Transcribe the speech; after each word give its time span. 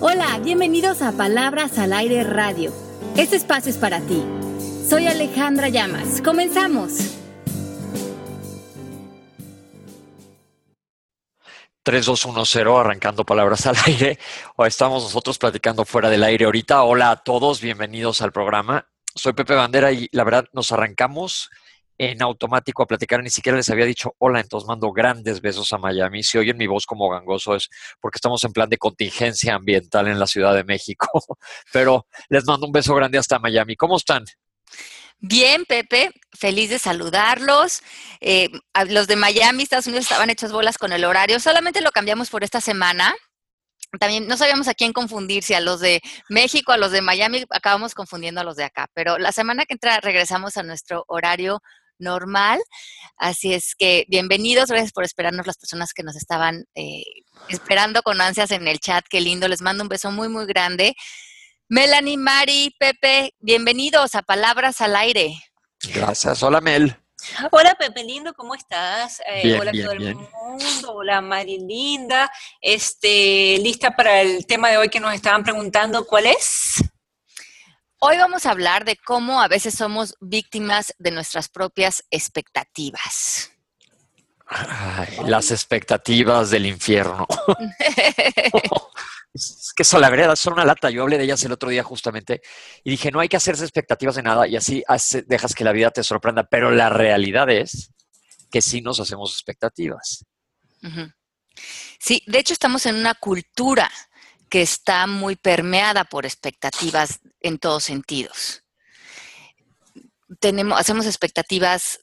Hola, 0.00 0.38
bienvenidos 0.38 1.02
a 1.02 1.10
Palabras 1.10 1.76
al 1.76 1.92
Aire 1.92 2.22
Radio. 2.22 2.72
Este 3.16 3.34
espacio 3.34 3.68
es 3.68 3.78
para 3.78 4.00
ti. 4.00 4.24
Soy 4.88 5.08
Alejandra 5.08 5.70
Llamas. 5.70 6.22
Comenzamos. 6.22 6.92
3210 11.82 12.78
arrancando 12.78 13.24
palabras 13.24 13.66
al 13.66 13.74
aire. 13.86 14.20
O 14.54 14.64
estamos 14.64 15.02
nosotros 15.02 15.36
platicando 15.36 15.84
fuera 15.84 16.08
del 16.08 16.22
aire 16.22 16.44
ahorita. 16.44 16.84
Hola 16.84 17.10
a 17.10 17.16
todos, 17.16 17.60
bienvenidos 17.60 18.22
al 18.22 18.30
programa. 18.30 18.86
Soy 19.16 19.32
Pepe 19.32 19.56
Bandera 19.56 19.90
y 19.90 20.08
la 20.12 20.22
verdad 20.22 20.44
nos 20.52 20.70
arrancamos 20.70 21.50
en 21.98 22.22
automático 22.22 22.82
a 22.82 22.86
platicar. 22.86 23.22
Ni 23.22 23.30
siquiera 23.30 23.58
les 23.58 23.68
había 23.68 23.84
dicho 23.84 24.14
hola, 24.18 24.40
entonces 24.40 24.66
mando 24.66 24.92
grandes 24.92 25.40
besos 25.40 25.72
a 25.72 25.78
Miami. 25.78 26.22
Si 26.22 26.38
oyen 26.38 26.56
mi 26.56 26.66
voz 26.66 26.86
como 26.86 27.10
gangoso 27.10 27.56
es 27.56 27.68
porque 28.00 28.16
estamos 28.16 28.42
en 28.44 28.52
plan 28.52 28.70
de 28.70 28.78
contingencia 28.78 29.54
ambiental 29.54 30.08
en 30.08 30.18
la 30.18 30.26
Ciudad 30.26 30.54
de 30.54 30.64
México. 30.64 31.08
Pero 31.72 32.06
les 32.28 32.44
mando 32.46 32.66
un 32.66 32.72
beso 32.72 32.94
grande 32.94 33.18
hasta 33.18 33.38
Miami. 33.38 33.76
¿Cómo 33.76 33.96
están? 33.96 34.24
Bien, 35.20 35.64
Pepe, 35.64 36.12
feliz 36.32 36.70
de 36.70 36.78
saludarlos. 36.78 37.82
Eh, 38.20 38.50
los 38.88 39.08
de 39.08 39.16
Miami, 39.16 39.64
Estados 39.64 39.88
Unidos, 39.88 40.04
estaban 40.04 40.30
hechos 40.30 40.52
bolas 40.52 40.78
con 40.78 40.92
el 40.92 41.04
horario. 41.04 41.40
Solamente 41.40 41.80
lo 41.80 41.90
cambiamos 41.90 42.30
por 42.30 42.44
esta 42.44 42.60
semana. 42.60 43.14
También 43.98 44.28
no 44.28 44.36
sabíamos 44.36 44.68
a 44.68 44.74
quién 44.74 44.92
confundir, 44.92 45.42
si 45.42 45.54
a 45.54 45.60
los 45.60 45.80
de 45.80 46.02
México, 46.28 46.72
a 46.72 46.76
los 46.76 46.92
de 46.92 47.00
Miami, 47.00 47.44
acabamos 47.50 47.94
confundiendo 47.94 48.42
a 48.42 48.44
los 48.44 48.54
de 48.56 48.64
acá. 48.64 48.86
Pero 48.94 49.18
la 49.18 49.32
semana 49.32 49.64
que 49.64 49.72
entra 49.72 49.98
regresamos 50.00 50.56
a 50.56 50.62
nuestro 50.62 51.04
horario 51.08 51.62
normal. 51.98 52.60
Así 53.16 53.54
es 53.54 53.74
que 53.76 54.04
bienvenidos, 54.08 54.68
gracias 54.70 54.92
por 54.92 55.04
esperarnos 55.04 55.46
las 55.46 55.58
personas 55.58 55.92
que 55.92 56.02
nos 56.02 56.16
estaban 56.16 56.64
eh, 56.74 57.02
esperando 57.48 58.02
con 58.02 58.20
ansias 58.20 58.50
en 58.50 58.66
el 58.68 58.78
chat. 58.80 59.04
Qué 59.08 59.20
lindo, 59.20 59.48
les 59.48 59.60
mando 59.60 59.82
un 59.82 59.88
beso 59.88 60.10
muy, 60.10 60.28
muy 60.28 60.46
grande. 60.46 60.94
Melanie, 61.68 62.16
Mari, 62.16 62.74
Pepe, 62.78 63.34
bienvenidos 63.40 64.14
a 64.14 64.22
Palabras 64.22 64.80
al 64.80 64.96
Aire. 64.96 65.34
Gracias. 65.94 66.42
Hola, 66.42 66.60
Mel. 66.60 66.96
Hola 67.50 67.74
Pepe 67.74 68.04
Lindo, 68.04 68.32
¿cómo 68.32 68.54
estás? 68.54 69.20
Eh, 69.26 69.58
hola 69.60 69.72
bien, 69.72 69.84
todo 69.84 69.92
el 69.92 69.98
bien. 69.98 70.16
mundo, 70.16 70.92
hola 70.94 71.20
Mari 71.20 71.58
Linda. 71.58 72.30
Este, 72.60 73.58
lista 73.58 73.90
para 73.90 74.20
el 74.20 74.46
tema 74.46 74.68
de 74.70 74.78
hoy 74.78 74.88
que 74.88 75.00
nos 75.00 75.12
estaban 75.12 75.42
preguntando, 75.42 76.06
¿cuál 76.06 76.26
es? 76.26 76.82
Hoy 78.00 78.16
vamos 78.16 78.46
a 78.46 78.52
hablar 78.52 78.84
de 78.84 78.96
cómo 78.96 79.40
a 79.42 79.48
veces 79.48 79.74
somos 79.74 80.14
víctimas 80.20 80.94
de 80.98 81.10
nuestras 81.10 81.48
propias 81.48 82.04
expectativas. 82.10 83.50
Ay, 84.46 85.16
las 85.26 85.50
expectativas 85.50 86.50
del 86.50 86.66
infierno. 86.66 87.26
Es 89.34 89.72
que 89.76 89.82
eso, 89.82 90.00
la 90.00 90.08
verdad, 90.10 90.34
son 90.34 90.54
una 90.54 90.64
lata. 90.64 90.90
Yo 90.90 91.02
hablé 91.02 91.18
de 91.18 91.24
ellas 91.24 91.44
el 91.44 91.52
otro 91.52 91.68
día 91.68 91.84
justamente 91.84 92.40
y 92.82 92.90
dije, 92.90 93.12
no 93.12 93.20
hay 93.20 93.28
que 93.28 93.36
hacerse 93.36 93.62
expectativas 93.62 94.16
de 94.16 94.22
nada 94.22 94.48
y 94.48 94.56
así 94.56 94.82
hace- 94.88 95.22
dejas 95.22 95.54
que 95.54 95.64
la 95.64 95.70
vida 95.72 95.90
te 95.90 96.02
sorprenda. 96.02 96.44
Pero 96.44 96.70
la 96.70 96.88
realidad 96.88 97.48
es 97.50 97.92
que 98.50 98.62
sí 98.62 98.80
nos 98.80 98.98
hacemos 98.98 99.30
expectativas. 99.32 100.24
Sí, 102.00 102.22
de 102.26 102.38
hecho 102.38 102.54
estamos 102.54 102.84
en 102.86 102.96
una 102.96 103.14
cultura 103.14 103.88
que 104.48 104.62
está 104.62 105.06
muy 105.06 105.36
permeada 105.36 106.04
por 106.04 106.26
expectativas 106.26 107.20
en 107.40 107.58
todos 107.58 107.84
sentidos. 107.84 108.64
Tenemos, 110.40 110.78
hacemos 110.78 111.06
expectativas, 111.06 112.00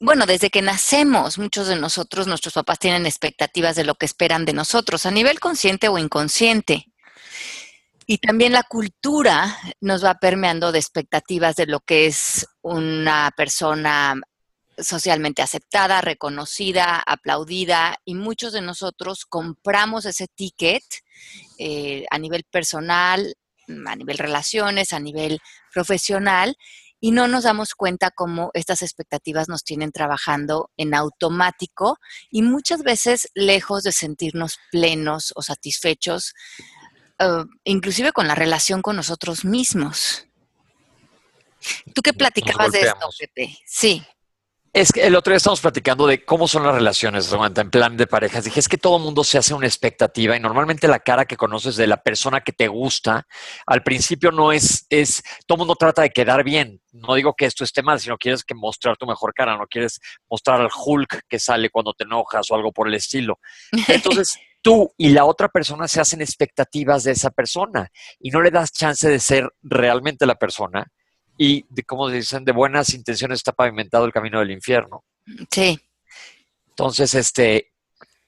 bueno, 0.00 0.26
desde 0.26 0.50
que 0.50 0.62
nacemos, 0.62 1.38
muchos 1.38 1.68
de 1.68 1.76
nosotros, 1.76 2.26
nuestros 2.26 2.54
papás 2.54 2.78
tienen 2.78 3.06
expectativas 3.06 3.76
de 3.76 3.84
lo 3.84 3.94
que 3.94 4.06
esperan 4.06 4.44
de 4.44 4.52
nosotros, 4.52 5.06
a 5.06 5.10
nivel 5.10 5.40
consciente 5.40 5.88
o 5.88 5.98
inconsciente. 5.98 6.86
Y 8.06 8.18
también 8.18 8.52
la 8.52 8.62
cultura 8.62 9.58
nos 9.80 10.04
va 10.04 10.14
permeando 10.14 10.70
de 10.70 10.78
expectativas 10.78 11.56
de 11.56 11.66
lo 11.66 11.80
que 11.80 12.06
es 12.06 12.46
una 12.62 13.32
persona 13.36 14.14
socialmente 14.78 15.42
aceptada, 15.42 16.00
reconocida, 16.00 17.02
aplaudida 17.04 17.96
y 18.04 18.14
muchos 18.14 18.52
de 18.52 18.60
nosotros 18.60 19.24
compramos 19.24 20.04
ese 20.04 20.28
ticket 20.28 20.84
eh, 21.58 22.04
a 22.10 22.18
nivel 22.18 22.44
personal, 22.44 23.34
a 23.86 23.96
nivel 23.96 24.18
relaciones, 24.18 24.92
a 24.92 25.00
nivel 25.00 25.40
profesional 25.72 26.56
y 27.00 27.10
no 27.10 27.28
nos 27.28 27.44
damos 27.44 27.74
cuenta 27.74 28.10
cómo 28.10 28.50
estas 28.54 28.82
expectativas 28.82 29.48
nos 29.48 29.64
tienen 29.64 29.92
trabajando 29.92 30.70
en 30.76 30.94
automático 30.94 31.98
y 32.30 32.42
muchas 32.42 32.82
veces 32.82 33.30
lejos 33.34 33.82
de 33.82 33.92
sentirnos 33.92 34.58
plenos 34.70 35.32
o 35.36 35.42
satisfechos, 35.42 36.34
eh, 37.18 37.44
inclusive 37.64 38.12
con 38.12 38.26
la 38.26 38.34
relación 38.34 38.82
con 38.82 38.96
nosotros 38.96 39.44
mismos. 39.44 40.26
¿Tú 41.94 42.02
qué 42.02 42.12
Nos 42.12 42.18
platicabas 42.18 42.72
de 42.72 42.80
esto. 42.80 43.08
Pepe? 43.18 43.58
Sí. 43.66 44.02
Es 44.76 44.92
que 44.92 45.06
el 45.06 45.16
otro 45.16 45.30
día 45.30 45.38
estamos 45.38 45.62
platicando 45.62 46.06
de 46.06 46.22
cómo 46.22 46.46
son 46.46 46.62
las 46.62 46.74
relaciones, 46.74 47.24
Samantha, 47.24 47.62
en 47.62 47.70
plan 47.70 47.96
de 47.96 48.06
parejas. 48.06 48.44
Dije, 48.44 48.60
es 48.60 48.68
que 48.68 48.76
todo 48.76 48.98
mundo 48.98 49.24
se 49.24 49.38
hace 49.38 49.54
una 49.54 49.66
expectativa 49.66 50.36
y 50.36 50.40
normalmente 50.40 50.86
la 50.86 50.98
cara 50.98 51.24
que 51.24 51.38
conoces 51.38 51.76
de 51.76 51.86
la 51.86 52.02
persona 52.02 52.42
que 52.42 52.52
te 52.52 52.68
gusta, 52.68 53.26
al 53.66 53.82
principio 53.82 54.32
no 54.32 54.52
es, 54.52 54.84
es, 54.90 55.22
todo 55.46 55.56
mundo 55.56 55.76
trata 55.76 56.02
de 56.02 56.10
quedar 56.10 56.44
bien. 56.44 56.82
No 56.92 57.14
digo 57.14 57.32
que 57.32 57.46
esto 57.46 57.64
esté 57.64 57.82
mal, 57.82 58.00
sino 58.00 58.18
quieres 58.18 58.44
que 58.44 58.54
mostrar 58.54 58.98
tu 58.98 59.06
mejor 59.06 59.32
cara, 59.32 59.56
no 59.56 59.66
quieres 59.66 59.98
mostrar 60.28 60.60
al 60.60 60.68
Hulk 60.68 61.22
que 61.26 61.38
sale 61.38 61.70
cuando 61.70 61.94
te 61.94 62.04
enojas 62.04 62.50
o 62.50 62.54
algo 62.54 62.70
por 62.70 62.86
el 62.86 62.96
estilo. 62.96 63.38
Entonces, 63.88 64.36
tú 64.60 64.92
y 64.98 65.08
la 65.08 65.24
otra 65.24 65.48
persona 65.48 65.88
se 65.88 66.02
hacen 66.02 66.20
expectativas 66.20 67.02
de 67.02 67.12
esa 67.12 67.30
persona 67.30 67.88
y 68.20 68.28
no 68.28 68.42
le 68.42 68.50
das 68.50 68.72
chance 68.72 69.08
de 69.08 69.20
ser 69.20 69.48
realmente 69.62 70.26
la 70.26 70.34
persona 70.34 70.86
y, 71.38 71.64
de, 71.68 71.82
como 71.84 72.08
dicen, 72.08 72.44
de 72.44 72.52
buenas 72.52 72.94
intenciones 72.94 73.38
está 73.38 73.52
pavimentado 73.52 74.04
el 74.04 74.12
camino 74.12 74.38
del 74.40 74.50
infierno. 74.50 75.04
Sí. 75.50 75.78
Entonces, 76.68 77.14
este, 77.14 77.72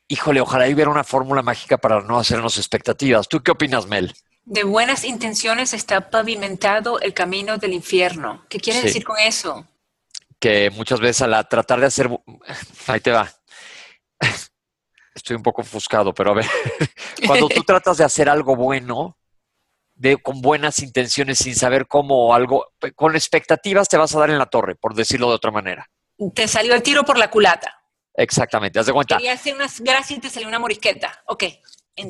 híjole, 0.08 0.41
ojalá 0.41 0.66
hubiera 0.69 0.91
una 0.91 1.04
fórmula 1.04 1.42
mágica 1.42 1.78
para 1.78 2.00
no 2.00 2.19
hacernos 2.19 2.56
expectativas. 2.58 3.28
¿Tú 3.28 3.42
qué 3.42 3.50
opinas, 3.52 3.86
Mel? 3.86 4.14
De 4.44 4.64
buenas 4.64 5.04
intenciones 5.04 5.74
está 5.74 6.08
pavimentado 6.10 7.00
el 7.00 7.12
camino 7.12 7.58
del 7.58 7.74
infierno. 7.74 8.46
¿Qué 8.48 8.58
quieres 8.58 8.80
Sí. 8.82 8.86
decir 8.88 9.04
con 9.04 9.19
eso? 9.19 9.66
Que 10.40 10.70
muchas 10.70 11.00
veces 11.00 11.22
a 11.22 11.26
la 11.26 11.44
tratar 11.44 11.80
de 11.80 11.86
hacer, 11.86 12.08
ahí 12.86 13.00
te 13.00 13.10
va. 13.10 13.30
Estoy 15.14 15.36
un 15.36 15.42
poco 15.42 15.62
ofuscado, 15.62 16.14
pero 16.14 16.30
a 16.30 16.34
ver, 16.34 16.46
cuando 17.26 17.48
tú 17.48 17.62
tratas 17.66 17.98
de 17.98 18.04
hacer 18.04 18.28
algo 18.28 18.54
bueno, 18.56 19.19
de, 19.98 20.16
con 20.16 20.41
buenas 20.41 20.78
intenciones, 20.78 21.38
sin 21.38 21.54
saber 21.54 21.86
cómo 21.86 22.28
o 22.28 22.34
algo, 22.34 22.66
con 22.94 23.14
expectativas 23.14 23.88
te 23.88 23.97
vas 23.97 24.14
a 24.14 24.20
dar 24.20 24.31
en 24.31 24.38
la 24.38 24.47
torre, 24.47 24.76
por 24.76 24.94
decirlo 24.94 25.28
de 25.28 25.34
otra 25.34 25.50
manera. 25.50 25.86
Te 26.34 26.48
salió 26.48 26.75
el 26.75 26.82
tiro 26.82 27.04
por 27.04 27.19
la 27.19 27.31
culata. 27.31 27.75
Exactamente, 28.14 28.78
haz 28.81 28.87
de 28.87 28.92
cuenta. 28.92 29.16
Quería 29.16 29.34
hacer 29.34 29.54
unas 29.54 29.81
gracias 29.81 30.19
y 30.19 30.20
te 30.20 30.31
salió 30.31 30.48
una 30.48 30.58
morisqueta. 30.58 31.22
Ok. 31.26 31.44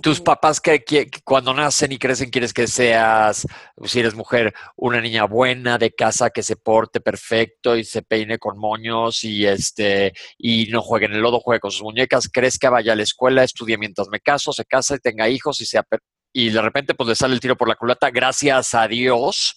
tus 0.02 0.20
papás 0.20 0.60
que, 0.60 0.84
que- 0.84 1.06
que 1.08 1.20
cuando 1.22 1.54
nacen 1.54 1.90
y 1.92 1.98
crecen 1.98 2.28
quieres 2.28 2.52
que 2.52 2.66
seas, 2.66 3.46
si 3.84 4.00
eres 4.00 4.14
mujer, 4.14 4.52
una 4.76 5.00
niña 5.00 5.24
buena 5.24 5.78
de 5.78 5.92
casa 5.92 6.28
que 6.28 6.42
se 6.42 6.56
porte 6.56 7.00
perfecto 7.00 7.74
y 7.74 7.84
se 7.84 8.02
peine 8.02 8.38
con 8.38 8.58
moños 8.58 9.24
y 9.24 9.46
este 9.46 10.12
y 10.36 10.66
no 10.66 10.82
juegue 10.82 11.06
en 11.06 11.14
el 11.14 11.20
lodo, 11.22 11.40
juegue 11.40 11.60
con 11.60 11.70
sus 11.70 11.82
muñecas, 11.82 12.28
crezca, 12.30 12.68
vaya 12.68 12.92
a 12.92 12.96
la 12.96 13.02
escuela, 13.02 13.44
estudie 13.44 13.78
mientras 13.78 14.08
me 14.08 14.20
caso, 14.20 14.52
se 14.52 14.66
casa 14.66 14.94
y 14.96 14.98
tenga 14.98 15.26
hijos 15.30 15.58
y 15.62 15.64
sea 15.66 15.82
per- 15.82 16.02
y 16.32 16.50
de 16.50 16.60
repente 16.62 16.94
pues 16.94 17.08
le 17.08 17.14
sale 17.14 17.34
el 17.34 17.40
tiro 17.40 17.56
por 17.56 17.68
la 17.68 17.74
culata, 17.76 18.10
gracias 18.10 18.74
a 18.74 18.86
Dios 18.88 19.54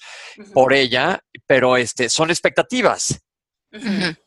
por 0.54 0.74
ella, 0.74 1.20
pero 1.48 1.78
este 1.78 2.09
son 2.09 2.30
expectativas 2.30 3.22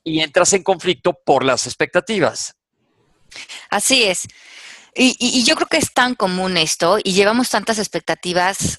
y 0.04 0.20
entras 0.20 0.52
en 0.54 0.62
conflicto 0.62 1.12
por 1.24 1.44
las 1.44 1.66
expectativas. 1.66 2.54
Así 3.70 4.04
es. 4.04 4.26
Y, 4.94 5.16
y- 5.18 5.40
y 5.40 5.44
yo 5.44 5.54
creo 5.56 5.66
que 5.68 5.76
es 5.78 5.92
tan 5.92 6.14
común 6.14 6.56
esto 6.56 6.98
y 7.02 7.12
llevamos 7.12 7.50
tantas 7.50 7.78
expectativas 7.78 8.78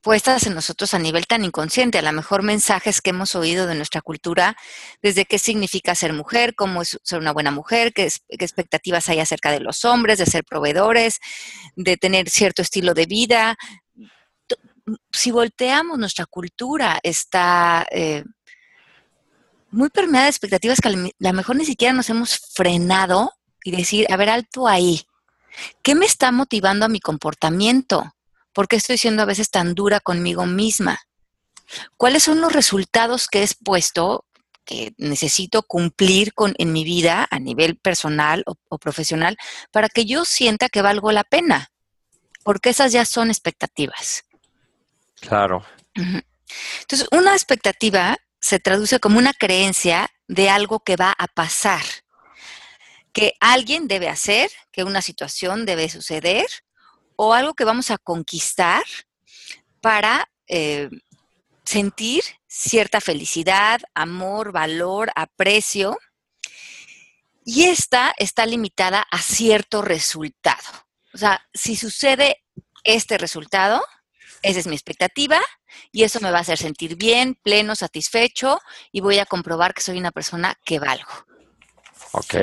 puestas 0.00 0.46
en 0.46 0.54
nosotros 0.54 0.94
a 0.94 0.98
nivel 0.98 1.26
tan 1.26 1.44
inconsciente, 1.44 1.98
a 1.98 2.02
lo 2.02 2.12
mejor 2.12 2.42
mensajes 2.42 3.00
que 3.00 3.10
hemos 3.10 3.34
oído 3.34 3.66
de 3.66 3.74
nuestra 3.74 4.00
cultura, 4.00 4.56
desde 5.02 5.24
qué 5.24 5.38
significa 5.38 5.94
ser 5.94 6.12
mujer, 6.12 6.54
cómo 6.54 6.82
es 6.82 6.98
ser 7.02 7.18
una 7.18 7.32
buena 7.32 7.50
mujer, 7.50 7.92
qué, 7.92 8.10
qué 8.28 8.44
expectativas 8.44 9.08
hay 9.08 9.20
acerca 9.20 9.50
de 9.50 9.60
los 9.60 9.84
hombres, 9.84 10.18
de 10.18 10.26
ser 10.26 10.44
proveedores, 10.44 11.20
de 11.76 11.96
tener 11.96 12.28
cierto 12.30 12.62
estilo 12.62 12.94
de 12.94 13.06
vida. 13.06 13.56
Si 15.12 15.30
volteamos, 15.30 15.98
nuestra 15.98 16.26
cultura 16.26 16.98
está 17.02 17.86
eh, 17.90 18.24
muy 19.70 19.90
permeada 19.90 20.24
de 20.24 20.30
expectativas 20.30 20.80
que 20.80 20.88
a 20.88 20.92
lo 20.92 21.32
mejor 21.32 21.56
ni 21.56 21.64
siquiera 21.64 21.92
nos 21.92 22.10
hemos 22.10 22.38
frenado 22.54 23.32
y 23.64 23.70
decir, 23.76 24.06
a 24.10 24.16
ver, 24.16 24.30
alto 24.30 24.66
ahí. 24.66 25.02
¿Qué 25.82 25.94
me 25.94 26.06
está 26.06 26.32
motivando 26.32 26.86
a 26.86 26.88
mi 26.88 27.00
comportamiento? 27.00 28.14
¿Por 28.52 28.68
qué 28.68 28.76
estoy 28.76 28.98
siendo 28.98 29.22
a 29.22 29.26
veces 29.26 29.50
tan 29.50 29.74
dura 29.74 30.00
conmigo 30.00 30.46
misma? 30.46 31.00
¿Cuáles 31.96 32.24
son 32.24 32.40
los 32.40 32.52
resultados 32.52 33.28
que 33.28 33.40
he 33.40 33.42
expuesto 33.42 34.24
que 34.64 34.92
necesito 34.98 35.62
cumplir 35.62 36.34
con, 36.34 36.54
en 36.58 36.72
mi 36.72 36.84
vida 36.84 37.26
a 37.30 37.38
nivel 37.38 37.76
personal 37.76 38.42
o, 38.46 38.56
o 38.68 38.78
profesional 38.78 39.36
para 39.70 39.88
que 39.88 40.04
yo 40.04 40.24
sienta 40.24 40.68
que 40.68 40.82
valgo 40.82 41.12
la 41.12 41.24
pena? 41.24 41.70
porque 42.44 42.70
esas 42.70 42.92
ya 42.92 43.04
son 43.04 43.30
expectativas. 43.30 44.24
Claro. 45.20 45.64
Entonces, 45.94 47.06
una 47.12 47.32
expectativa 47.32 48.16
se 48.40 48.58
traduce 48.58 49.00
como 49.00 49.18
una 49.18 49.34
creencia 49.34 50.08
de 50.26 50.48
algo 50.48 50.80
que 50.80 50.96
va 50.96 51.14
a 51.16 51.26
pasar, 51.26 51.82
que 53.12 53.34
alguien 53.40 53.86
debe 53.86 54.08
hacer, 54.08 54.50
que 54.72 54.84
una 54.84 55.02
situación 55.02 55.66
debe 55.66 55.88
suceder 55.88 56.46
o 57.22 57.34
algo 57.34 57.52
que 57.52 57.64
vamos 57.64 57.90
a 57.90 57.98
conquistar 57.98 58.82
para 59.82 60.26
eh, 60.48 60.88
sentir 61.64 62.22
cierta 62.46 62.98
felicidad, 63.02 63.82
amor, 63.94 64.52
valor, 64.52 65.12
aprecio. 65.14 65.98
Y 67.44 67.64
esta 67.64 68.14
está 68.16 68.46
limitada 68.46 69.04
a 69.10 69.18
cierto 69.18 69.82
resultado. 69.82 70.62
O 71.12 71.18
sea, 71.18 71.46
si 71.52 71.76
sucede 71.76 72.42
este 72.84 73.18
resultado, 73.18 73.84
esa 74.40 74.60
es 74.60 74.66
mi 74.66 74.74
expectativa 74.74 75.38
y 75.92 76.04
eso 76.04 76.20
me 76.20 76.30
va 76.30 76.38
a 76.38 76.40
hacer 76.40 76.56
sentir 76.56 76.96
bien, 76.96 77.34
pleno, 77.34 77.76
satisfecho 77.76 78.58
y 78.92 79.02
voy 79.02 79.18
a 79.18 79.26
comprobar 79.26 79.74
que 79.74 79.82
soy 79.82 79.98
una 79.98 80.10
persona 80.10 80.54
que 80.64 80.78
valgo. 80.78 81.12
Ok. 82.12 82.34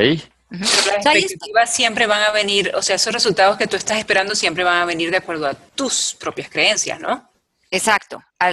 Las 0.50 1.16
expectativas 1.16 1.74
siempre 1.74 2.08
van 2.08 2.24
a 2.24 2.32
venir, 2.32 2.72
o 2.76 2.82
sea, 2.82 2.96
esos 2.96 3.14
resultados 3.14 3.58
que 3.58 3.68
tú 3.68 3.76
estás 3.76 3.98
esperando 3.98 4.36
siempre 4.36 4.64
van 4.64 4.82
a 4.82 4.86
venir 4.86 5.12
de 5.12 5.18
acuerdo 5.18 5.48
a 5.48 5.54
tus 5.54 6.16
propias 6.20 6.50
creencias, 6.50 7.00
¿no? 7.00 7.30
Exacto, 7.70 8.24
a, 8.40 8.52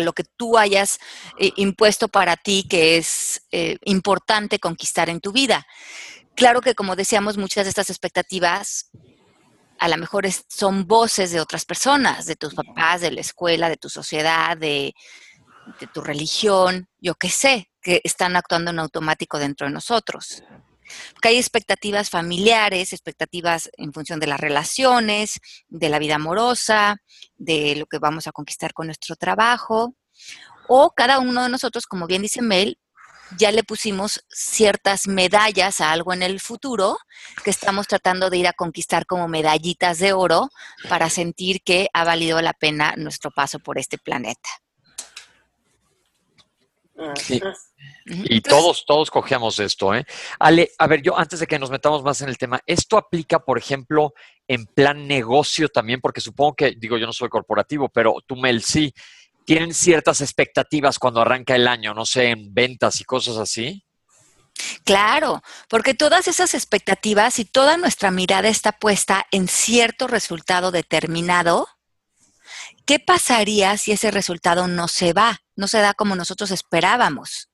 lo 0.00 0.12
que 0.12 0.24
tú 0.36 0.58
hayas 0.58 0.98
eh, 1.38 1.50
impuesto 1.56 2.08
para 2.08 2.36
ti 2.36 2.66
que 2.68 2.98
es 2.98 3.46
eh, 3.50 3.78
importante 3.84 4.58
conquistar 4.58 5.08
en 5.08 5.20
tu 5.20 5.32
vida. 5.32 5.66
Claro 6.34 6.60
que, 6.60 6.74
como 6.74 6.94
decíamos, 6.94 7.38
muchas 7.38 7.64
de 7.64 7.70
estas 7.70 7.88
expectativas 7.88 8.90
a 9.78 9.88
lo 9.88 9.96
mejor 9.96 10.26
son 10.48 10.86
voces 10.86 11.32
de 11.32 11.40
otras 11.40 11.64
personas, 11.64 12.26
de 12.26 12.36
tus 12.36 12.54
papás, 12.54 13.00
de 13.00 13.10
la 13.10 13.20
escuela, 13.20 13.68
de 13.68 13.76
tu 13.76 13.88
sociedad, 13.88 14.56
de, 14.56 14.94
tu 15.92 16.00
religión, 16.00 16.86
yo 17.00 17.16
qué 17.16 17.28
sé, 17.28 17.68
que 17.80 18.00
están 18.04 18.36
actuando 18.36 18.70
en 18.70 18.78
automático 18.78 19.40
dentro 19.40 19.66
de 19.66 19.72
nosotros. 19.72 20.44
Porque 21.12 21.28
hay 21.28 21.38
expectativas 21.38 22.10
familiares, 22.10 22.92
expectativas 22.92 23.70
en 23.76 23.92
función 23.92 24.20
de 24.20 24.26
las 24.26 24.40
relaciones, 24.40 25.40
de 25.68 25.88
la 25.88 25.98
vida 25.98 26.16
amorosa, 26.16 26.96
de 27.36 27.76
lo 27.76 27.86
que 27.86 27.98
vamos 27.98 28.26
a 28.26 28.32
conquistar 28.32 28.72
con 28.72 28.86
nuestro 28.86 29.16
trabajo. 29.16 29.94
O 30.68 30.90
cada 30.90 31.18
uno 31.18 31.42
de 31.42 31.48
nosotros, 31.48 31.86
como 31.86 32.06
bien 32.06 32.22
dice 32.22 32.42
Mel, 32.42 32.78
ya 33.38 33.50
le 33.52 33.64
pusimos 33.64 34.24
ciertas 34.28 35.06
medallas 35.06 35.80
a 35.80 35.92
algo 35.92 36.12
en 36.12 36.22
el 36.22 36.40
futuro 36.40 36.98
que 37.44 37.50
estamos 37.50 37.86
tratando 37.86 38.30
de 38.30 38.38
ir 38.38 38.46
a 38.46 38.52
conquistar 38.52 39.06
como 39.06 39.28
medallitas 39.28 39.98
de 39.98 40.12
oro 40.12 40.48
para 40.88 41.08
sentir 41.08 41.62
que 41.62 41.88
ha 41.92 42.04
valido 42.04 42.40
la 42.42 42.52
pena 42.52 42.94
nuestro 42.96 43.30
paso 43.30 43.58
por 43.58 43.78
este 43.78 43.98
planeta. 43.98 44.48
Y 48.04 48.40
todos, 48.40 48.84
todos 48.86 49.10
cogemos 49.10 49.58
esto, 49.58 49.94
¿eh? 49.94 50.04
Ale, 50.38 50.70
a 50.78 50.86
ver, 50.86 51.02
yo 51.02 51.18
antes 51.18 51.40
de 51.40 51.46
que 51.46 51.58
nos 51.58 51.70
metamos 51.70 52.02
más 52.02 52.20
en 52.20 52.28
el 52.28 52.38
tema, 52.38 52.60
¿esto 52.66 52.96
aplica, 52.96 53.40
por 53.40 53.58
ejemplo, 53.58 54.12
en 54.48 54.66
plan 54.66 55.06
negocio 55.06 55.68
también? 55.68 56.00
Porque 56.00 56.20
supongo 56.20 56.54
que, 56.54 56.72
digo, 56.72 56.96
yo 56.96 57.06
no 57.06 57.12
soy 57.12 57.28
corporativo, 57.28 57.88
pero 57.88 58.16
tú, 58.26 58.36
Mel, 58.36 58.62
sí 58.62 58.92
tienen 59.44 59.74
ciertas 59.74 60.20
expectativas 60.20 60.98
cuando 60.98 61.20
arranca 61.20 61.54
el 61.54 61.68
año, 61.68 61.94
no 61.94 62.06
sé, 62.06 62.30
en 62.30 62.52
ventas 62.54 63.00
y 63.00 63.04
cosas 63.04 63.36
así? 63.36 63.84
Claro, 64.84 65.42
porque 65.68 65.94
todas 65.94 66.28
esas 66.28 66.54
expectativas 66.54 67.38
y 67.38 67.44
toda 67.44 67.76
nuestra 67.76 68.10
mirada 68.10 68.48
está 68.48 68.72
puesta 68.72 69.26
en 69.30 69.48
cierto 69.48 70.06
resultado 70.06 70.70
determinado, 70.70 71.68
¿qué 72.84 72.98
pasaría 72.98 73.76
si 73.76 73.92
ese 73.92 74.10
resultado 74.10 74.68
no 74.68 74.88
se 74.88 75.12
va, 75.12 75.40
no 75.56 75.68
se 75.68 75.78
da 75.78 75.94
como 75.94 76.16
nosotros 76.16 76.50
esperábamos? 76.50 77.48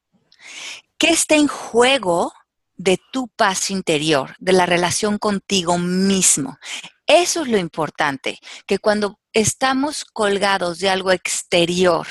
¿Qué 0.96 1.10
está 1.10 1.36
en 1.36 1.48
juego 1.48 2.32
de 2.76 2.98
tu 3.12 3.28
paz 3.28 3.70
interior, 3.70 4.34
de 4.38 4.52
la 4.52 4.66
relación 4.66 5.18
contigo 5.18 5.78
mismo? 5.78 6.58
Eso 7.06 7.42
es 7.42 7.48
lo 7.48 7.58
importante, 7.58 8.38
que 8.66 8.78
cuando 8.78 9.18
estamos 9.32 10.04
colgados 10.04 10.78
de 10.78 10.90
algo 10.90 11.12
exterior 11.12 12.06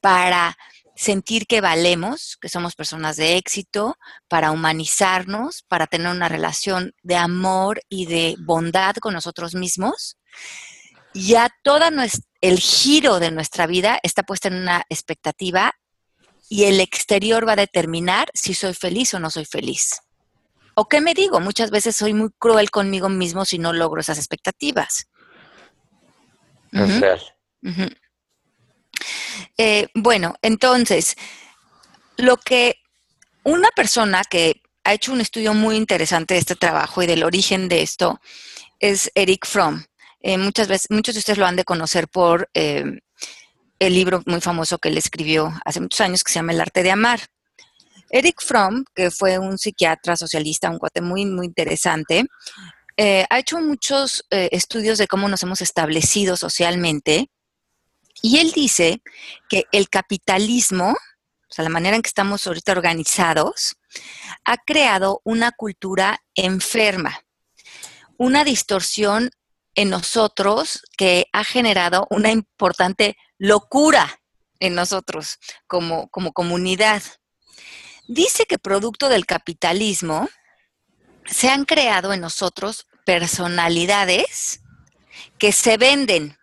para 0.00 0.56
sentir 0.96 1.46
que 1.46 1.60
valemos, 1.60 2.38
que 2.40 2.48
somos 2.48 2.74
personas 2.74 3.16
de 3.16 3.36
éxito, 3.36 3.96
para 4.28 4.50
humanizarnos, 4.50 5.62
para 5.68 5.86
tener 5.86 6.08
una 6.08 6.28
relación 6.28 6.94
de 7.02 7.16
amor 7.16 7.82
y 7.88 8.06
de 8.06 8.36
bondad 8.40 8.96
con 8.96 9.12
nosotros 9.12 9.54
mismos, 9.54 10.16
ya 11.12 11.48
todo 11.62 11.90
el 12.48 12.60
giro 12.60 13.18
de 13.18 13.30
nuestra 13.30 13.66
vida 13.66 13.98
está 14.02 14.22
puesto 14.22 14.48
en 14.48 14.54
una 14.54 14.84
expectativa 14.88 15.74
y 16.48 16.64
el 16.64 16.80
exterior 16.80 17.46
va 17.46 17.52
a 17.52 17.56
determinar 17.56 18.30
si 18.34 18.54
soy 18.54 18.72
feliz 18.72 19.12
o 19.14 19.18
no 19.18 19.30
soy 19.30 19.44
feliz. 19.44 20.00
¿O 20.74 20.88
qué 20.88 21.00
me 21.00 21.14
digo? 21.14 21.40
Muchas 21.40 21.70
veces 21.70 21.96
soy 21.96 22.12
muy 22.12 22.30
cruel 22.38 22.70
conmigo 22.70 23.08
mismo 23.08 23.44
si 23.44 23.58
no 23.58 23.72
logro 23.72 24.00
esas 24.00 24.18
expectativas. 24.18 25.08
Es 26.70 27.00
real. 27.00 27.20
Eh, 29.56 29.88
bueno, 29.94 30.34
entonces, 30.42 31.16
lo 32.16 32.36
que 32.36 32.76
una 33.42 33.70
persona 33.70 34.22
que 34.22 34.62
ha 34.84 34.92
hecho 34.92 35.12
un 35.12 35.20
estudio 35.20 35.52
muy 35.52 35.76
interesante 35.76 36.34
de 36.34 36.40
este 36.40 36.54
trabajo 36.54 37.02
y 37.02 37.06
del 37.06 37.24
origen 37.24 37.68
de 37.68 37.82
esto 37.82 38.20
es 38.78 39.10
Eric 39.14 39.46
Fromm. 39.46 39.84
Eh, 40.28 40.38
muchas 40.38 40.66
veces, 40.66 40.88
muchos 40.90 41.14
de 41.14 41.20
ustedes 41.20 41.38
lo 41.38 41.46
han 41.46 41.54
de 41.54 41.62
conocer 41.62 42.08
por 42.08 42.50
eh, 42.52 42.82
el 43.78 43.94
libro 43.94 44.24
muy 44.26 44.40
famoso 44.40 44.78
que 44.78 44.88
él 44.88 44.98
escribió 44.98 45.52
hace 45.64 45.80
muchos 45.80 46.00
años 46.00 46.24
que 46.24 46.32
se 46.32 46.40
llama 46.40 46.50
El 46.50 46.60
arte 46.60 46.82
de 46.82 46.90
amar. 46.90 47.20
Eric 48.10 48.42
Fromm, 48.42 48.84
que 48.92 49.12
fue 49.12 49.38
un 49.38 49.56
psiquiatra 49.56 50.16
socialista, 50.16 50.68
un 50.68 50.78
cuate 50.78 51.00
muy, 51.00 51.26
muy 51.26 51.46
interesante, 51.46 52.26
eh, 52.96 53.24
ha 53.30 53.38
hecho 53.38 53.60
muchos 53.60 54.24
estudios 54.30 54.98
de 54.98 55.06
cómo 55.06 55.28
nos 55.28 55.44
hemos 55.44 55.60
establecido 55.60 56.36
socialmente 56.36 57.30
y 58.20 58.38
él 58.38 58.50
dice 58.50 59.02
que 59.48 59.66
el 59.70 59.88
capitalismo, 59.88 60.90
o 60.90 61.52
sea, 61.54 61.62
la 61.62 61.70
manera 61.70 61.94
en 61.94 62.02
que 62.02 62.08
estamos 62.08 62.44
ahorita 62.48 62.72
organizados, 62.72 63.76
ha 64.44 64.56
creado 64.56 65.20
una 65.22 65.52
cultura 65.52 66.18
enferma, 66.34 67.16
una 68.18 68.42
distorsión 68.42 69.30
en 69.76 69.90
nosotros 69.90 70.82
que 70.96 71.26
ha 71.32 71.44
generado 71.44 72.06
una 72.10 72.32
importante 72.32 73.16
locura 73.38 74.20
en 74.58 74.74
nosotros 74.74 75.38
como, 75.66 76.08
como 76.08 76.32
comunidad. 76.32 77.02
Dice 78.08 78.46
que 78.46 78.58
producto 78.58 79.08
del 79.08 79.26
capitalismo 79.26 80.28
se 81.26 81.50
han 81.50 81.64
creado 81.64 82.12
en 82.12 82.20
nosotros 82.20 82.86
personalidades 83.04 84.60
que 85.38 85.52
se 85.52 85.76
venden. 85.76 86.36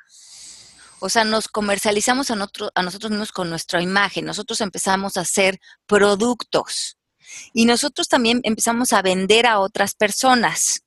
O 0.99 1.09
sea, 1.09 1.23
nos 1.23 1.47
comercializamos 1.47 2.31
a, 2.31 2.35
a 2.75 2.83
nosotros 2.83 3.11
mismos 3.11 3.31
con 3.31 3.49
nuestra 3.49 3.81
imagen. 3.81 4.25
Nosotros 4.25 4.61
empezamos 4.61 5.17
a 5.17 5.21
hacer 5.21 5.59
productos. 5.85 6.97
Y 7.53 7.65
nosotros 7.65 8.07
también 8.07 8.41
empezamos 8.43 8.93
a 8.93 9.01
vender 9.01 9.47
a 9.47 9.59
otras 9.59 9.95
personas. 9.95 10.82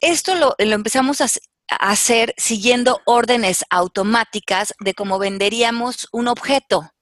Esto 0.00 0.34
lo, 0.34 0.54
empezamos 0.58 1.20
a, 1.20 1.26
hacer 1.68 2.34
siguiendo 2.36 3.00
órdenes 3.04 3.64
automáticas 3.70 4.74
de 4.80 4.94
cómo 4.94 5.20
venderíamos 5.20 6.08
un 6.10 6.26
objeto 6.26 6.92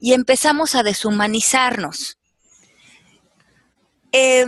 y 0.00 0.14
empezamos 0.14 0.74
a 0.74 0.82
deshumanizarnos. 0.82 2.18
Eh, 4.12 4.46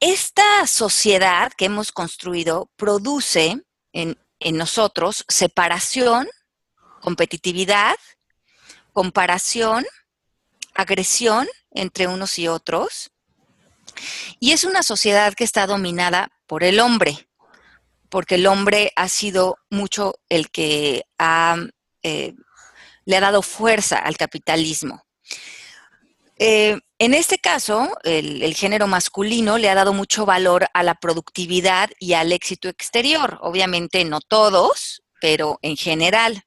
esta 0.00 0.66
sociedad 0.66 1.52
que 1.56 1.66
hemos 1.66 1.92
construido 1.92 2.70
produce 2.76 3.64
en, 3.92 4.18
en 4.38 4.56
nosotros 4.58 5.24
separación, 5.28 6.28
competitividad, 7.00 7.96
comparación, 8.92 9.86
agresión 10.74 11.48
entre 11.70 12.06
unos 12.06 12.38
y 12.38 12.48
otros. 12.48 13.10
Y 14.40 14.52
es 14.52 14.64
una 14.64 14.82
sociedad 14.82 15.34
que 15.34 15.44
está 15.44 15.66
dominada 15.66 16.30
por 16.46 16.64
el 16.64 16.80
hombre, 16.80 17.28
porque 18.08 18.36
el 18.36 18.46
hombre 18.46 18.92
ha 18.96 19.08
sido 19.08 19.58
mucho 19.70 20.14
el 20.28 20.50
que 20.50 21.04
ha 21.18 21.56
eh, 22.02 22.34
le 23.06 23.16
ha 23.16 23.20
dado 23.20 23.40
fuerza 23.40 23.98
al 23.98 24.16
capitalismo. 24.16 25.02
Eh, 26.38 26.78
en 26.98 27.14
este 27.14 27.38
caso, 27.38 27.96
el, 28.04 28.54
género 28.54 28.86
masculino 28.86 29.56
le 29.56 29.70
ha 29.70 29.74
dado 29.74 29.94
mucho 29.94 30.26
valor 30.26 30.66
a 30.74 30.82
la 30.82 30.94
productividad 30.94 31.90
y 31.98 32.12
al 32.12 32.32
éxito 32.32 32.68
exterior. 32.68 33.38
Obviamente 33.40 34.04
no 34.04 34.20
todos, 34.20 35.02
pero 35.20 35.58
en 35.62 35.76
general. 35.76 36.45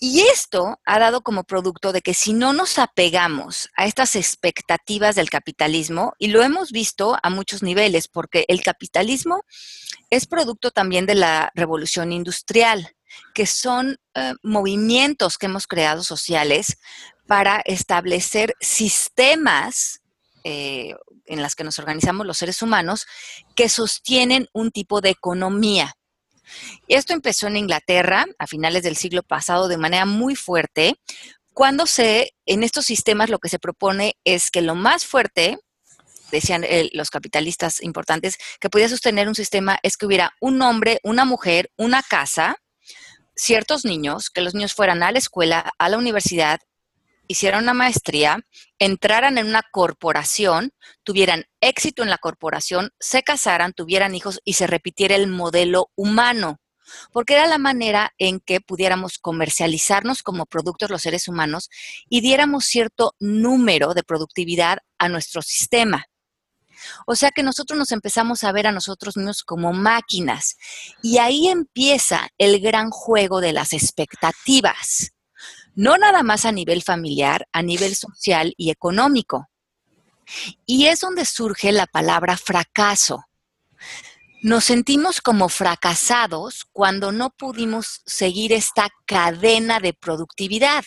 Y 0.00 0.20
esto 0.20 0.78
ha 0.84 0.98
dado 1.00 1.22
como 1.22 1.42
producto 1.42 1.92
de 1.92 2.02
que 2.02 2.14
si 2.14 2.32
no 2.32 2.52
nos 2.52 2.78
apegamos 2.78 3.68
a 3.76 3.86
estas 3.86 4.14
expectativas 4.14 5.16
del 5.16 5.28
capitalismo, 5.28 6.12
y 6.18 6.28
lo 6.28 6.42
hemos 6.44 6.70
visto 6.70 7.18
a 7.20 7.30
muchos 7.30 7.64
niveles, 7.64 8.06
porque 8.06 8.44
el 8.46 8.62
capitalismo 8.62 9.42
es 10.08 10.26
producto 10.26 10.70
también 10.70 11.04
de 11.04 11.16
la 11.16 11.50
revolución 11.54 12.12
industrial, 12.12 12.94
que 13.34 13.46
son 13.46 13.98
eh, 14.14 14.34
movimientos 14.42 15.36
que 15.36 15.46
hemos 15.46 15.66
creado 15.66 16.04
sociales 16.04 16.78
para 17.26 17.60
establecer 17.64 18.54
sistemas 18.60 20.00
eh, 20.44 20.94
en 21.26 21.42
las 21.42 21.56
que 21.56 21.64
nos 21.64 21.78
organizamos 21.80 22.24
los 22.24 22.38
seres 22.38 22.62
humanos 22.62 23.06
que 23.56 23.68
sostienen 23.68 24.48
un 24.52 24.70
tipo 24.70 25.00
de 25.00 25.10
economía. 25.10 25.97
Esto 26.88 27.12
empezó 27.12 27.46
en 27.46 27.56
Inglaterra 27.56 28.26
a 28.38 28.46
finales 28.46 28.82
del 28.82 28.96
siglo 28.96 29.22
pasado 29.22 29.68
de 29.68 29.76
manera 29.76 30.06
muy 30.06 30.36
fuerte, 30.36 30.96
cuando 31.58 31.86
se, 31.86 32.34
en 32.46 32.62
estos 32.62 32.86
sistemas 32.86 33.30
lo 33.30 33.40
que 33.40 33.48
se 33.48 33.58
propone 33.58 34.16
es 34.22 34.52
que 34.52 34.62
lo 34.62 34.76
más 34.76 35.04
fuerte, 35.04 35.58
decían 36.30 36.62
eh, 36.62 36.88
los 36.92 37.10
capitalistas 37.10 37.82
importantes, 37.82 38.38
que 38.60 38.70
podía 38.70 38.88
sostener 38.88 39.26
un 39.26 39.34
sistema 39.34 39.76
es 39.82 39.96
que 39.96 40.06
hubiera 40.06 40.34
un 40.40 40.62
hombre, 40.62 41.00
una 41.02 41.24
mujer, 41.24 41.72
una 41.76 42.04
casa, 42.04 42.58
ciertos 43.34 43.84
niños, 43.84 44.30
que 44.30 44.40
los 44.40 44.54
niños 44.54 44.72
fueran 44.72 45.02
a 45.02 45.10
la 45.10 45.18
escuela, 45.18 45.72
a 45.78 45.88
la 45.88 45.98
universidad, 45.98 46.60
hicieran 47.28 47.62
una 47.62 47.74
maestría, 47.74 48.40
entraran 48.78 49.38
en 49.38 49.46
una 49.46 49.62
corporación, 49.70 50.72
tuvieran 51.04 51.44
éxito 51.60 52.02
en 52.02 52.10
la 52.10 52.18
corporación, 52.18 52.90
se 52.98 53.22
casaran, 53.22 53.74
tuvieran 53.74 54.14
hijos 54.14 54.40
y 54.44 54.54
se 54.54 54.66
repitiera 54.66 55.14
el 55.14 55.28
modelo 55.28 55.90
humano, 55.94 56.58
porque 57.12 57.34
era 57.34 57.46
la 57.46 57.58
manera 57.58 58.14
en 58.18 58.40
que 58.40 58.60
pudiéramos 58.60 59.18
comercializarnos 59.18 60.22
como 60.22 60.46
productos 60.46 60.90
los 60.90 61.02
seres 61.02 61.28
humanos 61.28 61.68
y 62.08 62.22
diéramos 62.22 62.64
cierto 62.64 63.14
número 63.20 63.94
de 63.94 64.02
productividad 64.02 64.78
a 64.98 65.08
nuestro 65.08 65.42
sistema. 65.42 66.06
O 67.06 67.14
sea 67.14 67.30
que 67.30 67.42
nosotros 67.42 67.78
nos 67.78 67.92
empezamos 67.92 68.44
a 68.44 68.52
ver 68.52 68.66
a 68.66 68.72
nosotros 68.72 69.16
mismos 69.16 69.42
como 69.42 69.72
máquinas. 69.72 70.56
Y 71.02 71.18
ahí 71.18 71.48
empieza 71.48 72.28
el 72.38 72.60
gran 72.60 72.90
juego 72.90 73.40
de 73.40 73.52
las 73.52 73.72
expectativas 73.72 75.12
no 75.78 75.96
nada 75.96 76.24
más 76.24 76.44
a 76.44 76.50
nivel 76.50 76.82
familiar, 76.82 77.46
a 77.52 77.62
nivel 77.62 77.94
social 77.94 78.52
y 78.56 78.70
económico. 78.70 79.48
Y 80.66 80.86
es 80.86 80.98
donde 80.98 81.24
surge 81.24 81.70
la 81.70 81.86
palabra 81.86 82.36
fracaso. 82.36 83.24
Nos 84.42 84.64
sentimos 84.64 85.20
como 85.20 85.48
fracasados 85.48 86.66
cuando 86.72 87.12
no 87.12 87.30
pudimos 87.30 88.02
seguir 88.06 88.52
esta 88.52 88.88
cadena 89.06 89.78
de 89.78 89.94
productividad. 89.94 90.84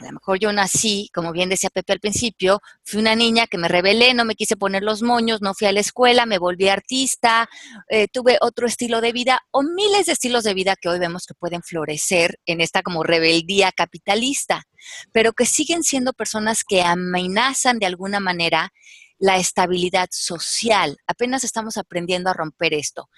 A 0.00 0.04
lo 0.04 0.12
mejor 0.12 0.38
yo 0.38 0.52
nací, 0.52 1.10
como 1.12 1.32
bien 1.32 1.48
decía 1.48 1.70
Pepe 1.70 1.92
al 1.92 2.00
principio, 2.00 2.60
fui 2.84 3.00
una 3.00 3.14
niña 3.14 3.46
que 3.46 3.58
me 3.58 3.68
rebelé, 3.68 4.14
no 4.14 4.24
me 4.24 4.34
quise 4.34 4.56
poner 4.56 4.82
los 4.82 5.02
moños, 5.02 5.40
no 5.42 5.54
fui 5.54 5.66
a 5.66 5.72
la 5.72 5.80
escuela, 5.80 6.26
me 6.26 6.38
volví 6.38 6.68
artista, 6.68 7.48
eh, 7.88 8.08
tuve 8.08 8.38
otro 8.40 8.66
estilo 8.66 9.00
de 9.00 9.12
vida 9.12 9.40
o 9.50 9.62
miles 9.62 10.06
de 10.06 10.12
estilos 10.12 10.44
de 10.44 10.54
vida 10.54 10.76
que 10.80 10.88
hoy 10.88 10.98
vemos 10.98 11.26
que 11.26 11.34
pueden 11.34 11.62
florecer 11.62 12.38
en 12.46 12.60
esta 12.60 12.82
como 12.82 13.02
rebeldía 13.02 13.72
capitalista, 13.72 14.64
pero 15.12 15.32
que 15.32 15.46
siguen 15.46 15.82
siendo 15.82 16.12
personas 16.12 16.64
que 16.64 16.82
amenazan 16.82 17.78
de 17.78 17.86
alguna 17.86 18.20
manera 18.20 18.72
la 19.18 19.36
estabilidad 19.36 20.08
social. 20.12 20.96
Apenas 21.06 21.44
estamos 21.44 21.76
aprendiendo 21.76 22.30
a 22.30 22.34
romper 22.34 22.74
esto. 22.74 23.08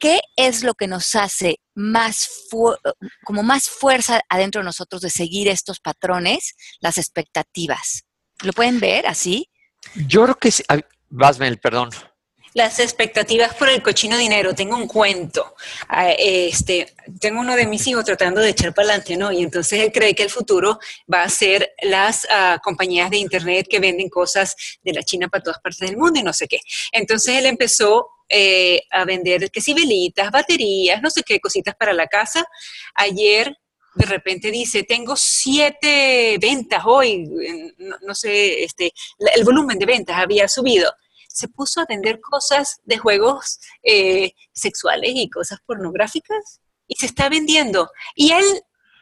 ¿Qué 0.00 0.20
es 0.34 0.64
lo 0.64 0.74
que 0.74 0.88
nos 0.88 1.14
hace 1.14 1.60
más, 1.74 2.28
como 3.22 3.42
más 3.44 3.68
fuerza 3.68 4.20
adentro 4.28 4.62
de 4.62 4.64
nosotros 4.64 5.02
de 5.02 5.10
seguir 5.10 5.46
estos 5.46 5.78
patrones? 5.78 6.56
Las 6.80 6.98
expectativas. 6.98 8.02
¿Lo 8.42 8.52
pueden 8.52 8.80
ver 8.80 9.06
así? 9.06 9.48
Yo 9.94 10.24
creo 10.24 10.34
que 10.34 10.50
sí. 10.50 10.64
Vasmel, 11.08 11.58
perdón. 11.58 11.90
Las 12.52 12.80
expectativas 12.80 13.54
por 13.54 13.68
el 13.68 13.80
cochino 13.80 14.16
dinero. 14.16 14.54
Tengo 14.54 14.76
un 14.76 14.88
cuento. 14.88 15.54
Ah, 15.88 16.10
este, 16.10 16.94
tengo 17.20 17.40
uno 17.40 17.54
de 17.54 17.66
mis 17.66 17.86
hijos 17.86 18.04
tratando 18.04 18.40
de 18.40 18.50
echar 18.50 18.74
para 18.74 18.88
adelante, 18.88 19.16
¿no? 19.16 19.30
Y 19.30 19.42
entonces 19.42 19.80
él 19.80 19.92
cree 19.92 20.14
que 20.14 20.24
el 20.24 20.30
futuro 20.30 20.80
va 21.12 21.22
a 21.22 21.28
ser 21.28 21.74
las 21.82 22.26
ah, 22.28 22.58
compañías 22.62 23.10
de 23.10 23.18
Internet 23.18 23.66
que 23.70 23.78
venden 23.78 24.08
cosas 24.08 24.56
de 24.82 24.92
la 24.92 25.02
China 25.02 25.28
para 25.28 25.44
todas 25.44 25.60
partes 25.60 25.88
del 25.88 25.96
mundo 25.96 26.18
y 26.18 26.24
no 26.24 26.32
sé 26.32 26.48
qué. 26.48 26.58
Entonces 26.90 27.36
él 27.36 27.46
empezó 27.46 28.08
eh, 28.30 28.82
a 28.90 29.04
vender 29.04 29.50
que 29.50 29.60
si 29.60 29.74
velitas, 29.74 30.30
baterías, 30.30 31.02
no 31.02 31.10
sé 31.10 31.22
qué 31.22 31.40
cositas 31.40 31.74
para 31.74 31.92
la 31.92 32.06
casa. 32.06 32.44
Ayer 32.94 33.56
de 33.94 34.06
repente 34.06 34.50
dice, 34.50 34.84
tengo 34.84 35.16
siete 35.16 36.38
ventas 36.40 36.82
hoy, 36.86 37.28
no, 38.06 38.14
sé, 38.14 38.62
este, 38.62 38.92
el 39.34 39.44
volumen 39.44 39.78
de 39.78 39.86
ventas 39.86 40.16
había 40.16 40.48
subido. 40.48 40.92
Se 41.28 41.48
puso 41.48 41.80
a 41.80 41.86
vender 41.88 42.20
cosas 42.20 42.80
de 42.84 42.98
juegos 42.98 43.58
eh, 43.82 44.32
sexuales 44.52 45.12
y 45.14 45.28
cosas 45.28 45.58
pornográficas 45.66 46.60
y 46.86 46.96
se 46.96 47.06
está 47.06 47.28
vendiendo. 47.28 47.90
Y 48.14 48.32
él, 48.32 48.44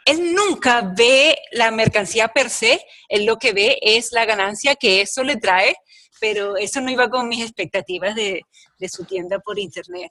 él 0.04 0.34
nunca 0.34 0.92
ve 0.96 1.38
la 1.52 1.70
mercancía 1.70 2.28
per 2.28 2.50
se, 2.50 2.80
él 3.08 3.26
lo 3.26 3.36
que 3.36 3.52
ve 3.52 3.78
es 3.82 4.12
la 4.12 4.24
ganancia 4.24 4.76
que 4.76 5.00
eso 5.00 5.22
le 5.22 5.36
trae 5.36 5.76
pero 6.20 6.56
eso 6.56 6.80
no 6.80 6.90
iba 6.90 7.08
con 7.08 7.28
mis 7.28 7.42
expectativas 7.42 8.14
de, 8.14 8.44
su 8.88 9.04
tienda 9.04 9.38
por 9.38 9.58
internet. 9.58 10.10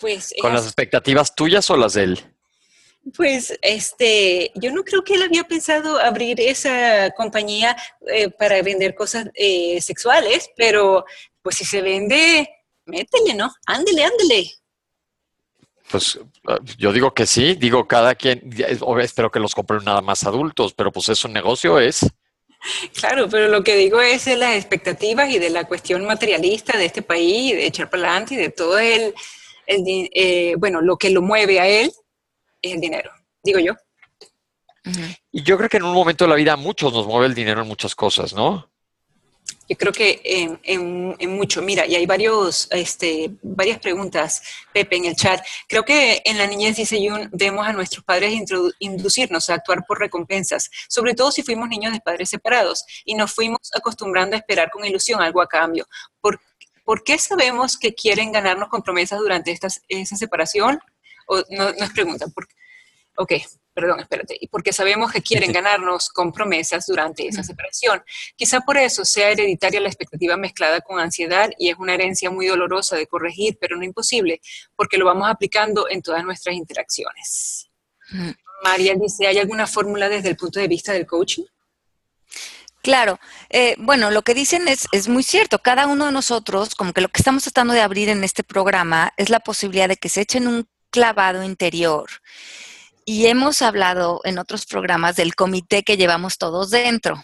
Pues, 0.00 0.34
¿Con 0.40 0.52
las 0.52 0.64
expectativas 0.64 1.34
tuyas 1.34 1.68
o 1.70 1.76
las 1.76 1.94
de 1.94 2.04
él? 2.04 2.20
Pues 3.16 3.58
este, 3.62 4.52
yo 4.54 4.70
no 4.72 4.84
creo 4.84 5.02
que 5.02 5.14
él 5.14 5.22
había 5.22 5.44
pensado 5.44 5.98
abrir 5.98 6.40
esa 6.40 7.10
compañía 7.16 7.76
eh, 8.06 8.30
para 8.30 8.62
vender 8.62 8.94
cosas 8.94 9.26
eh, 9.34 9.80
sexuales, 9.80 10.50
pero 10.56 11.04
pues 11.42 11.56
si 11.56 11.64
se 11.64 11.82
vende, 11.82 12.48
métele, 12.84 13.34
¿no? 13.34 13.52
Ándele, 13.66 14.04
ándele. 14.04 14.50
Pues 15.92 16.18
ah, 16.48 16.58
yo 16.78 16.90
digo 16.90 17.12
que 17.12 17.26
sí, 17.26 17.54
digo 17.54 17.86
cada 17.86 18.14
quien, 18.14 18.42
espero 19.00 19.30
que 19.30 19.38
los 19.38 19.54
compren 19.54 19.84
nada 19.84 20.00
más 20.00 20.24
adultos, 20.24 20.72
pero 20.72 20.90
pues 20.90 21.10
es 21.10 21.22
un 21.24 21.34
negocio, 21.34 21.78
es. 21.78 22.10
Claro, 22.94 23.28
pero 23.28 23.48
lo 23.48 23.62
que 23.62 23.76
digo 23.76 24.00
es 24.00 24.24
de 24.24 24.36
las 24.36 24.56
expectativas 24.56 25.28
y 25.28 25.38
de 25.38 25.50
la 25.50 25.64
cuestión 25.64 26.06
materialista 26.06 26.78
de 26.78 26.86
este 26.86 27.02
país, 27.02 27.52
de 27.54 27.66
echar 27.66 27.90
para 27.90 28.08
adelante 28.08 28.34
y 28.34 28.38
de 28.38 28.48
todo 28.48 28.78
el, 28.78 29.12
eh, 29.66 30.54
bueno, 30.56 30.80
lo 30.80 30.96
que 30.96 31.10
lo 31.10 31.20
mueve 31.20 31.60
a 31.60 31.66
él 31.66 31.92
es 32.62 32.72
el 32.72 32.80
dinero, 32.80 33.10
digo 33.44 33.58
yo. 33.58 33.74
Y 35.30 35.42
yo 35.42 35.58
creo 35.58 35.68
que 35.68 35.76
en 35.76 35.84
un 35.84 35.92
momento 35.92 36.24
de 36.24 36.30
la 36.30 36.36
vida 36.36 36.54
a 36.54 36.56
muchos 36.56 36.92
nos 36.92 37.06
mueve 37.06 37.26
el 37.26 37.34
dinero 37.34 37.60
en 37.60 37.68
muchas 37.68 37.94
cosas, 37.94 38.32
¿no? 38.32 38.71
Yo 39.68 39.78
creo 39.78 39.92
que 39.92 40.20
en, 40.24 41.30
mucho, 41.30 41.62
mira, 41.62 41.86
y 41.86 41.94
hay 41.94 42.04
varios, 42.04 42.68
este, 42.72 43.30
varias 43.42 43.78
preguntas, 43.78 44.42
Pepe, 44.72 44.96
en 44.96 45.06
el 45.06 45.16
chat. 45.16 45.42
Creo 45.66 45.82
que 45.82 46.20
en 46.26 46.36
la 46.36 46.46
niñez, 46.46 46.76
dice 46.76 46.98
Jun, 46.98 47.30
vemos 47.32 47.66
a 47.66 47.72
nuestros 47.72 48.04
padres 48.04 48.34
inducirnos 48.80 49.48
a 49.48 49.54
actuar 49.54 49.86
por 49.86 49.98
recompensas, 49.98 50.68
sobre 50.88 51.14
todo 51.14 51.30
si 51.30 51.42
fuimos 51.42 51.70
niños 51.70 51.92
de 51.94 52.00
padres 52.00 52.28
separados 52.28 52.84
y 53.06 53.14
nos 53.14 53.32
fuimos 53.32 53.70
acostumbrando 53.74 54.36
a 54.36 54.40
esperar 54.40 54.70
con 54.70 54.84
ilusión 54.84 55.22
algo 55.22 55.40
a 55.40 55.48
cambio. 55.48 55.86
¿Por, 56.20 56.38
¿por 56.84 57.02
qué 57.02 57.16
sabemos 57.16 57.78
que 57.78 57.94
quieren 57.94 58.30
ganarnos 58.30 58.68
con 58.68 58.82
promesas 58.82 59.20
durante 59.20 59.52
esta, 59.52 59.68
esa 59.88 60.16
separación? 60.16 60.80
O, 61.26 61.36
no, 61.48 61.72
no 61.72 61.84
es 61.84 61.90
pregunta, 61.92 62.26
porque, 62.34 62.54
ok, 63.16 63.32
perdón, 63.74 64.00
espérate, 64.00 64.36
y 64.38 64.48
porque 64.48 64.72
sabemos 64.72 65.12
que 65.12 65.22
quieren 65.22 65.52
ganarnos 65.52 66.08
con 66.10 66.32
promesas 66.32 66.86
durante 66.86 67.26
esa 67.26 67.42
separación. 67.42 68.02
Quizá 68.36 68.60
por 68.60 68.76
eso 68.76 69.04
sea 69.04 69.30
hereditaria 69.30 69.80
la 69.80 69.88
expectativa 69.88 70.36
mezclada 70.36 70.80
con 70.80 71.00
ansiedad 71.00 71.50
y 71.58 71.70
es 71.70 71.76
una 71.78 71.94
herencia 71.94 72.30
muy 72.30 72.46
dolorosa 72.46 72.96
de 72.96 73.06
corregir, 73.06 73.56
pero 73.60 73.76
no 73.76 73.84
imposible, 73.84 74.40
porque 74.76 74.98
lo 74.98 75.06
vamos 75.06 75.28
aplicando 75.28 75.88
en 75.88 76.02
todas 76.02 76.24
nuestras 76.24 76.54
interacciones. 76.54 77.70
María 78.62 78.94
dice, 78.94 79.26
¿hay 79.26 79.38
alguna 79.38 79.66
fórmula 79.66 80.08
desde 80.08 80.28
el 80.28 80.36
punto 80.36 80.60
de 80.60 80.68
vista 80.68 80.92
del 80.92 81.06
coaching? 81.06 81.44
Claro, 82.82 83.20
eh, 83.48 83.76
bueno, 83.78 84.10
lo 84.10 84.22
que 84.22 84.34
dicen 84.34 84.66
es, 84.66 84.88
es 84.90 85.08
muy 85.08 85.22
cierto. 85.22 85.60
Cada 85.60 85.86
uno 85.86 86.06
de 86.06 86.12
nosotros, 86.12 86.74
como 86.74 86.92
que 86.92 87.00
lo 87.00 87.08
que 87.08 87.20
estamos 87.20 87.44
tratando 87.44 87.74
de 87.74 87.80
abrir 87.80 88.08
en 88.08 88.24
este 88.24 88.42
programa 88.42 89.12
es 89.16 89.30
la 89.30 89.40
posibilidad 89.40 89.88
de 89.88 89.96
que 89.96 90.08
se 90.08 90.20
echen 90.20 90.48
un 90.48 90.68
clavado 90.90 91.42
interior 91.42 92.10
y 93.04 93.26
hemos 93.26 93.62
hablado 93.62 94.20
en 94.24 94.38
otros 94.38 94.66
programas 94.66 95.16
del 95.16 95.34
comité 95.34 95.82
que 95.82 95.96
llevamos 95.96 96.38
todos 96.38 96.70
dentro. 96.70 97.22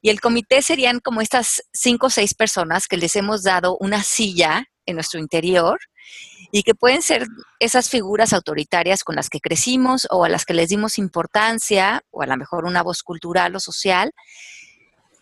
Y 0.00 0.10
el 0.10 0.20
comité 0.20 0.62
serían 0.62 1.00
como 1.00 1.20
estas 1.20 1.62
cinco 1.72 2.06
o 2.06 2.10
seis 2.10 2.34
personas 2.34 2.86
que 2.88 2.96
les 2.96 3.14
hemos 3.16 3.42
dado 3.42 3.76
una 3.78 4.02
silla 4.02 4.64
en 4.86 4.96
nuestro 4.96 5.20
interior 5.20 5.78
y 6.50 6.64
que 6.64 6.74
pueden 6.74 7.02
ser 7.02 7.26
esas 7.60 7.88
figuras 7.88 8.32
autoritarias 8.32 9.04
con 9.04 9.16
las 9.16 9.30
que 9.30 9.40
crecimos 9.40 10.06
o 10.10 10.24
a 10.24 10.28
las 10.28 10.44
que 10.44 10.54
les 10.54 10.68
dimos 10.68 10.98
importancia 10.98 12.02
o 12.10 12.22
a 12.22 12.26
lo 12.26 12.36
mejor 12.36 12.64
una 12.64 12.82
voz 12.82 13.02
cultural 13.02 13.54
o 13.54 13.60
social, 13.60 14.12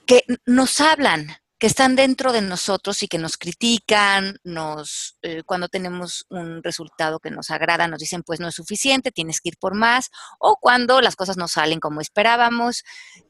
que 0.06 0.24
nos 0.46 0.80
hablan 0.80 1.36
que 1.60 1.66
están 1.66 1.94
dentro 1.94 2.32
de 2.32 2.40
nosotros 2.40 3.02
y 3.02 3.06
que 3.06 3.18
nos 3.18 3.36
critican, 3.36 4.38
nos, 4.44 5.18
eh, 5.20 5.42
cuando 5.44 5.68
tenemos 5.68 6.24
un 6.30 6.62
resultado 6.62 7.20
que 7.20 7.30
nos 7.30 7.50
agrada, 7.50 7.86
nos 7.86 8.00
dicen, 8.00 8.22
pues 8.22 8.40
no 8.40 8.48
es 8.48 8.54
suficiente, 8.54 9.12
tienes 9.12 9.42
que 9.42 9.50
ir 9.50 9.58
por 9.58 9.74
más, 9.74 10.10
o 10.38 10.56
cuando 10.58 11.02
las 11.02 11.16
cosas 11.16 11.36
no 11.36 11.48
salen 11.48 11.78
como 11.78 12.00
esperábamos, 12.00 12.82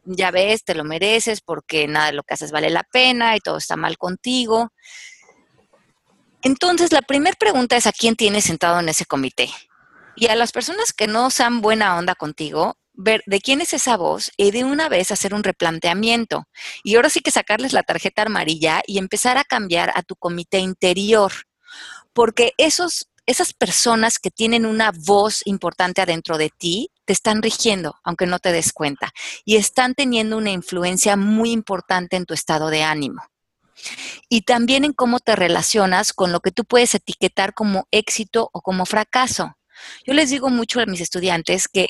ya 0.04 0.30
ves, 0.30 0.62
te 0.62 0.76
lo 0.76 0.84
mereces 0.84 1.40
porque 1.40 1.88
nada 1.88 2.06
de 2.06 2.12
lo 2.12 2.22
que 2.22 2.34
haces 2.34 2.52
vale 2.52 2.70
la 2.70 2.84
pena 2.84 3.34
y 3.36 3.40
todo 3.40 3.56
está 3.56 3.74
mal 3.74 3.98
contigo. 3.98 4.72
Entonces, 6.42 6.92
la 6.92 7.02
primera 7.02 7.36
pregunta 7.36 7.76
es 7.76 7.88
a 7.88 7.92
quién 7.92 8.14
tienes 8.14 8.44
sentado 8.44 8.78
en 8.78 8.88
ese 8.88 9.06
comité. 9.06 9.50
Y 10.14 10.28
a 10.28 10.36
las 10.36 10.52
personas 10.52 10.92
que 10.92 11.08
no 11.08 11.30
sean 11.30 11.60
buena 11.60 11.98
onda 11.98 12.14
contigo, 12.14 12.76
ver 13.00 13.22
de 13.26 13.40
quién 13.40 13.60
es 13.60 13.72
esa 13.72 13.96
voz 13.96 14.30
y 14.36 14.50
de 14.50 14.64
una 14.64 14.88
vez 14.88 15.10
hacer 15.10 15.34
un 15.34 15.42
replanteamiento. 15.42 16.44
Y 16.84 16.96
ahora 16.96 17.10
sí 17.10 17.20
que 17.20 17.30
sacarles 17.30 17.72
la 17.72 17.82
tarjeta 17.82 18.22
amarilla 18.22 18.82
y 18.86 18.98
empezar 18.98 19.38
a 19.38 19.44
cambiar 19.44 19.92
a 19.94 20.02
tu 20.02 20.16
comité 20.16 20.58
interior. 20.58 21.32
Porque 22.12 22.52
esos, 22.58 23.08
esas 23.26 23.52
personas 23.52 24.18
que 24.18 24.30
tienen 24.30 24.66
una 24.66 24.92
voz 24.92 25.42
importante 25.46 26.02
adentro 26.02 26.36
de 26.38 26.50
ti 26.50 26.90
te 27.04 27.12
están 27.12 27.42
rigiendo, 27.42 27.96
aunque 28.04 28.26
no 28.26 28.38
te 28.38 28.52
des 28.52 28.72
cuenta. 28.72 29.12
Y 29.44 29.56
están 29.56 29.94
teniendo 29.94 30.36
una 30.36 30.50
influencia 30.50 31.16
muy 31.16 31.50
importante 31.50 32.16
en 32.16 32.26
tu 32.26 32.34
estado 32.34 32.68
de 32.68 32.82
ánimo. 32.82 33.22
Y 34.28 34.42
también 34.42 34.84
en 34.84 34.92
cómo 34.92 35.20
te 35.20 35.36
relacionas 35.36 36.12
con 36.12 36.32
lo 36.32 36.40
que 36.40 36.52
tú 36.52 36.64
puedes 36.64 36.94
etiquetar 36.94 37.54
como 37.54 37.86
éxito 37.90 38.50
o 38.52 38.60
como 38.60 38.84
fracaso. 38.84 39.56
Yo 40.04 40.12
les 40.12 40.28
digo 40.28 40.50
mucho 40.50 40.80
a 40.80 40.86
mis 40.86 41.00
estudiantes 41.00 41.66
que 41.66 41.88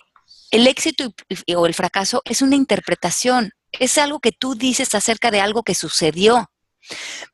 el 0.51 0.67
éxito 0.67 1.13
o 1.57 1.67
el 1.67 1.75
fracaso 1.75 2.23
es 2.25 2.43
una 2.43 2.57
interpretación, 2.57 3.53
es 3.73 3.99
algo 3.99 4.21
que 4.21 4.33
tú 4.33 4.55
dices 4.55 4.95
acerca 4.95 5.31
de 5.31 5.41
algo 5.41 5.63
que 5.63 5.75
sucedió. 5.75 6.51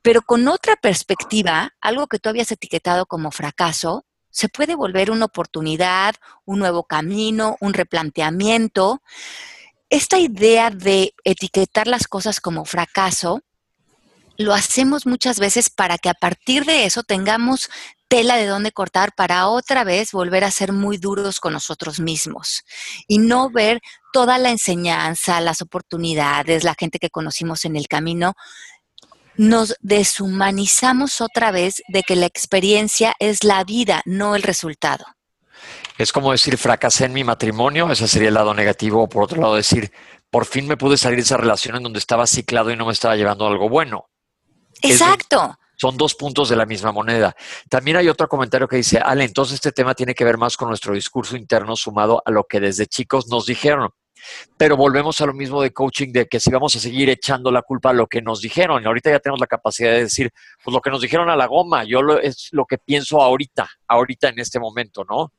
Pero 0.02 0.22
con 0.22 0.48
otra 0.48 0.76
perspectiva, 0.76 1.70
algo 1.80 2.06
que 2.08 2.18
tú 2.18 2.28
habías 2.28 2.50
etiquetado 2.50 3.06
como 3.06 3.30
fracaso, 3.30 4.04
se 4.30 4.48
puede 4.48 4.74
volver 4.74 5.10
una 5.10 5.24
oportunidad, 5.24 6.14
un 6.44 6.58
nuevo 6.58 6.84
camino, 6.84 7.56
un 7.60 7.72
replanteamiento. 7.72 9.00
Esta 9.88 10.18
idea 10.18 10.68
de 10.68 11.14
etiquetar 11.24 11.86
las 11.86 12.06
cosas 12.06 12.40
como 12.40 12.66
fracaso, 12.66 13.40
lo 14.38 14.54
hacemos 14.54 15.06
muchas 15.06 15.38
veces 15.38 15.70
para 15.70 15.98
que 15.98 16.08
a 16.08 16.14
partir 16.14 16.64
de 16.64 16.84
eso 16.84 17.02
tengamos 17.02 17.68
tela 18.08 18.36
de 18.36 18.46
dónde 18.46 18.72
cortar 18.72 19.12
para 19.16 19.48
otra 19.48 19.84
vez 19.84 20.12
volver 20.12 20.44
a 20.44 20.50
ser 20.50 20.72
muy 20.72 20.96
duros 20.96 21.40
con 21.40 21.52
nosotros 21.52 21.98
mismos 21.98 22.62
y 23.08 23.18
no 23.18 23.50
ver 23.50 23.80
toda 24.12 24.38
la 24.38 24.50
enseñanza, 24.50 25.40
las 25.40 25.60
oportunidades, 25.60 26.64
la 26.64 26.74
gente 26.78 26.98
que 26.98 27.10
conocimos 27.10 27.64
en 27.64 27.76
el 27.76 27.88
camino. 27.88 28.34
Nos 29.36 29.74
deshumanizamos 29.80 31.20
otra 31.20 31.50
vez 31.50 31.82
de 31.88 32.02
que 32.02 32.16
la 32.16 32.26
experiencia 32.26 33.14
es 33.18 33.44
la 33.44 33.64
vida, 33.64 34.00
no 34.06 34.34
el 34.34 34.42
resultado. 34.42 35.04
Es 35.98 36.12
como 36.12 36.32
decir, 36.32 36.56
fracasé 36.56 37.06
en 37.06 37.12
mi 37.12 37.24
matrimonio, 37.24 37.90
ese 37.90 38.08
sería 38.08 38.28
el 38.28 38.34
lado 38.34 38.54
negativo, 38.54 39.02
o 39.02 39.08
por 39.08 39.24
otro 39.24 39.40
lado 39.40 39.56
decir, 39.56 39.90
por 40.30 40.46
fin 40.46 40.66
me 40.66 40.76
pude 40.76 40.96
salir 40.96 41.16
de 41.16 41.22
esa 41.22 41.36
relación 41.36 41.76
en 41.76 41.82
donde 41.82 41.98
estaba 41.98 42.26
ciclado 42.26 42.70
y 42.70 42.76
no 42.76 42.86
me 42.86 42.92
estaba 42.92 43.16
llevando 43.16 43.46
algo 43.46 43.68
bueno. 43.68 44.06
Exacto. 44.82 45.58
Son 45.76 45.96
dos 45.96 46.14
puntos 46.14 46.48
de 46.48 46.56
la 46.56 46.64
misma 46.64 46.90
moneda. 46.90 47.36
También 47.68 47.98
hay 47.98 48.08
otro 48.08 48.28
comentario 48.28 48.66
que 48.66 48.76
dice, 48.76 48.98
Ale, 48.98 49.24
entonces 49.24 49.56
este 49.56 49.72
tema 49.72 49.94
tiene 49.94 50.14
que 50.14 50.24
ver 50.24 50.38
más 50.38 50.56
con 50.56 50.68
nuestro 50.68 50.94
discurso 50.94 51.36
interno 51.36 51.76
sumado 51.76 52.22
a 52.24 52.30
lo 52.30 52.44
que 52.44 52.60
desde 52.60 52.86
chicos 52.86 53.28
nos 53.28 53.44
dijeron. 53.44 53.90
Pero 54.56 54.76
volvemos 54.76 55.20
a 55.20 55.26
lo 55.26 55.34
mismo 55.34 55.60
de 55.60 55.72
coaching, 55.72 56.12
de 56.12 56.26
que 56.26 56.40
si 56.40 56.50
vamos 56.50 56.74
a 56.74 56.80
seguir 56.80 57.10
echando 57.10 57.50
la 57.50 57.62
culpa 57.62 57.90
a 57.90 57.92
lo 57.92 58.06
que 58.06 58.22
nos 58.22 58.40
dijeron, 58.40 58.82
y 58.82 58.86
ahorita 58.86 59.10
ya 59.10 59.20
tenemos 59.20 59.38
la 59.38 59.46
capacidad 59.46 59.90
de 59.90 60.04
decir, 60.04 60.30
pues 60.64 60.74
lo 60.74 60.80
que 60.80 60.90
nos 60.90 61.02
dijeron 61.02 61.28
a 61.28 61.36
la 61.36 61.46
goma, 61.46 61.84
yo 61.84 62.00
lo, 62.00 62.18
es 62.18 62.48
lo 62.52 62.64
que 62.64 62.78
pienso 62.78 63.20
ahorita, 63.20 63.68
ahorita 63.86 64.30
en 64.30 64.38
este 64.38 64.58
momento, 64.58 65.04
¿no? 65.04 65.32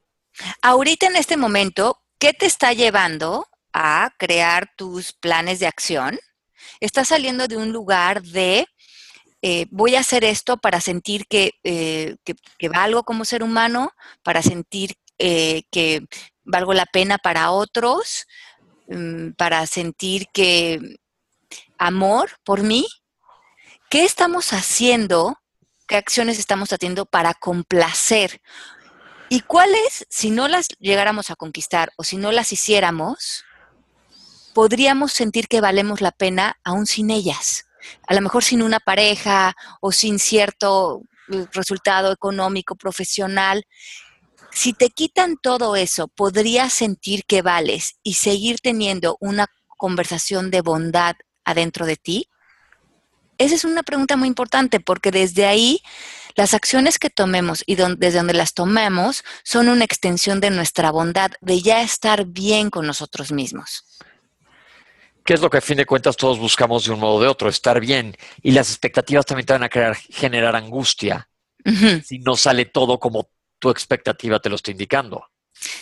Ahorita 0.61 1.07
en 1.07 1.15
este 1.15 1.35
momento, 1.35 2.03
¿qué 2.19 2.33
te 2.33 2.45
está 2.45 2.73
llevando 2.73 3.47
a 3.73 4.11
crear 4.17 4.69
tus 4.77 5.13
planes 5.13 5.59
de 5.59 5.67
acción? 5.67 6.19
Estás 6.79 7.07
saliendo 7.07 7.47
de 7.47 7.57
un 7.57 7.71
lugar 7.71 8.21
de 8.21 8.67
eh, 9.49 9.65
voy 9.71 9.95
a 9.95 10.01
hacer 10.01 10.25
esto 10.25 10.57
para 10.57 10.81
sentir 10.81 11.25
eh, 11.31 12.17
que, 12.25 12.67
valgo 12.67 13.03
como 13.03 13.23
ser 13.23 13.43
humano, 13.43 13.93
para 14.21 14.41
sentir 14.41 14.95
eh, 15.19 15.63
que 15.71 16.05
valgo 16.43 16.73
la 16.73 16.85
pena 16.85 17.17
para 17.17 17.51
otros, 17.51 18.27
mm, 18.89 19.29
para 19.37 19.65
sentir 19.65 20.27
que 20.33 20.97
amor 21.77 22.31
por 22.43 22.61
mí. 22.61 22.87
¿Qué 23.89 24.03
estamos 24.03 24.51
haciendo? 24.51 25.37
¿Qué 25.87 25.95
acciones 25.95 26.39
estamos 26.39 26.73
haciendo 26.73 27.05
para 27.05 27.33
complacer? 27.33 28.41
¿Y 29.29 29.39
cuáles, 29.39 30.07
si 30.09 30.29
no 30.29 30.49
las 30.49 30.67
llegáramos 30.77 31.31
a 31.31 31.37
conquistar 31.37 31.93
o 31.95 32.03
si 32.03 32.17
no 32.17 32.33
las 32.33 32.51
hiciéramos, 32.51 33.45
podríamos 34.53 35.13
sentir 35.13 35.47
que 35.47 35.61
valemos 35.61 36.01
la 36.01 36.11
pena 36.11 36.59
aún 36.65 36.85
sin 36.85 37.11
ellas? 37.11 37.66
A 38.07 38.13
lo 38.13 38.21
mejor 38.21 38.43
sin 38.43 38.61
una 38.61 38.79
pareja 38.79 39.55
o 39.81 39.91
sin 39.91 40.19
cierto 40.19 41.01
eh, 41.31 41.45
resultado 41.51 42.11
económico, 42.11 42.75
profesional. 42.75 43.65
Si 44.51 44.73
te 44.73 44.89
quitan 44.89 45.37
todo 45.37 45.75
eso, 45.75 46.07
¿podrías 46.07 46.73
sentir 46.73 47.25
que 47.25 47.41
vales 47.41 47.97
y 48.03 48.15
seguir 48.15 48.59
teniendo 48.61 49.17
una 49.19 49.47
conversación 49.77 50.51
de 50.51 50.61
bondad 50.61 51.15
adentro 51.43 51.85
de 51.85 51.97
ti? 51.97 52.29
Esa 53.37 53.55
es 53.55 53.65
una 53.65 53.83
pregunta 53.83 54.17
muy 54.17 54.27
importante 54.27 54.79
porque 54.79 55.11
desde 55.11 55.45
ahí 55.45 55.81
las 56.35 56.53
acciones 56.53 56.97
que 56.97 57.09
tomemos 57.09 57.63
y 57.65 57.75
desde 57.75 58.17
donde 58.17 58.33
las 58.33 58.53
tomemos 58.53 59.23
son 59.43 59.69
una 59.69 59.83
extensión 59.83 60.39
de 60.39 60.49
nuestra 60.49 60.91
bondad, 60.91 61.31
de 61.41 61.61
ya 61.61 61.81
estar 61.81 62.25
bien 62.25 62.69
con 62.69 62.87
nosotros 62.87 63.31
mismos. 63.31 63.83
¿Qué 65.27 65.33
es 65.33 65.41
lo 65.41 65.49
que 65.49 65.57
a 65.57 65.61
fin 65.61 65.75
de 65.75 65.85
cuentas 65.85 66.15
todos 66.15 66.39
buscamos 66.39 66.85
de 66.85 66.93
un 66.93 67.01
modo 67.01 67.15
o 67.15 67.21
de 67.21 67.27
otro? 67.27 67.49
Estar 67.49 67.81
bien. 67.81 68.15
Y 68.41 68.51
las 68.51 68.69
expectativas 68.69 69.25
también 69.25 69.45
te 69.45 69.51
van 69.51 69.63
a 69.63 69.67
crear, 69.67 69.93
generar 69.93 70.55
angustia 70.55 71.27
si 72.05 72.19
no 72.19 72.37
sale 72.37 72.63
todo 72.63 72.97
como 72.97 73.29
tu 73.59 73.69
expectativa 73.69 74.39
te 74.39 74.47
lo 74.47 74.55
está 74.55 74.71
indicando. 74.71 75.27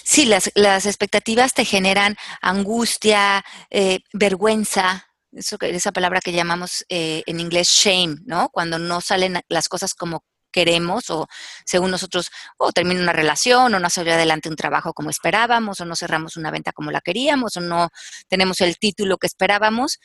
Sí, 0.04 0.26
las, 0.26 0.48
expectativas 0.88 1.54
te 1.54 1.64
generan 1.64 2.16
angustia, 2.42 3.46
eh, 3.70 4.00
vergüenza, 4.14 5.06
eso, 5.32 5.58
esa 5.62 5.92
palabra 5.92 6.22
que 6.22 6.32
llamamos 6.32 6.84
eh, 6.90 7.22
en 7.28 7.40
inglés 7.40 7.68
shame, 7.68 8.16
¿no? 8.26 8.50
Cuando 8.50 8.80
no 8.80 9.00
salen 9.00 9.42
las 9.48 9.70
cosas 9.70 9.94
como 9.94 10.24
queremos 10.56 11.10
o 11.10 11.28
según 11.66 11.92
nosotros, 11.92 12.32
o 12.58 12.72
termina 12.72 13.02
una 13.02 13.12
relación 13.12 13.74
o 13.74 13.80
no 13.80 13.90
salió 13.90 14.14
adelante 14.14 14.48
un 14.48 14.56
trabajo 14.56 14.94
como 14.94 15.10
esperábamos 15.10 15.82
o 15.82 15.86
no 15.86 15.98
cerramos 15.98 16.38
una 16.38 16.50
venta 16.50 16.72
como 16.72 16.92
la 16.92 17.02
queríamos 17.02 17.58
o 17.58 17.62
no 17.62 17.90
tenemos 18.30 18.62
el 18.62 18.78
título 18.78 19.18
que 19.18 19.28
esperábamos, 19.28 20.00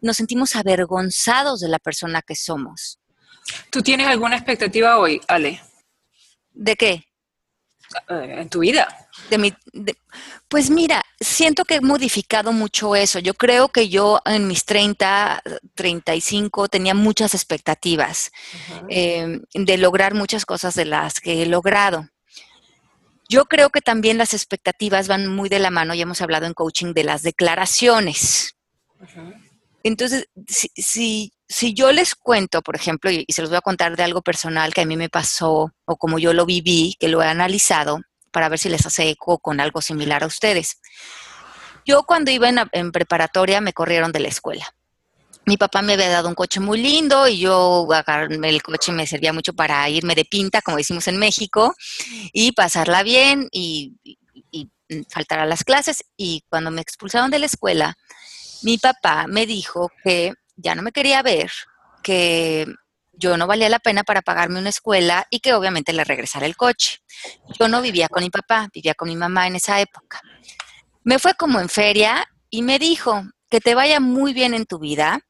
nos 0.00 0.16
sentimos 0.16 0.56
avergonzados 0.56 1.60
de 1.60 1.68
la 1.68 1.78
persona 1.78 2.22
que 2.22 2.34
somos. 2.34 3.00
¿Tú 3.70 3.82
tienes 3.82 4.06
alguna 4.06 4.36
expectativa 4.36 4.98
hoy, 4.98 5.20
Ale? 5.28 5.60
¿De 6.52 6.74
qué? 6.74 7.04
Eh, 8.08 8.34
en 8.40 8.48
tu 8.48 8.60
vida. 8.60 9.01
De 9.28 9.38
mi, 9.38 9.52
pues 10.48 10.70
mira, 10.70 11.02
siento 11.20 11.64
que 11.64 11.76
he 11.76 11.80
modificado 11.80 12.52
mucho 12.52 12.96
eso. 12.96 13.18
Yo 13.18 13.34
creo 13.34 13.68
que 13.68 13.88
yo 13.88 14.20
en 14.24 14.46
mis 14.46 14.64
30, 14.64 15.42
35 15.74 16.68
tenía 16.68 16.94
muchas 16.94 17.34
expectativas 17.34 18.32
em, 18.88 19.42
de 19.54 19.76
lograr 19.76 20.14
muchas 20.14 20.46
cosas 20.46 20.74
de 20.74 20.86
las 20.86 21.20
que 21.20 21.42
he 21.42 21.46
logrado. 21.46 22.08
Yo 23.28 23.44
creo 23.46 23.70
que 23.70 23.80
también 23.80 24.18
las 24.18 24.34
expectativas 24.34 25.08
van 25.08 25.26
muy 25.26 25.48
de 25.48 25.58
la 25.58 25.70
mano, 25.70 25.94
ya 25.94 26.02
hemos 26.02 26.20
hablado 26.20 26.46
en 26.46 26.54
coaching 26.54 26.92
de 26.92 27.04
las 27.04 27.22
declaraciones. 27.22 28.56
Entonces, 29.82 30.28
si, 30.46 31.32
si, 31.48 31.74
yo 31.74 31.92
les 31.92 32.14
cuento, 32.14 32.62
por 32.62 32.76
ejemplo, 32.76 33.10
y, 33.10 33.24
se 33.28 33.42
los 33.42 33.50
voy 33.50 33.58
a 33.58 33.62
contar 33.62 33.96
de 33.96 34.02
algo 34.02 34.22
personal 34.22 34.72
que 34.74 34.82
a 34.82 34.86
mí 34.86 34.96
me 34.96 35.08
pasó 35.08 35.72
o 35.84 35.96
como 35.96 36.18
yo 36.18 36.32
lo 36.32 36.46
viví, 36.46 36.96
que 37.00 37.08
lo 37.08 37.22
he 37.22 37.26
analizado, 37.26 38.00
para 38.32 38.48
ver 38.48 38.58
si 38.58 38.68
les 38.68 38.84
hace 38.86 39.10
eco 39.10 39.38
con 39.38 39.60
algo 39.60 39.80
similar 39.80 40.24
a 40.24 40.26
ustedes. 40.26 40.80
Yo 41.84 42.02
cuando 42.04 42.30
iba 42.30 42.48
en, 42.48 42.92
preparatoria 42.92 43.60
me 43.60 43.72
corrieron 43.72 44.12
de 44.12 44.20
la 44.20 44.28
escuela. 44.28 44.74
Mi 45.44 45.56
papá 45.56 45.82
me 45.82 45.94
había 45.94 46.08
dado 46.08 46.28
un 46.28 46.36
coche 46.36 46.60
muy 46.60 46.80
lindo 46.80 47.26
y 47.26 47.40
yo 47.40 47.88
el 48.44 48.62
coche 48.62 48.92
me 48.92 49.08
servía 49.08 49.32
mucho 49.32 49.52
para 49.52 49.88
irme 49.88 50.14
de 50.14 50.24
pinta, 50.24 50.62
como 50.62 50.76
decimos 50.76 51.08
en 51.08 51.18
México, 51.18 51.74
y 52.32 52.52
pasarla 52.52 53.02
bien 53.02 53.48
y, 53.50 53.96
y 54.04 54.70
faltar 55.08 55.40
a 55.40 55.46
las 55.46 55.64
clases. 55.64 56.04
Y 56.16 56.44
cuando 56.48 56.70
me 56.70 56.80
expulsaron 56.80 57.30
de 57.30 57.40
la 57.40 57.46
escuela, 57.46 57.96
mi 58.62 58.78
papá 58.78 59.26
me 59.26 59.46
dijo 59.46 59.90
que 60.04 60.32
ya 60.56 60.76
no 60.76 60.82
me 60.82 60.92
quería 60.92 61.22
ver, 61.22 61.50
que 62.04 62.66
yo 63.22 63.36
no 63.36 63.46
valía 63.46 63.68
la 63.68 63.78
pena 63.78 64.02
para 64.02 64.20
pagarme 64.20 64.58
una 64.58 64.68
escuela 64.68 65.26
y 65.30 65.38
que 65.38 65.54
obviamente 65.54 65.92
le 65.92 66.02
regresara 66.02 66.44
el 66.44 66.56
coche. 66.56 66.98
Yo 67.58 67.68
no 67.68 67.80
vivía 67.80 68.08
con 68.08 68.24
mi 68.24 68.30
papá, 68.30 68.68
vivía 68.74 68.94
con 68.94 69.08
mi 69.08 69.14
mamá 69.14 69.46
en 69.46 69.54
esa 69.54 69.80
época. 69.80 70.20
Me 71.04 71.20
fue 71.20 71.34
como 71.34 71.60
en 71.60 71.68
feria 71.68 72.26
y 72.50 72.62
me 72.62 72.80
dijo 72.80 73.22
que 73.48 73.60
te 73.60 73.76
vaya 73.76 74.00
muy 74.00 74.32
bien 74.32 74.54
en 74.54 74.66
tu 74.66 74.80
vida, 74.80 75.20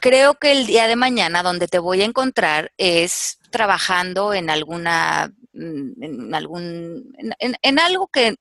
creo 0.00 0.34
que 0.34 0.50
el 0.50 0.66
día 0.66 0.88
de 0.88 0.96
mañana 0.96 1.42
donde 1.44 1.68
te 1.68 1.78
voy 1.78 2.02
a 2.02 2.04
encontrar 2.04 2.72
es 2.78 3.38
trabajando 3.50 4.34
en 4.34 4.50
alguna, 4.50 5.32
mm, 5.52 6.02
en 6.02 6.34
algún, 6.34 7.14
en, 7.38 7.54
en 7.62 7.78
algo 7.78 8.08
que, 8.08 8.34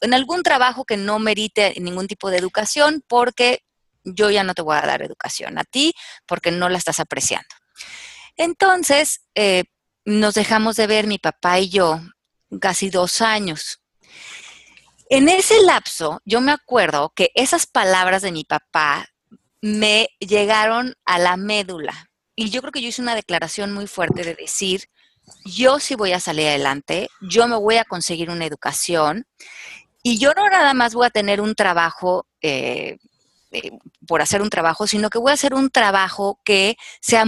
en 0.00 0.14
algún 0.14 0.42
trabajo 0.42 0.84
que 0.84 0.96
no 0.96 1.18
merite 1.18 1.74
ningún 1.78 2.06
tipo 2.06 2.30
de 2.30 2.38
educación, 2.38 3.02
porque 3.06 3.60
yo 4.02 4.30
ya 4.30 4.44
no 4.44 4.54
te 4.54 4.62
voy 4.62 4.76
a 4.76 4.86
dar 4.86 5.02
educación 5.02 5.58
a 5.58 5.64
ti, 5.64 5.92
porque 6.26 6.50
no 6.50 6.68
la 6.68 6.78
estás 6.78 7.00
apreciando. 7.00 7.54
Entonces, 8.36 9.22
eh, 9.34 9.64
nos 10.04 10.34
dejamos 10.34 10.76
de 10.76 10.86
ver 10.86 11.06
mi 11.06 11.18
papá 11.18 11.60
y 11.60 11.68
yo 11.68 12.00
casi 12.60 12.90
dos 12.90 13.20
años. 13.20 13.80
En 15.10 15.28
ese 15.28 15.62
lapso, 15.62 16.20
yo 16.24 16.40
me 16.40 16.52
acuerdo 16.52 17.12
que 17.14 17.30
esas 17.34 17.66
palabras 17.66 18.22
de 18.22 18.32
mi 18.32 18.44
papá 18.44 19.06
me 19.60 20.08
llegaron 20.18 20.94
a 21.04 21.18
la 21.18 21.36
médula. 21.36 22.10
Y 22.36 22.50
yo 22.50 22.60
creo 22.60 22.72
que 22.72 22.82
yo 22.82 22.88
hice 22.88 23.02
una 23.02 23.14
declaración 23.14 23.72
muy 23.72 23.86
fuerte 23.86 24.24
de 24.24 24.34
decir, 24.34 24.84
yo 25.44 25.78
sí 25.78 25.94
voy 25.94 26.12
a 26.12 26.20
salir 26.20 26.48
adelante, 26.48 27.08
yo 27.20 27.46
me 27.48 27.56
voy 27.56 27.76
a 27.76 27.84
conseguir 27.84 28.30
una 28.30 28.44
educación 28.44 29.26
y 30.02 30.18
yo 30.18 30.32
no 30.34 30.48
nada 30.48 30.74
más 30.74 30.94
voy 30.94 31.06
a 31.06 31.10
tener 31.10 31.40
un 31.40 31.54
trabajo 31.54 32.26
eh, 32.42 32.98
eh, 33.54 33.78
por 34.06 34.20
hacer 34.20 34.42
un 34.42 34.50
trabajo, 34.50 34.86
sino 34.86 35.10
que 35.10 35.18
voy 35.18 35.30
a 35.30 35.34
hacer 35.34 35.54
un 35.54 35.70
trabajo 35.70 36.40
que 36.44 36.76
sea, 37.00 37.24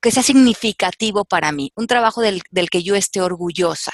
que 0.00 0.10
sea 0.10 0.22
significativo 0.22 1.24
para 1.24 1.52
mí, 1.52 1.72
un 1.76 1.86
trabajo 1.86 2.22
del, 2.22 2.42
del 2.50 2.70
que 2.70 2.82
yo 2.82 2.96
esté 2.96 3.20
orgullosa. 3.20 3.92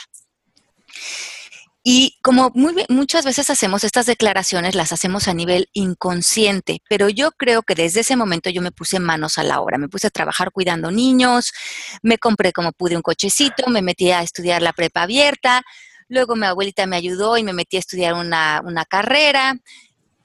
Y 1.84 2.18
como 2.22 2.52
muchas 2.54 3.24
veces 3.24 3.50
hacemos 3.50 3.82
estas 3.82 4.06
declaraciones, 4.06 4.76
las 4.76 4.92
hacemos 4.92 5.26
a 5.26 5.34
nivel 5.34 5.68
inconsciente, 5.72 6.80
pero 6.88 7.08
yo 7.08 7.32
creo 7.32 7.62
que 7.62 7.74
desde 7.74 8.00
ese 8.00 8.14
momento 8.14 8.50
yo 8.50 8.62
me 8.62 8.70
puse 8.70 9.00
manos 9.00 9.36
a 9.36 9.42
la 9.42 9.60
obra, 9.60 9.78
me 9.78 9.88
puse 9.88 10.06
a 10.06 10.10
trabajar 10.10 10.52
cuidando 10.52 10.92
niños, 10.92 11.52
me 12.00 12.18
compré 12.18 12.52
como 12.52 12.70
pude 12.70 12.94
un 12.94 13.02
cochecito, 13.02 13.68
me 13.68 13.82
metí 13.82 14.12
a 14.12 14.22
estudiar 14.22 14.62
la 14.62 14.72
prepa 14.72 15.02
abierta, 15.02 15.62
luego 16.06 16.36
mi 16.36 16.46
abuelita 16.46 16.86
me 16.86 16.94
ayudó 16.94 17.36
y 17.36 17.42
me 17.42 17.52
metí 17.52 17.78
a 17.78 17.80
estudiar 17.80 18.14
una, 18.14 18.62
una 18.64 18.84
carrera 18.84 19.56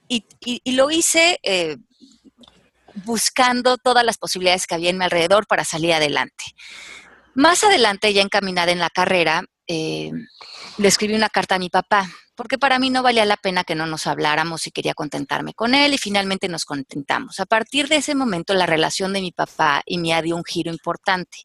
y, 0.08 0.72
lo 0.72 0.90
hice 0.90 1.38
eh, 1.42 1.76
buscando 3.04 3.76
todas 3.76 4.04
las 4.04 4.18
posibilidades 4.18 4.66
que 4.66 4.74
había 4.74 4.90
en 4.90 4.98
mi 4.98 5.04
alrededor 5.04 5.46
para 5.46 5.64
salir 5.64 5.92
adelante. 5.92 6.44
Más 7.34 7.62
adelante, 7.62 8.12
ya 8.12 8.22
encaminada 8.22 8.72
en 8.72 8.80
la 8.80 8.90
carrera, 8.90 9.44
eh, 9.66 10.10
le 10.78 10.88
escribí 10.88 11.14
una 11.14 11.28
carta 11.28 11.56
a 11.56 11.58
mi 11.58 11.68
papá, 11.68 12.10
porque 12.34 12.56
para 12.56 12.78
mí 12.78 12.88
no 12.88 13.02
valía 13.02 13.24
la 13.24 13.36
pena 13.36 13.64
que 13.64 13.74
no 13.74 13.86
nos 13.86 14.06
habláramos 14.06 14.66
y 14.66 14.70
quería 14.70 14.94
contentarme 14.94 15.54
con 15.54 15.74
él 15.74 15.92
y 15.92 15.98
finalmente 15.98 16.48
nos 16.48 16.64
contentamos. 16.64 17.38
A 17.40 17.46
partir 17.46 17.88
de 17.88 17.96
ese 17.96 18.14
momento 18.14 18.54
la 18.54 18.64
relación 18.64 19.12
de 19.12 19.20
mi 19.20 19.32
papá 19.32 19.82
y 19.84 19.98
mía 19.98 20.22
dio 20.22 20.36
un 20.36 20.44
giro 20.44 20.70
importante, 20.70 21.38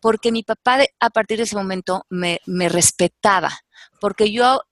porque 0.00 0.32
mi 0.32 0.44
papá 0.44 0.78
a 0.98 1.10
partir 1.10 1.38
de 1.38 1.44
ese 1.44 1.56
momento 1.56 2.06
me, 2.08 2.40
respetaba, 2.68 3.50
porque 4.00 4.32
yo, 4.32 4.62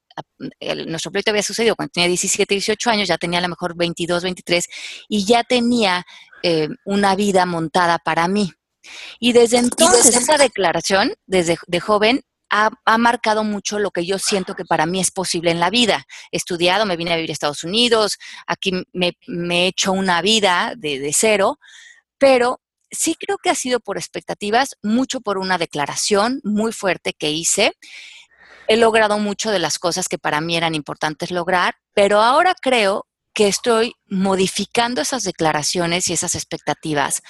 nuestro 0.87 1.11
proyecto 1.11 1.31
había 1.31 1.42
sucedido 1.42 1.77
cuando 1.77 1.92
tenía 1.92 2.09
17, 2.09 2.55
18 2.55 2.90
años, 2.90 3.09
ya 3.09 3.18
tenía 3.18 3.38
a 3.38 3.42
lo 3.42 3.49
mejor 3.49 3.77
22, 3.77 4.23
23 4.23 4.64
y 5.09 5.25
ya 5.25 5.44
tenía 5.44 6.05
eh, 6.42 6.68
una 6.85 7.14
vida 7.14 7.46
montada 7.46 7.99
para 7.99 8.29
mí. 8.29 8.53
Y 9.18 9.33
desde 9.33 9.59
entonces, 9.59 10.16
esa 10.16 10.38
declaración, 10.38 11.12
desde 11.27 11.59
de 11.66 11.81
joven, 11.81 12.23
ha, 12.51 12.99
marcado 12.99 13.44
mucho 13.44 13.79
lo 13.79 13.90
que 13.90 14.05
yo 14.05 14.18
siento 14.18 14.55
que 14.55 14.64
para 14.64 14.87
mí 14.87 15.01
es 15.01 15.11
posible 15.11 15.51
en 15.51 15.61
la 15.61 15.70
vida. 15.70 16.05
He 16.33 16.37
estudiado, 16.37 16.85
me 16.85 16.96
vine 16.96 17.12
a 17.12 17.16
vivir 17.16 17.31
a 17.31 17.33
Estados 17.33 17.62
Unidos, 17.62 18.18
aquí 18.46 18.73
me, 18.92 19.16
he 19.29 19.66
hecho 19.66 19.92
una 19.92 20.20
vida 20.20 20.75
de, 20.77 20.99
de 20.99 21.12
cero, 21.12 21.59
pero 22.18 22.61
sí 22.90 23.14
creo 23.18 23.38
que 23.38 23.51
ha 23.51 23.55
sido 23.55 23.81
por 23.81 23.96
expectativas, 23.99 24.77
mucho 24.83 25.20
por 25.20 25.38
una 25.38 25.59
declaración 25.59 26.40
muy 26.42 26.73
fuerte 26.73 27.12
que 27.12 27.31
hice. 27.31 27.73
He 28.70 28.76
logrado 28.76 29.18
mucho 29.18 29.50
de 29.50 29.59
las 29.59 29.80
cosas 29.80 30.06
que 30.06 30.16
para 30.16 30.40
mí 30.40 30.56
eran 30.56 30.76
importantes 30.76 31.33
lograr, 31.33 31.74
pero 31.92 32.20
ahora 32.20 32.54
creo 32.54 33.09
que 33.35 33.48
estoy 33.48 33.94
modificando 34.06 35.00
esas 35.00 35.24
declaraciones 35.24 36.06
y 36.06 36.12
esas 36.12 36.37
expectativas 36.37 37.20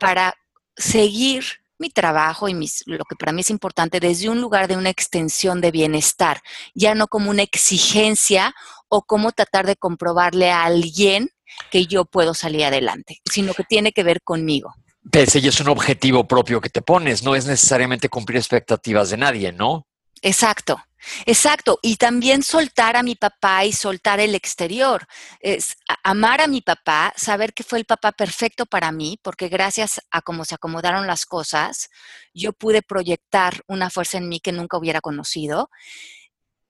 para 0.00 0.34
seguir 0.76 1.44
mi 1.78 1.90
trabajo 1.90 2.48
y 2.48 2.54
mis, 2.54 2.82
lo 2.86 3.04
que 3.04 3.14
para 3.14 3.30
mí 3.30 3.42
es 3.42 3.50
importante 3.50 4.00
desde 4.00 4.30
un 4.30 4.40
lugar 4.40 4.66
de 4.66 4.76
una 4.76 4.90
extensión 4.90 5.60
de 5.60 5.70
bienestar, 5.70 6.40
ya 6.74 6.96
no 6.96 7.06
como 7.06 7.30
una 7.30 7.44
exigencia 7.44 8.52
o 8.88 9.02
como 9.02 9.30
tratar 9.30 9.68
de 9.68 9.76
comprobarle 9.76 10.50
a 10.50 10.64
alguien 10.64 11.30
que 11.70 11.86
yo 11.86 12.04
puedo 12.04 12.34
salir 12.34 12.64
adelante, 12.64 13.20
sino 13.30 13.54
que 13.54 13.62
tiene 13.62 13.92
que 13.92 14.02
ver 14.02 14.22
conmigo. 14.22 14.74
Pese 15.12 15.38
y 15.38 15.46
es 15.46 15.60
un 15.60 15.68
objetivo 15.68 16.26
propio 16.26 16.60
que 16.60 16.68
te 16.68 16.82
pones, 16.82 17.22
no 17.22 17.36
es 17.36 17.46
necesariamente 17.46 18.08
cumplir 18.08 18.38
expectativas 18.38 19.10
de 19.10 19.18
nadie, 19.18 19.52
¿no? 19.52 19.86
Exacto. 20.22 20.82
Exacto, 21.24 21.78
y 21.82 21.96
también 21.96 22.42
soltar 22.42 22.94
a 22.96 23.02
mi 23.02 23.14
papá 23.14 23.64
y 23.64 23.72
soltar 23.72 24.20
el 24.20 24.34
exterior. 24.34 25.06
Es 25.40 25.76
amar 26.02 26.42
a 26.42 26.46
mi 26.46 26.60
papá, 26.60 27.12
saber 27.16 27.54
que 27.54 27.62
fue 27.64 27.78
el 27.78 27.86
papá 27.86 28.12
perfecto 28.12 28.66
para 28.66 28.92
mí, 28.92 29.18
porque 29.22 29.48
gracias 29.48 30.02
a 30.10 30.20
cómo 30.20 30.44
se 30.44 30.56
acomodaron 30.56 31.06
las 31.06 31.24
cosas, 31.24 31.88
yo 32.34 32.52
pude 32.52 32.82
proyectar 32.82 33.62
una 33.66 33.88
fuerza 33.90 34.18
en 34.18 34.28
mí 34.28 34.40
que 34.40 34.52
nunca 34.52 34.76
hubiera 34.76 35.00
conocido. 35.00 35.70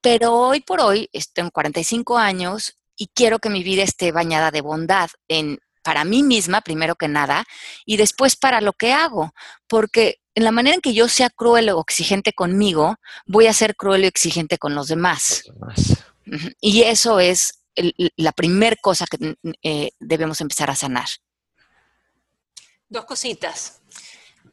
Pero 0.01 0.35
hoy 0.35 0.61
por 0.61 0.81
hoy, 0.81 1.11
tengo 1.35 1.51
45 1.51 2.17
años 2.17 2.77
y 2.97 3.09
quiero 3.09 3.39
que 3.39 3.51
mi 3.51 3.63
vida 3.63 3.83
esté 3.83 4.13
bañada 4.13 4.51
de 4.51 4.61
bondad 4.61 5.11
en 5.29 5.59
para 5.83 6.05
mí 6.05 6.23
misma, 6.23 6.61
primero 6.61 6.95
que 6.95 7.09
nada, 7.09 7.45
y 7.87 7.97
después 7.97 8.37
para 8.37 8.61
lo 8.61 8.75
que 8.75 8.93
hago, 8.93 9.33
porque 9.67 10.21
en 10.35 10.45
la 10.45 10.53
manera 10.53 10.75
en 10.75 10.81
que 10.81 10.95
yo 10.95 11.09
sea 11.09 11.31
cruel 11.31 11.71
o 11.71 11.81
exigente 11.81 12.33
conmigo, 12.33 12.97
voy 13.27 13.47
a 13.47 13.53
ser 13.53 13.77
cruel 13.77 14.05
o 14.05 14.07
exigente 14.07 14.59
con 14.59 14.75
los 14.75 14.89
demás. 14.89 15.45
Y 16.61 16.83
eso 16.83 17.21
es 17.21 17.61
la 18.17 18.33
primera 18.33 18.77
cosa 18.81 19.07
que 19.07 19.37
eh, 19.63 19.91
debemos 19.99 20.41
empezar 20.41 20.71
a 20.71 20.77
sanar. 20.77 21.09
Dos 22.89 23.05
cositas. 23.05 23.80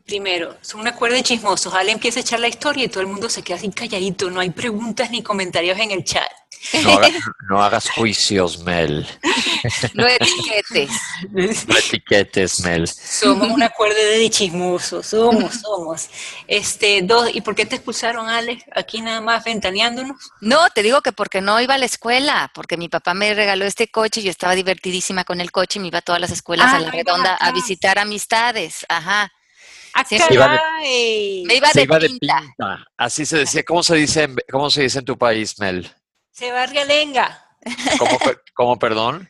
Primero, 0.07 0.55
son 0.61 0.79
una 0.79 0.95
cuerda 0.95 1.17
de 1.17 1.23
chismosos. 1.23 1.73
Ale 1.73 1.91
empieza 1.91 2.19
a 2.19 2.21
echar 2.21 2.39
la 2.39 2.47
historia 2.47 2.85
y 2.85 2.87
todo 2.87 3.01
el 3.01 3.07
mundo 3.07 3.27
se 3.27 3.43
queda 3.43 3.57
así 3.57 3.69
calladito. 3.69 4.29
No 4.29 4.39
hay 4.39 4.51
preguntas 4.51 5.11
ni 5.11 5.21
comentarios 5.21 5.77
en 5.79 5.91
el 5.91 6.05
chat. 6.05 6.31
No 7.49 7.63
hagas, 7.63 7.89
juicios, 7.89 8.59
Mel. 8.63 9.07
No 9.93 10.05
etiquetes. 10.05 10.89
No 11.31 11.77
etiquetes, 11.77 12.59
Mel. 12.61 12.87
Somos 12.87 13.49
una 13.49 13.69
cuerda 13.69 13.95
de 13.95 14.29
chismosos. 14.29 15.07
Somos, 15.07 15.61
somos. 15.61 16.09
Este, 16.47 17.01
dos, 17.03 17.29
¿y 17.33 17.41
por 17.41 17.55
qué 17.55 17.65
te 17.65 17.75
expulsaron, 17.75 18.27
Ale? 18.27 18.61
Aquí 18.75 19.01
nada 19.01 19.21
más 19.21 19.45
ventaneándonos. 19.45 20.17
No, 20.41 20.69
te 20.69 20.83
digo 20.83 21.01
que 21.01 21.13
porque 21.13 21.41
no 21.41 21.61
iba 21.61 21.75
a 21.75 21.77
la 21.77 21.85
escuela, 21.85 22.51
porque 22.53 22.75
mi 22.75 22.89
papá 22.89 23.13
me 23.13 23.33
regaló 23.33 23.65
este 23.65 23.89
coche 23.89 24.19
y 24.19 24.23
yo 24.23 24.31
estaba 24.31 24.55
divertidísima 24.55 25.23
con 25.23 25.39
el 25.39 25.51
coche 25.51 25.79
y 25.79 25.81
me 25.81 25.87
iba 25.87 25.99
a 25.99 26.01
todas 26.01 26.19
las 26.19 26.31
escuelas 26.31 26.73
a 26.73 26.79
la 26.79 26.91
redonda 26.91 27.35
a 27.35 27.51
visitar 27.51 27.99
amistades. 27.99 28.85
Ajá. 28.89 29.31
Ah, 29.99 30.05
se 30.05 30.15
iba 30.31 30.47
de, 30.47 31.43
me 31.47 31.55
iba, 31.55 31.71
de, 31.73 32.07
pinta. 32.07 32.85
Así 32.95 33.25
se 33.25 33.39
decía. 33.39 33.63
¿Cómo 33.63 33.81
se 33.81 33.95
dice, 33.95 34.29
cómo 34.51 34.69
se 34.69 34.83
dice 34.83 34.99
en 34.99 35.05
tu 35.05 35.17
país, 35.17 35.57
Mel? 35.57 35.91
Se 36.29 36.51
va 36.51 36.63
a 36.63 36.65
realenga. 36.67 37.57
¿Cómo, 37.97 38.19
cómo 38.53 38.77
perdón? 38.77 39.27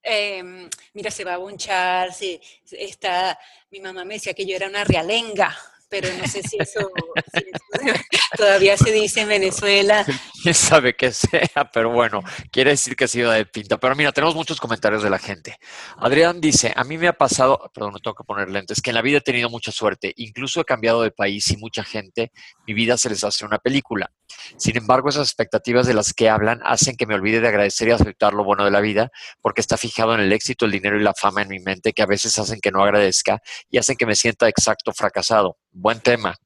Em, 0.00 0.70
mira, 0.94 1.10
se 1.10 1.24
va 1.24 1.34
a 1.34 1.38
bonchar, 1.38 2.14
se, 2.14 2.40
está, 2.70 3.36
mi 3.72 3.80
mamá 3.80 4.04
me 4.04 4.14
decía 4.14 4.32
que 4.32 4.46
yo 4.46 4.54
era 4.54 4.68
una 4.68 4.84
realenga 4.84 5.58
pero 5.90 6.08
no 6.16 6.26
sé 6.26 6.42
si 6.42 6.56
eso, 6.58 6.90
todavía 8.36 8.76
se 8.76 8.92
dice 8.92 9.22
en 9.22 9.28
Venezuela. 9.28 10.06
Quién 10.42 10.54
sabe 10.54 10.94
qué 10.94 11.12
sea, 11.12 11.70
pero 11.72 11.90
bueno, 11.90 12.22
quiere 12.50 12.70
decir 12.70 12.96
que 12.96 13.04
ha 13.04 13.08
sido 13.08 13.30
de 13.30 13.44
pinta. 13.44 13.78
Pero 13.78 13.96
mira, 13.96 14.12
tenemos 14.12 14.34
muchos 14.34 14.60
comentarios 14.60 15.02
de 15.02 15.10
la 15.10 15.18
gente. 15.18 15.58
Adrián 15.98 16.40
dice, 16.40 16.72
a 16.74 16.84
mí 16.84 16.96
me 16.96 17.08
ha 17.08 17.12
pasado, 17.12 17.70
perdón, 17.74 17.94
me 17.94 18.00
tengo 18.00 18.14
que 18.14 18.24
poner 18.24 18.48
lentes, 18.48 18.80
que 18.80 18.90
en 18.90 18.94
la 18.94 19.02
vida 19.02 19.18
he 19.18 19.22
tenido 19.22 19.50
mucha 19.50 19.72
suerte. 19.72 20.12
Incluso 20.16 20.60
he 20.60 20.64
cambiado 20.64 21.02
de 21.02 21.10
país 21.10 21.50
y 21.50 21.56
mucha 21.56 21.84
gente, 21.84 22.32
mi 22.66 22.74
vida 22.74 22.96
se 22.96 23.10
les 23.10 23.24
hace 23.24 23.44
una 23.44 23.58
película. 23.58 24.10
Sin 24.56 24.76
embargo, 24.76 25.08
esas 25.08 25.28
expectativas 25.28 25.86
de 25.86 25.94
las 25.94 26.12
que 26.12 26.28
hablan 26.28 26.60
hacen 26.64 26.96
que 26.96 27.06
me 27.06 27.14
olvide 27.14 27.40
de 27.40 27.48
agradecer 27.48 27.88
y 27.88 27.92
aceptar 27.92 28.32
lo 28.32 28.44
bueno 28.44 28.64
de 28.64 28.70
la 28.70 28.80
vida, 28.80 29.10
porque 29.40 29.60
está 29.60 29.76
fijado 29.76 30.14
en 30.14 30.20
el 30.20 30.32
éxito, 30.32 30.64
el 30.64 30.72
dinero 30.72 30.98
y 30.98 31.02
la 31.02 31.14
fama 31.14 31.42
en 31.42 31.48
mi 31.48 31.60
mente, 31.60 31.92
que 31.92 32.02
a 32.02 32.06
veces 32.06 32.38
hacen 32.38 32.60
que 32.60 32.70
no 32.70 32.82
agradezca 32.82 33.40
y 33.70 33.78
hacen 33.78 33.96
que 33.96 34.06
me 34.06 34.14
sienta 34.14 34.48
exacto 34.48 34.92
fracasado. 34.92 35.58
Buen 35.70 36.00
tema. 36.00 36.36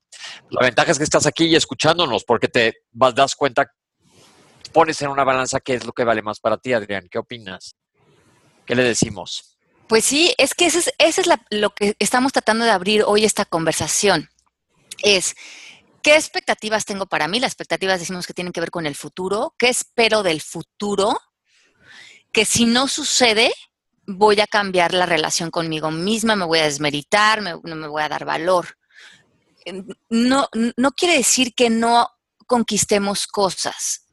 La 0.50 0.64
ventaja 0.66 0.92
es 0.92 0.98
que 0.98 1.04
estás 1.04 1.26
aquí 1.26 1.44
y 1.46 1.56
escuchándonos, 1.56 2.24
porque 2.24 2.48
te 2.48 2.74
das 2.92 3.34
cuenta, 3.34 3.70
pones 4.72 5.00
en 5.02 5.08
una 5.08 5.24
balanza 5.24 5.60
qué 5.60 5.74
es 5.74 5.84
lo 5.84 5.92
que 5.92 6.04
vale 6.04 6.22
más 6.22 6.40
para 6.40 6.56
ti, 6.56 6.72
Adrián. 6.72 7.08
¿Qué 7.10 7.18
opinas? 7.18 7.74
¿Qué 8.66 8.74
le 8.74 8.82
decimos? 8.82 9.56
Pues 9.88 10.04
sí, 10.04 10.34
es 10.38 10.54
que 10.54 10.66
ese 10.66 10.78
es, 10.78 11.18
es 11.18 11.26
lo 11.50 11.70
que 11.70 11.94
estamos 11.98 12.32
tratando 12.32 12.64
de 12.64 12.70
abrir 12.70 13.02
hoy 13.06 13.24
esta 13.24 13.44
conversación. 13.44 14.30
Es 15.02 15.34
¿Qué 16.04 16.16
expectativas 16.16 16.84
tengo 16.84 17.06
para 17.06 17.28
mí? 17.28 17.40
Las 17.40 17.52
expectativas 17.52 17.98
decimos 17.98 18.26
que 18.26 18.34
tienen 18.34 18.52
que 18.52 18.60
ver 18.60 18.70
con 18.70 18.84
el 18.84 18.94
futuro. 18.94 19.54
¿Qué 19.56 19.70
espero 19.70 20.22
del 20.22 20.42
futuro? 20.42 21.18
Que 22.30 22.44
si 22.44 22.66
no 22.66 22.88
sucede, 22.88 23.50
voy 24.06 24.38
a 24.42 24.46
cambiar 24.46 24.92
la 24.92 25.06
relación 25.06 25.50
conmigo 25.50 25.90
misma, 25.90 26.36
me 26.36 26.44
voy 26.44 26.58
a 26.58 26.64
desmeritar, 26.64 27.40
no 27.40 27.74
me 27.74 27.88
voy 27.88 28.02
a 28.02 28.10
dar 28.10 28.26
valor. 28.26 28.76
No, 30.10 30.50
no 30.76 30.92
quiere 30.92 31.16
decir 31.16 31.54
que 31.54 31.70
no 31.70 32.10
conquistemos 32.46 33.26
cosas, 33.26 34.04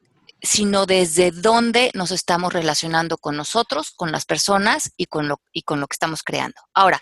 sino 0.41 0.85
desde 0.85 1.31
dónde 1.31 1.91
nos 1.93 2.11
estamos 2.11 2.53
relacionando 2.53 3.17
con 3.17 3.35
nosotros, 3.35 3.91
con 3.91 4.13
las 4.13 4.23
personas 4.23 4.93
y 4.95 5.07
con 5.07 5.27
lo, 5.27 5.41
y 5.51 5.63
con 5.63 5.81
lo 5.81 5.87
que 5.87 5.95
estamos 5.95 6.23
creando. 6.23 6.61
Ahora, 6.73 7.01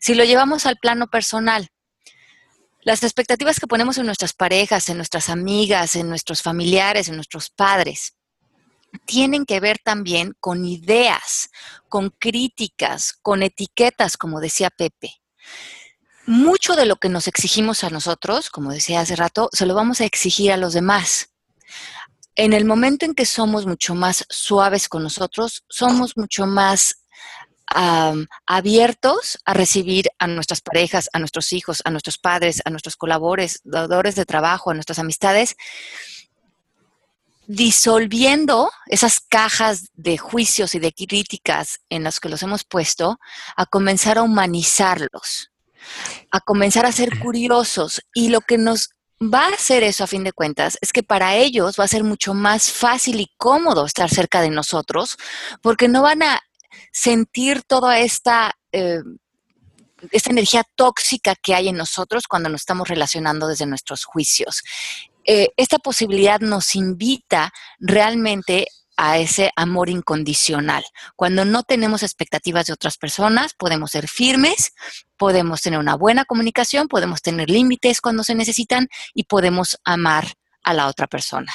si 0.00 0.14
lo 0.14 0.24
llevamos 0.24 0.64
al 0.64 0.78
plano 0.78 1.08
personal, 1.08 1.68
las 2.90 3.04
expectativas 3.04 3.60
que 3.60 3.68
ponemos 3.68 3.98
en 3.98 4.06
nuestras 4.06 4.32
parejas, 4.32 4.88
en 4.88 4.96
nuestras 4.96 5.28
amigas, 5.28 5.94
en 5.94 6.08
nuestros 6.08 6.42
familiares, 6.42 7.08
en 7.08 7.14
nuestros 7.14 7.48
padres, 7.48 8.16
tienen 9.04 9.46
que 9.46 9.60
ver 9.60 9.78
también 9.78 10.34
con 10.40 10.64
ideas, 10.64 11.50
con 11.88 12.10
críticas, 12.10 13.12
con 13.22 13.44
etiquetas, 13.44 14.16
como 14.16 14.40
decía 14.40 14.70
Pepe. 14.70 15.22
Mucho 16.26 16.74
de 16.74 16.84
lo 16.84 16.96
que 16.96 17.08
nos 17.08 17.28
exigimos 17.28 17.84
a 17.84 17.90
nosotros, 17.90 18.50
como 18.50 18.72
decía 18.72 19.02
hace 19.02 19.14
rato, 19.14 19.50
se 19.52 19.66
lo 19.66 19.74
vamos 19.76 20.00
a 20.00 20.04
exigir 20.04 20.50
a 20.50 20.56
los 20.56 20.72
demás. 20.72 21.30
En 22.34 22.52
el 22.52 22.64
momento 22.64 23.04
en 23.04 23.14
que 23.14 23.24
somos 23.24 23.66
mucho 23.66 23.94
más 23.94 24.24
suaves 24.28 24.88
con 24.88 25.04
nosotros, 25.04 25.62
somos 25.68 26.16
mucho 26.16 26.44
más 26.44 26.99
abiertos 27.72 29.38
a 29.44 29.54
recibir 29.54 30.08
a 30.18 30.26
nuestras 30.26 30.60
parejas, 30.60 31.08
a 31.12 31.18
nuestros 31.18 31.52
hijos, 31.52 31.82
a 31.84 31.90
nuestros 31.90 32.18
padres, 32.18 32.60
a 32.64 32.70
nuestros 32.70 32.96
colaboradores 32.96 34.14
de 34.16 34.24
trabajo, 34.26 34.70
a 34.70 34.74
nuestras 34.74 34.98
amistades, 34.98 35.56
disolviendo 37.46 38.70
esas 38.86 39.20
cajas 39.20 39.90
de 39.94 40.18
juicios 40.18 40.74
y 40.74 40.78
de 40.78 40.92
críticas 40.92 41.80
en 41.88 42.04
las 42.04 42.20
que 42.20 42.28
los 42.28 42.42
hemos 42.42 42.64
puesto, 42.64 43.18
a 43.56 43.66
comenzar 43.66 44.18
a 44.18 44.22
humanizarlos, 44.22 45.50
a 46.30 46.40
comenzar 46.40 46.86
a 46.86 46.92
ser 46.92 47.18
curiosos. 47.18 48.02
Y 48.14 48.28
lo 48.28 48.40
que 48.40 48.58
nos 48.58 48.90
va 49.20 49.46
a 49.46 49.54
hacer 49.54 49.82
eso 49.82 50.04
a 50.04 50.06
fin 50.06 50.24
de 50.24 50.32
cuentas 50.32 50.78
es 50.80 50.92
que 50.92 51.02
para 51.02 51.36
ellos 51.36 51.76
va 51.78 51.84
a 51.84 51.88
ser 51.88 52.04
mucho 52.04 52.34
más 52.34 52.70
fácil 52.70 53.20
y 53.20 53.30
cómodo 53.36 53.84
estar 53.84 54.08
cerca 54.08 54.40
de 54.40 54.50
nosotros, 54.50 55.16
porque 55.60 55.88
no 55.88 56.02
van 56.02 56.22
a 56.22 56.40
sentir 56.90 57.62
toda 57.62 57.98
esta... 57.98 58.52
Eh, 58.72 59.02
esta 60.12 60.30
energía 60.30 60.64
tóxica 60.76 61.34
que 61.34 61.54
hay 61.54 61.68
en 61.68 61.76
nosotros 61.76 62.26
cuando 62.26 62.48
nos 62.48 62.62
estamos 62.62 62.88
relacionando 62.88 63.46
desde 63.46 63.66
nuestros 63.66 64.04
juicios. 64.06 64.62
Eh, 65.26 65.50
esta 65.58 65.78
posibilidad 65.78 66.40
nos 66.40 66.74
invita 66.74 67.52
realmente 67.78 68.66
a 68.96 69.18
ese 69.18 69.50
amor 69.56 69.88
incondicional. 69.88 70.84
Cuando 71.16 71.44
no 71.46 71.62
tenemos 71.62 72.02
expectativas 72.02 72.66
de 72.66 72.74
otras 72.74 72.98
personas, 72.98 73.54
podemos 73.54 73.92
ser 73.92 74.08
firmes, 74.08 74.72
podemos 75.16 75.62
tener 75.62 75.78
una 75.78 75.96
buena 75.96 76.26
comunicación, 76.26 76.86
podemos 76.86 77.22
tener 77.22 77.48
límites 77.48 78.02
cuando 78.02 78.24
se 78.24 78.34
necesitan 78.34 78.88
y 79.14 79.24
podemos 79.24 79.78
amar 79.84 80.34
a 80.62 80.74
la 80.74 80.86
otra 80.86 81.06
persona. 81.06 81.50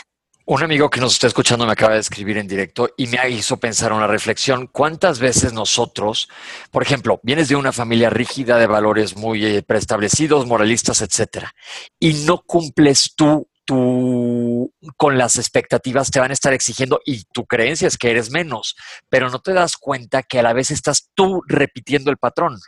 Un 0.48 0.62
amigo 0.62 0.92
que 0.92 1.00
nos 1.00 1.14
está 1.14 1.26
escuchando 1.26 1.66
me 1.66 1.72
acaba 1.72 1.96
de 1.96 2.02
escribir 2.02 2.38
en 2.38 2.48
directo 2.48 2.92
y 2.98 3.08
me 3.08 3.18
hizo 3.32 3.58
pensar 3.58 3.92
una 3.92 4.06
reflexión. 4.06 4.68
¿Cuántas 4.68 5.18
veces 5.18 5.54
nosotros, 5.54 6.30
por 6.70 6.84
ejemplo, 6.84 7.20
vienes 7.24 7.48
de 7.50 7.56
una 7.56 7.72
familia 7.72 8.12
rígida 8.12 8.60
de 8.60 8.68
valores 8.68 9.18
muy 9.18 9.44
eh, 9.44 9.64
preestablecidos, 9.64 10.46
moralistas, 10.46 11.02
etcétera, 11.02 11.52
y 12.00 12.26
no 12.26 12.44
cumples 12.46 13.14
tú 13.16 13.50
tú 13.68 14.72
con 14.96 15.18
las 15.18 15.38
expectativas 15.38 16.12
te 16.12 16.20
van 16.20 16.30
a 16.30 16.36
estar 16.36 16.54
exigiendo 16.54 17.00
y 17.04 17.24
tu 17.34 17.48
creencia 17.48 17.88
es 17.88 17.98
que 17.98 18.12
eres 18.12 18.30
menos, 18.30 18.76
pero 19.10 19.32
no 19.32 19.40
te 19.40 19.54
das 19.54 19.76
cuenta 19.78 20.22
que 20.22 20.38
a 20.38 20.44
la 20.44 20.54
vez 20.54 20.70
estás 20.70 21.10
tú 21.16 21.42
repitiendo 21.48 22.12
el 22.12 22.18
patrón 22.18 22.60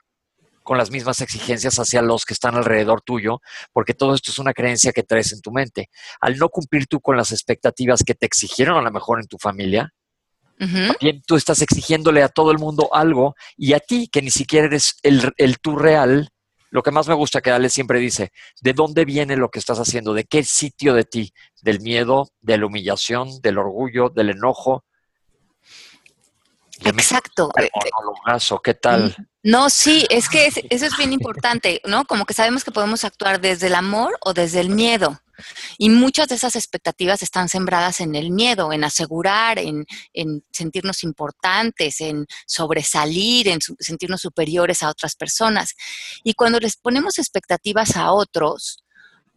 con 0.68 0.78
las 0.78 0.92
mismas 0.92 1.22
exigencias 1.22 1.80
hacia 1.80 2.02
los 2.02 2.26
que 2.26 2.34
están 2.34 2.56
alrededor 2.56 3.02
tuyo, 3.02 3.40
porque 3.72 3.94
todo 3.94 4.14
esto 4.14 4.32
es 4.32 4.38
una 4.38 4.52
creencia 4.52 4.92
que 4.92 5.02
traes 5.02 5.32
en 5.32 5.40
tu 5.40 5.54
mente. 5.54 5.90
Al 6.20 6.38
no 6.38 6.50
cumplir 6.50 6.88
tú 6.88 7.00
con 7.00 7.16
las 7.16 7.32
expectativas 7.32 8.04
que 8.04 8.16
te 8.16 8.26
exigieron 8.26 8.78
a 8.78 8.82
lo 8.82 8.92
mejor 8.92 9.22
en 9.22 9.28
tu 9.28 9.38
familia, 9.38 9.94
también 10.58 11.22
tú 11.26 11.38
estás 11.38 11.62
exigiéndole 11.62 12.22
a 12.22 12.28
todo 12.28 12.52
el 12.52 12.58
mundo 12.58 12.90
algo 12.92 13.34
y 13.56 13.72
a 13.72 13.80
ti, 13.80 14.10
que 14.12 14.22
ni 14.22 14.30
siquiera 14.30 14.68
eres 14.68 14.98
el, 15.04 15.32
el 15.38 15.58
tú 15.60 15.78
real, 15.78 16.34
lo 16.70 16.84
que 16.84 16.92
más 16.92 17.08
me 17.08 17.14
gusta 17.14 17.40
que 17.40 17.50
Ale 17.50 17.70
siempre 17.70 18.00
dice, 18.00 18.34
¿de 18.60 18.74
dónde 18.74 19.06
viene 19.06 19.38
lo 19.38 19.50
que 19.50 19.60
estás 19.60 19.80
haciendo? 19.80 20.14
¿De 20.14 20.26
qué 20.26 20.44
sitio 20.44 20.94
de 20.94 21.06
ti? 21.06 21.32
¿Del 21.62 21.80
miedo, 21.80 22.28
de 22.42 22.58
la 22.58 22.66
humillación, 22.66 23.40
del 23.42 23.58
orgullo, 23.58 24.10
del 24.10 24.32
enojo? 24.32 24.84
Exacto. 26.84 27.50
¿Qué 28.62 28.74
tal? 28.74 29.16
No, 29.48 29.70
sí, 29.70 30.06
es 30.10 30.28
que 30.28 30.48
eso 30.48 30.86
es 30.86 30.98
bien 30.98 31.14
importante, 31.14 31.80
¿no? 31.86 32.04
Como 32.04 32.26
que 32.26 32.34
sabemos 32.34 32.66
que 32.66 32.72
podemos 32.72 33.06
actuar 33.06 33.40
desde 33.40 33.68
el 33.68 33.76
amor 33.76 34.18
o 34.20 34.34
desde 34.34 34.60
el 34.60 34.68
miedo. 34.68 35.22
Y 35.78 35.90
muchas 35.90 36.28
de 36.28 36.36
esas 36.36 36.58
expectativas 36.58 37.22
están 37.22 37.48
sembradas 37.48 38.02
en 38.02 38.16
el 38.16 38.30
miedo, 38.30 38.74
en 38.74 38.84
asegurar, 38.84 39.58
en, 39.58 39.86
sentirnos 40.52 41.02
importantes, 41.02 42.02
en 42.02 42.28
sobresalir, 42.46 43.48
en 43.48 43.60
sentirnos 43.80 44.20
superiores 44.20 44.84
a 44.84 44.90
otras 44.90 45.16
personas. 45.16 45.76
Y 46.26 46.34
cuando 46.34 46.60
les 46.60 46.76
ponemos 46.76 47.18
expectativas 47.18 47.96
a 47.96 48.12
otros, 48.12 48.84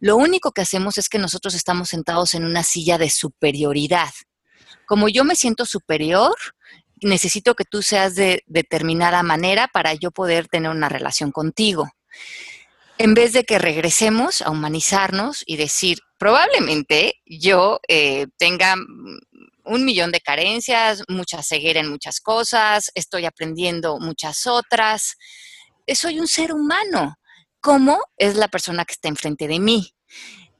lo 0.01 0.17
único 0.17 0.51
que 0.51 0.63
hacemos 0.63 0.97
es 0.97 1.07
que 1.07 1.19
nosotros 1.19 1.53
estamos 1.53 1.87
sentados 1.87 2.33
en 2.33 2.43
una 2.43 2.63
silla 2.63 2.97
de 2.97 3.09
superioridad. 3.09 4.11
Como 4.85 5.07
yo 5.07 5.23
me 5.23 5.35
siento 5.35 5.65
superior, 5.65 6.35
necesito 7.01 7.55
que 7.55 7.65
tú 7.65 7.81
seas 7.81 8.15
de 8.15 8.43
determinada 8.45 9.23
manera 9.23 9.67
para 9.67 9.93
yo 9.93 10.11
poder 10.11 10.47
tener 10.47 10.71
una 10.71 10.89
relación 10.89 11.31
contigo. 11.31 11.89
En 12.97 13.15
vez 13.15 13.33
de 13.33 13.43
que 13.43 13.57
regresemos 13.57 14.41
a 14.41 14.51
humanizarnos 14.51 15.43
y 15.45 15.57
decir, 15.57 15.99
probablemente 16.19 17.15
yo 17.25 17.79
eh, 17.87 18.27
tenga 18.37 18.75
un 19.63 19.85
millón 19.85 20.11
de 20.11 20.21
carencias, 20.21 21.03
mucha 21.07 21.41
ceguera 21.41 21.79
en 21.79 21.89
muchas 21.89 22.21
cosas, 22.21 22.91
estoy 22.93 23.25
aprendiendo 23.25 23.99
muchas 23.99 24.45
otras, 24.45 25.17
eh, 25.87 25.95
soy 25.95 26.19
un 26.19 26.27
ser 26.27 26.53
humano, 26.53 27.15
como 27.59 27.99
es 28.17 28.35
la 28.35 28.47
persona 28.47 28.85
que 28.85 28.93
está 28.93 29.07
enfrente 29.07 29.47
de 29.47 29.59
mí. 29.59 29.95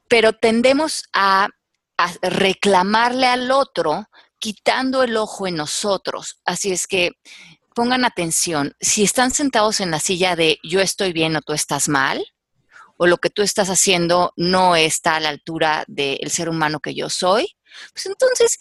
Pero 0.07 0.33
tendemos 0.33 1.03
a, 1.13 1.47
a 1.97 2.13
reclamarle 2.21 3.27
al 3.27 3.51
otro 3.51 4.07
quitando 4.41 5.03
el 5.03 5.15
ojo 5.15 5.47
en 5.47 5.55
nosotros. 5.55 6.41
Así 6.43 6.71
es 6.73 6.87
que 6.87 7.11
pongan 7.73 8.03
atención, 8.03 8.75
si 8.81 9.03
están 9.03 9.31
sentados 9.31 9.79
en 9.79 9.91
la 9.91 10.01
silla 10.01 10.35
de 10.35 10.59
yo 10.63 10.81
estoy 10.81 11.13
bien 11.13 11.37
o 11.37 11.41
tú 11.41 11.53
estás 11.53 11.87
mal, 11.87 12.25
o 12.97 13.07
lo 13.07 13.17
que 13.17 13.29
tú 13.29 13.41
estás 13.41 13.69
haciendo 13.69 14.33
no 14.35 14.75
está 14.75 15.15
a 15.15 15.19
la 15.19 15.29
altura 15.29 15.85
del 15.87 16.29
ser 16.29 16.49
humano 16.49 16.79
que 16.79 16.93
yo 16.93 17.09
soy, 17.09 17.55
pues 17.93 18.05
entonces, 18.07 18.59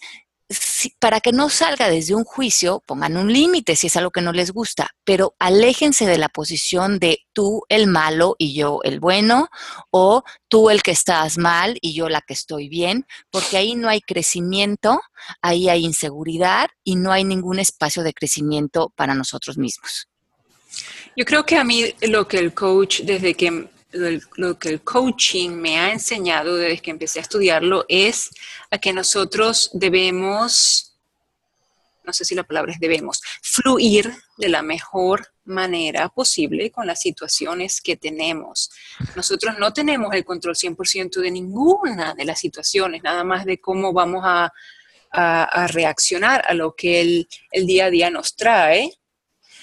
para 0.99 1.21
que 1.21 1.31
no 1.31 1.49
salga 1.49 1.89
desde 1.89 2.15
un 2.15 2.23
juicio, 2.23 2.81
pongan 2.85 3.17
un 3.17 3.31
límite 3.31 3.75
si 3.75 3.87
es 3.87 3.97
algo 3.97 4.11
que 4.11 4.21
no 4.21 4.33
les 4.33 4.51
gusta, 4.51 4.91
pero 5.03 5.35
aléjense 5.39 6.05
de 6.05 6.17
la 6.17 6.29
posición 6.29 6.99
de 6.99 7.19
tú 7.33 7.63
el 7.69 7.87
malo 7.87 8.35
y 8.37 8.53
yo 8.53 8.79
el 8.83 8.99
bueno, 8.99 9.49
o 9.89 10.23
tú 10.47 10.69
el 10.69 10.81
que 10.81 10.91
estás 10.91 11.37
mal 11.37 11.77
y 11.81 11.93
yo 11.93 12.09
la 12.09 12.21
que 12.21 12.33
estoy 12.33 12.69
bien, 12.69 13.05
porque 13.29 13.57
ahí 13.57 13.75
no 13.75 13.89
hay 13.89 14.01
crecimiento, 14.01 15.01
ahí 15.41 15.69
hay 15.69 15.85
inseguridad 15.85 16.69
y 16.83 16.95
no 16.95 17.11
hay 17.11 17.23
ningún 17.23 17.59
espacio 17.59 18.03
de 18.03 18.13
crecimiento 18.13 18.91
para 18.95 19.13
nosotros 19.13 19.57
mismos. 19.57 20.07
Yo 21.15 21.25
creo 21.25 21.45
que 21.45 21.57
a 21.57 21.63
mí 21.63 21.93
lo 22.01 22.27
que 22.27 22.37
el 22.37 22.53
coach, 22.53 23.01
desde 23.01 23.33
que 23.33 23.67
lo, 23.91 24.57
que 24.57 24.69
el 24.69 24.81
coaching 24.81 25.51
me 25.51 25.79
ha 25.79 25.91
enseñado 25.91 26.55
desde 26.55 26.79
que 26.79 26.91
empecé 26.91 27.19
a 27.19 27.23
estudiarlo 27.23 27.85
es 27.89 28.29
a 28.69 28.77
que 28.77 28.93
nosotros 28.93 29.69
debemos, 29.73 30.95
no 32.03 32.13
sé 32.13 32.25
si 32.25 32.35
la 32.35 32.43
palabra 32.43 32.71
es 32.71 32.79
debemos, 32.79 33.21
fluir 33.41 34.13
de 34.37 34.49
la 34.49 34.61
mejor 34.61 35.27
manera 35.43 36.09
posible 36.09 36.71
con 36.71 36.87
las 36.87 37.01
situaciones 37.01 37.81
que 37.81 37.97
tenemos. 37.97 38.69
Nosotros 39.15 39.55
no 39.59 39.73
tenemos 39.73 40.13
el 40.13 40.23
control 40.23 40.55
100% 40.55 41.19
de 41.19 41.31
ninguna 41.31 42.13
de 42.13 42.25
las 42.25 42.39
situaciones, 42.39 43.03
nada 43.03 43.23
más 43.23 43.45
de 43.45 43.59
cómo 43.59 43.93
vamos 43.93 44.23
a, 44.25 44.51
reaccionar 45.67 46.41
a 46.47 46.53
lo 46.53 46.73
que 46.73 47.01
el, 47.01 47.27
día 47.67 47.87
a 47.87 47.89
día 47.89 48.09
nos 48.09 48.33
trae. 48.37 48.97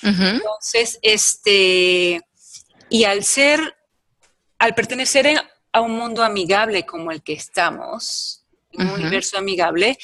Entonces, 0.02 0.98
este, 1.00 2.20
y 2.90 3.04
al 3.04 3.24
ser 3.24 3.77
al 4.58 4.74
pertenecer 4.74 5.40
a 5.72 5.80
un 5.80 5.92
mundo 5.92 6.22
amigable 6.22 6.84
como 6.84 7.12
el 7.12 7.22
que 7.22 7.34
estamos, 7.34 8.44
un 8.74 8.88
universo 8.90 9.38
amigable, 9.38 9.98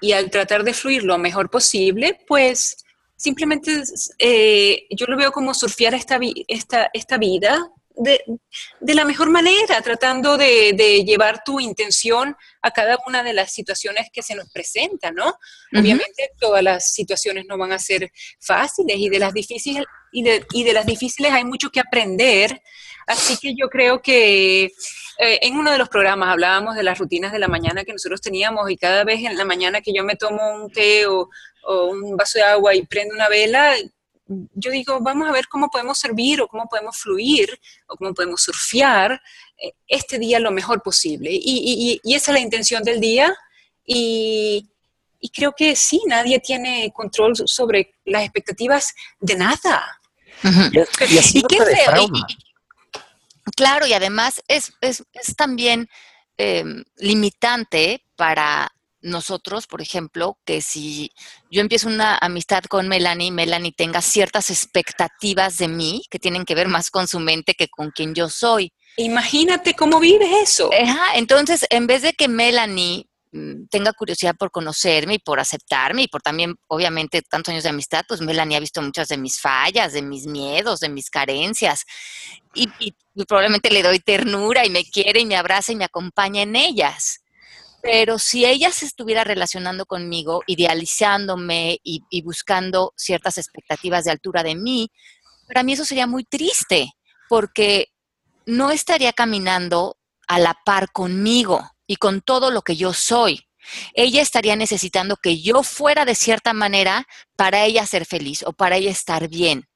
y 0.00 0.12
al 0.12 0.30
tratar 0.30 0.64
de 0.64 0.74
fluir 0.74 1.02
lo 1.02 1.18
mejor 1.18 1.50
posible, 1.50 2.20
pues 2.26 2.84
simplemente 3.16 3.82
eh, 4.18 4.86
yo 4.90 5.06
lo 5.06 5.16
veo 5.16 5.32
como 5.32 5.52
surfear 5.54 5.94
esta, 5.94 6.18
esta, 6.46 6.88
esta 6.92 7.18
vida 7.18 7.72
de, 7.98 8.94
la 8.94 9.04
mejor 9.04 9.30
manera, 9.30 9.80
tratando 9.82 10.36
de, 10.36 11.02
llevar 11.04 11.42
tu 11.44 11.60
intención 11.60 12.36
a 12.62 12.70
cada 12.70 12.98
una 13.06 13.22
de 13.22 13.32
las 13.32 13.52
situaciones 13.52 14.08
que 14.12 14.22
se 14.22 14.34
nos 14.34 14.50
presentan, 14.50 15.14
¿no? 15.14 15.34
Obviamente 15.72 16.30
todas 16.38 16.62
las 16.62 16.92
situaciones 16.92 17.44
no 17.46 17.58
van 17.58 17.72
a 17.72 17.78
ser 17.78 18.10
fáciles 18.40 18.96
y 18.98 19.08
de 19.08 19.18
las 19.18 19.32
difíciles 19.32 19.84
y 20.12 20.22
de, 20.22 20.46
y 20.52 20.64
de 20.64 20.72
las 20.72 20.86
difíciles 20.86 21.32
hay 21.32 21.44
mucho 21.44 21.70
que 21.70 21.80
aprender. 21.80 22.62
Así 23.08 23.36
que 23.38 23.54
yo 23.54 23.68
creo 23.68 24.00
que 24.00 24.64
eh, 24.64 25.38
en 25.42 25.56
uno 25.56 25.72
de 25.72 25.78
los 25.78 25.88
programas 25.88 26.28
hablábamos 26.28 26.76
de 26.76 26.82
las 26.82 26.98
rutinas 26.98 27.32
de 27.32 27.38
la 27.40 27.48
mañana 27.48 27.84
que 27.84 27.92
nosotros 27.92 28.20
teníamos 28.20 28.70
y 28.70 28.76
cada 28.76 29.02
vez 29.04 29.24
en 29.24 29.36
la 29.36 29.44
mañana 29.44 29.80
que 29.80 29.92
yo 29.92 30.04
me 30.04 30.14
tomo 30.14 30.40
un 30.54 30.70
té 30.70 31.06
o, 31.06 31.28
o 31.62 31.86
un 31.86 32.16
vaso 32.16 32.38
de 32.38 32.44
agua 32.44 32.74
y 32.74 32.86
prendo 32.86 33.14
una 33.14 33.28
vela, 33.28 33.74
yo 34.28 34.70
digo, 34.70 35.00
vamos 35.00 35.28
a 35.28 35.32
ver 35.32 35.48
cómo 35.48 35.68
podemos 35.68 35.98
servir 35.98 36.40
o 36.40 36.48
cómo 36.48 36.66
podemos 36.68 36.96
fluir 36.98 37.58
o 37.86 37.96
cómo 37.96 38.12
podemos 38.14 38.42
surfear 38.42 39.20
eh, 39.56 39.72
este 39.86 40.18
día 40.18 40.38
lo 40.38 40.50
mejor 40.50 40.82
posible. 40.82 41.30
Y, 41.32 42.00
esa 42.04 42.30
es 42.30 42.34
la 42.34 42.40
intención 42.40 42.82
del 42.82 43.00
día. 43.00 43.34
Y, 43.86 44.68
creo 45.34 45.52
que 45.56 45.74
sí, 45.74 46.00
nadie 46.06 46.38
tiene 46.40 46.92
control 46.94 47.34
sobre 47.46 47.94
las 48.04 48.22
expectativas 48.22 48.94
de 49.20 49.36
nada. 49.36 50.00
y, 50.42 51.18
así 51.18 51.42
qué 51.48 51.56
feo. 51.56 52.08
Claro, 53.56 53.86
y 53.86 53.92
además 53.92 54.42
es, 54.48 54.72
también 55.36 55.88
em, 56.36 56.84
limitante 56.96 58.04
para 58.16 58.70
nosotros, 59.00 59.66
por 59.66 59.80
ejemplo, 59.80 60.38
que 60.44 60.60
si 60.60 61.10
yo 61.50 61.60
empiezo 61.60 61.88
una 61.88 62.18
amistad 62.18 62.64
con 62.64 62.88
Melanie, 62.88 63.30
Melanie 63.30 63.72
tenga 63.72 64.02
ciertas 64.02 64.50
expectativas 64.50 65.58
de 65.58 65.68
mí 65.68 66.02
que 66.10 66.18
tienen 66.18 66.44
que 66.44 66.54
ver 66.54 66.68
más 66.68 66.90
con 66.90 67.06
su 67.06 67.20
mente 67.20 67.54
que 67.54 67.68
con 67.68 67.90
quien 67.90 68.14
yo 68.14 68.28
soy. 68.28 68.72
Imagínate 68.96 69.74
cómo 69.74 70.00
vive 70.00 70.40
eso. 70.42 70.70
entonces, 71.14 71.64
en 71.70 71.86
vez 71.86 72.02
de 72.02 72.12
que 72.12 72.26
Melanie 72.26 73.07
tenga 73.70 73.92
curiosidad 73.92 74.34
por 74.36 74.50
conocerme 74.50 75.14
y 75.14 75.18
por 75.18 75.40
aceptarme 75.40 76.02
y 76.02 76.08
por 76.08 76.22
también, 76.22 76.56
obviamente, 76.66 77.22
tantos 77.22 77.52
años 77.52 77.64
de 77.64 77.70
amistad, 77.70 78.04
pues 78.08 78.20
Melanie 78.20 78.56
ha 78.56 78.60
visto 78.60 78.80
muchas 78.80 79.08
de 79.08 79.18
mis 79.18 79.40
fallas, 79.40 79.92
de 79.92 80.02
mis 80.02 80.26
miedos, 80.26 80.80
de 80.80 80.88
mis 80.88 81.10
carencias 81.10 81.84
y, 82.54 82.68
probablemente 83.26 83.70
le 83.70 83.82
doy 83.82 83.98
ternura 83.98 84.64
y 84.64 84.70
me 84.70 84.84
quiere 84.84 85.20
y 85.20 85.26
me 85.26 85.36
abraza 85.36 85.72
y 85.72 85.76
me 85.76 85.84
acompaña 85.84 86.42
en 86.42 86.56
ellas. 86.56 87.20
Pero 87.82 88.18
si 88.18 88.44
ella 88.44 88.72
se 88.72 88.86
estuviera 88.86 89.24
relacionando 89.24 89.86
conmigo, 89.86 90.42
idealizándome 90.46 91.78
y, 91.82 92.22
buscando 92.22 92.92
ciertas 92.96 93.38
expectativas 93.38 94.04
de 94.04 94.12
altura 94.12 94.42
de 94.42 94.54
mí, 94.54 94.90
para 95.46 95.62
mí 95.62 95.72
eso 95.72 95.84
sería 95.84 96.06
muy 96.06 96.24
triste, 96.24 96.92
porque 97.28 97.88
no 98.46 98.70
estaría 98.70 99.12
caminando 99.12 99.96
a 100.26 100.38
la 100.38 100.56
par 100.64 100.90
conmigo 100.92 101.62
y 101.88 101.96
con 101.96 102.20
todo 102.20 102.52
lo 102.52 102.62
que 102.62 102.76
yo 102.76 102.92
soy. 102.92 103.48
Ella 103.94 104.22
estaría 104.22 104.54
necesitando 104.54 105.16
que 105.16 105.40
yo 105.40 105.64
fuera 105.64 106.04
de 106.04 106.14
cierta 106.14 106.52
manera 106.52 107.06
para 107.34 107.64
ella 107.64 107.84
ser 107.86 108.06
feliz 108.06 108.44
o 108.46 108.52
para 108.52 108.76
ella 108.76 108.90
estar 108.90 109.28
bien. 109.28 109.68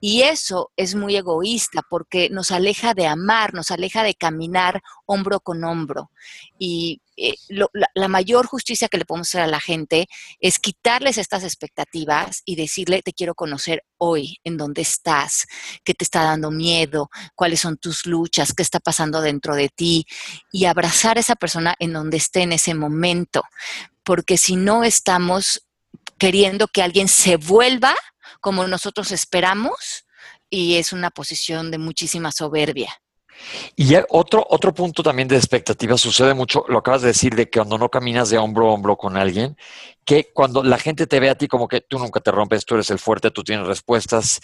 Y 0.00 0.22
eso 0.22 0.72
es 0.76 0.94
muy 0.94 1.16
egoísta 1.16 1.82
porque 1.88 2.28
nos 2.28 2.50
aleja 2.50 2.92
de 2.92 3.06
amar, 3.06 3.54
nos 3.54 3.70
aleja 3.70 4.02
de 4.02 4.14
caminar 4.14 4.82
hombro 5.06 5.40
con 5.40 5.64
hombro. 5.64 6.10
Y 6.58 7.00
eh, 7.22 7.34
la, 7.94 8.08
mayor 8.08 8.46
justicia 8.46 8.88
que 8.88 8.96
le 8.96 9.04
podemos 9.04 9.28
hacer 9.28 9.42
a 9.42 9.46
la 9.46 9.60
gente 9.60 10.08
es 10.40 10.58
quitarles 10.58 11.18
estas 11.18 11.44
expectativas 11.44 12.40
y 12.46 12.56
decirle, 12.56 13.02
te 13.02 13.12
quiero 13.12 13.34
conocer 13.34 13.84
hoy, 13.98 14.38
en 14.42 14.56
dónde 14.56 14.80
estás, 14.80 15.46
qué 15.84 15.92
te 15.92 16.04
está 16.04 16.22
dando 16.22 16.50
miedo, 16.50 17.10
cuáles 17.34 17.60
son 17.60 17.76
tus 17.76 18.06
luchas, 18.06 18.54
qué 18.54 18.62
está 18.62 18.80
pasando 18.80 19.20
dentro 19.20 19.54
de 19.54 19.68
ti 19.68 20.06
y 20.50 20.64
abrazar 20.64 21.18
a 21.18 21.20
esa 21.20 21.36
persona 21.36 21.74
en 21.78 21.92
donde 21.92 22.16
esté 22.16 22.40
en 22.40 22.52
ese 22.52 22.72
momento. 22.72 23.42
Porque 24.02 24.38
si 24.38 24.56
no 24.56 24.82
estamos 24.82 25.66
queriendo 26.18 26.68
que 26.68 26.82
alguien 26.82 27.08
se 27.08 27.36
vuelva 27.36 27.94
como 28.40 28.66
nosotros 28.66 29.12
esperamos 29.12 30.06
y 30.48 30.76
es 30.76 30.94
una 30.94 31.10
posición 31.10 31.70
de 31.70 31.76
muchísima 31.76 32.32
soberbia. 32.32 33.02
Y 33.76 33.94
otro, 34.10 34.46
otro 34.48 34.74
punto 34.74 35.02
también 35.02 35.28
de 35.28 35.36
expectativa 35.36 35.96
sucede 35.96 36.34
mucho, 36.34 36.64
lo 36.68 36.78
acabas 36.78 37.02
de 37.02 37.08
decir, 37.08 37.34
de 37.34 37.48
que 37.48 37.58
cuando 37.58 37.78
no 37.78 37.88
caminas 37.88 38.30
de 38.30 38.38
hombro 38.38 38.68
a 38.68 38.72
hombro 38.72 38.96
con 38.96 39.16
alguien, 39.16 39.56
que 40.04 40.30
cuando 40.32 40.62
la 40.62 40.78
gente 40.78 41.06
te 41.06 41.20
ve 41.20 41.30
a 41.30 41.34
ti 41.34 41.48
como 41.48 41.68
que 41.68 41.80
tú 41.80 41.98
nunca 41.98 42.20
te 42.20 42.30
rompes, 42.30 42.64
tú 42.64 42.74
eres 42.74 42.90
el 42.90 42.98
fuerte, 42.98 43.30
tú 43.30 43.42
tienes 43.42 43.66
respuestas, 43.66 44.40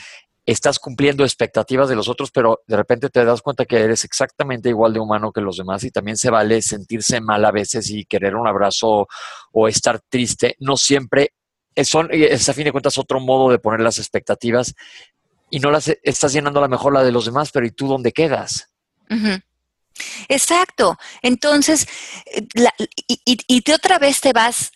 estás 0.46 0.78
cumpliendo 0.78 1.24
expectativas 1.24 1.88
de 1.88 1.96
los 1.96 2.08
otros, 2.08 2.30
pero 2.30 2.62
de 2.66 2.76
repente 2.76 3.10
te 3.10 3.24
das 3.24 3.42
cuenta 3.42 3.64
que 3.64 3.78
eres 3.78 4.04
exactamente 4.04 4.68
igual 4.68 4.92
de 4.92 5.00
humano 5.00 5.32
que 5.32 5.40
los 5.40 5.56
demás 5.56 5.82
y 5.82 5.90
también 5.90 6.16
se 6.16 6.30
vale 6.30 6.62
sentirse 6.62 7.20
mal 7.20 7.44
a 7.44 7.50
veces 7.50 7.90
y 7.90 8.04
querer 8.04 8.36
un 8.36 8.46
abrazo 8.46 9.08
o 9.52 9.68
estar 9.68 10.00
triste. 10.08 10.54
No 10.60 10.76
siempre 10.76 11.32
son, 11.84 12.08
es 12.12 12.48
a 12.48 12.54
fin 12.54 12.64
de 12.64 12.72
cuentas 12.72 12.96
otro 12.96 13.18
modo 13.18 13.50
de 13.50 13.58
poner 13.58 13.80
las 13.80 13.98
expectativas 13.98 14.74
y 15.50 15.58
no 15.58 15.70
las 15.70 15.88
estás 16.02 16.32
llenando 16.32 16.60
a 16.60 16.62
lo 16.62 16.68
mejor 16.68 16.92
la 16.92 17.02
de 17.02 17.12
los 17.12 17.26
demás, 17.26 17.50
pero 17.52 17.66
¿y 17.66 17.72
tú 17.72 17.88
dónde 17.88 18.12
quedas? 18.12 18.70
Exacto. 20.28 20.98
Entonces, 21.22 21.86
eh, 22.26 22.46
y, 23.06 23.38
y, 23.46 23.60
de 23.60 23.74
otra 23.74 23.98
vez 23.98 24.20
te 24.20 24.32
vas 24.32 24.72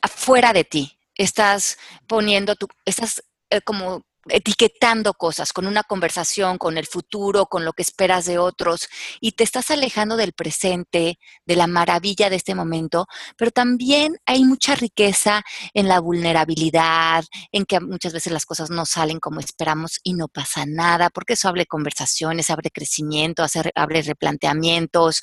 afuera 0.00 0.52
de 0.52 0.64
ti. 0.64 0.98
Estás 1.14 1.78
poniendo 2.06 2.56
tu, 2.56 2.68
estás 2.84 3.22
eh, 3.50 3.60
como 3.60 4.04
etiquetando 4.28 5.14
cosas, 5.14 5.52
con 5.52 5.66
una 5.66 5.82
conversación, 5.82 6.58
con 6.58 6.78
el 6.78 6.86
futuro, 6.86 7.46
con 7.46 7.64
lo 7.64 7.72
que 7.72 7.82
esperas 7.82 8.24
de 8.24 8.38
otros, 8.38 8.88
y 9.20 9.32
te 9.32 9.44
estás 9.44 9.70
alejando 9.70 10.16
del 10.16 10.32
presente, 10.32 11.18
de 11.44 11.56
la 11.56 11.66
maravilla 11.66 12.30
de 12.30 12.36
este 12.36 12.54
momento, 12.54 13.06
pero 13.36 13.50
también 13.50 14.16
hay 14.26 14.44
mucha 14.44 14.74
riqueza 14.74 15.42
en 15.74 15.88
la 15.88 16.00
vulnerabilidad, 16.00 17.24
en 17.50 17.64
que 17.64 17.80
muchas 17.80 18.12
veces 18.12 18.32
las 18.32 18.46
cosas 18.46 18.70
no 18.70 18.86
salen 18.86 19.20
como 19.20 19.40
esperamos 19.40 19.98
y 20.02 20.14
no 20.14 20.28
pasa 20.28 20.64
nada, 20.66 21.10
porque 21.10 21.34
eso 21.34 21.48
abre 21.48 21.66
conversaciones, 21.66 22.50
abre 22.50 22.70
crecimiento, 22.70 23.44
abre 23.74 24.02
replanteamientos. 24.02 25.22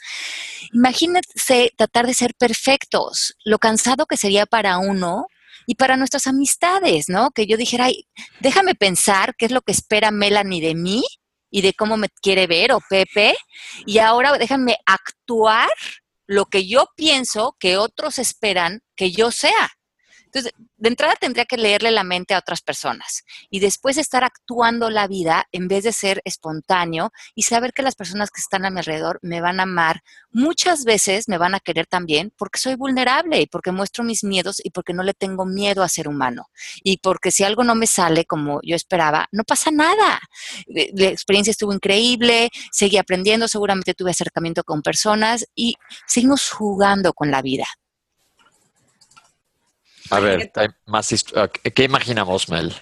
Imagínense 0.74 1.74
tratar 1.78 2.08
de 2.08 2.14
ser 2.14 2.34
perfectos, 2.36 3.36
lo 3.44 3.60
cansado 3.60 4.06
que 4.06 4.18
sería 4.18 4.46
para 4.46 4.78
uno 4.78 5.28
y 5.70 5.76
para 5.76 5.98
nuestras 5.98 6.26
amistades, 6.26 7.10
¿no? 7.10 7.30
Que 7.30 7.46
yo 7.46 7.56
dijera, 7.56 7.86
ay, 7.86 8.08
déjame 8.40 8.74
pensar 8.74 9.36
qué 9.38 9.46
es 9.46 9.52
lo 9.52 9.62
que 9.62 9.72
espera 9.72 10.10
Melanie 10.10 10.62
de 10.62 10.74
mí 10.74 11.04
y 11.52 11.62
de 11.62 11.74
cómo 11.74 11.96
me 11.96 12.10
quiere 12.24 12.48
ver 12.48 12.72
o 12.72 12.80
Pepe, 12.90 13.36
y 13.86 14.00
ahora 14.00 14.36
déjame 14.40 14.78
actuar 14.88 15.70
lo 16.26 16.46
que 16.46 16.66
yo 16.66 16.88
pienso 16.96 17.56
que 17.60 17.78
otros 17.78 18.18
esperan 18.18 18.82
que 18.96 19.12
yo 19.12 19.30
sea. 19.30 19.70
Entonces, 20.32 20.54
de 20.78 20.90
entrada 20.90 21.16
tendría 21.20 21.46
que 21.46 21.58
leerle 21.58 21.90
la 21.90 22.04
mente 22.04 22.36
a 22.36 22.38
otras 22.38 22.62
personas 22.62 23.24
y 23.50 23.60
después 23.60 23.98
estar 23.98 24.24
actuando 24.24 24.92
la 24.92 25.08
vida 25.08 25.46
en 25.52 25.68
vez 25.68 25.84
de 25.84 25.92
ser 25.92 26.22
espontáneo 26.24 27.12
y 27.34 27.44
saber 27.44 27.74
que 27.74 27.82
las 27.82 27.96
personas 27.96 28.30
que 28.30 28.40
están 28.40 28.64
a 28.64 28.70
mi 28.70 28.78
alrededor 28.78 29.20
me 29.24 29.42
van 29.42 29.60
a 29.60 29.64
amar. 29.64 30.02
Muchas 30.32 30.86
veces 30.86 31.28
me 31.28 31.40
van 31.40 31.56
a 31.56 31.60
querer 31.60 31.88
también 31.88 32.32
porque 32.38 32.60
soy 32.60 32.76
vulnerable 32.76 33.42
y 33.42 33.48
porque 33.48 33.72
muestro 33.72 34.04
mis 34.04 34.24
miedos 34.24 34.62
y 34.64 34.70
porque 34.70 34.94
no 34.94 35.02
le 35.02 35.16
tengo 35.16 35.46
miedo 35.46 35.82
a 35.82 35.90
ser 35.90 36.08
humano. 36.08 36.50
Y 36.84 36.98
porque 36.98 37.32
si 37.32 37.44
algo 37.44 37.64
no 37.64 37.74
me 37.74 37.88
sale 37.88 38.26
como 38.26 38.60
yo 38.62 38.76
esperaba, 38.76 39.28
no 39.32 39.44
pasa 39.44 39.72
nada. 39.72 40.20
Eh, 40.76 40.92
la 40.96 41.08
experiencia 41.08 41.52
estuvo 41.52 41.74
increíble, 41.74 42.50
seguí 42.72 42.98
aprendiendo, 42.98 43.48
seguramente 43.48 43.96
tuve 43.96 44.12
acercamiento 44.12 44.64
con 44.64 44.84
personas 44.84 45.46
y 45.56 45.76
seguimos 46.06 46.52
jugando 46.52 47.14
con 47.14 47.32
la 47.32 47.42
vida. 47.42 47.66
A 50.10 50.20
ver, 50.20 50.52
más 50.86 51.10
¿qué 51.74 51.84
imaginamos, 51.84 52.50
Mel? 52.50 52.74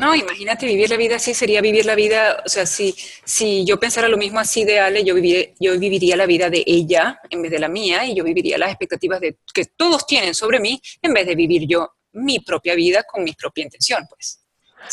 No, 0.00 0.14
imagínate 0.14 0.66
vivir 0.66 0.88
la 0.88 0.96
vida 0.96 1.16
así, 1.16 1.34
sería 1.34 1.60
vivir 1.60 1.84
la 1.84 1.94
vida, 1.94 2.42
o 2.44 2.48
sea, 2.48 2.64
si, 2.66 2.94
si 3.24 3.64
yo 3.64 3.78
pensara 3.78 4.08
lo 4.08 4.16
mismo 4.16 4.38
así 4.38 4.64
de 4.64 4.78
Ale, 4.78 5.04
yo, 5.04 5.14
yo 5.58 5.78
viviría 5.78 6.16
la 6.16 6.26
vida 6.26 6.48
de 6.48 6.62
ella 6.66 7.20
en 7.28 7.42
vez 7.42 7.50
de 7.50 7.58
la 7.58 7.68
mía 7.68 8.04
y 8.04 8.14
yo 8.14 8.24
viviría 8.24 8.58
las 8.58 8.70
expectativas 8.70 9.20
de, 9.20 9.38
que 9.52 9.66
todos 9.66 10.06
tienen 10.06 10.34
sobre 10.34 10.60
mí 10.60 10.80
en 11.02 11.12
vez 11.12 11.26
de 11.26 11.34
vivir 11.34 11.66
yo 11.66 11.96
mi 12.12 12.40
propia 12.40 12.74
vida 12.74 13.02
con 13.04 13.24
mi 13.24 13.32
propia 13.32 13.64
intención, 13.64 14.06
pues. 14.08 14.40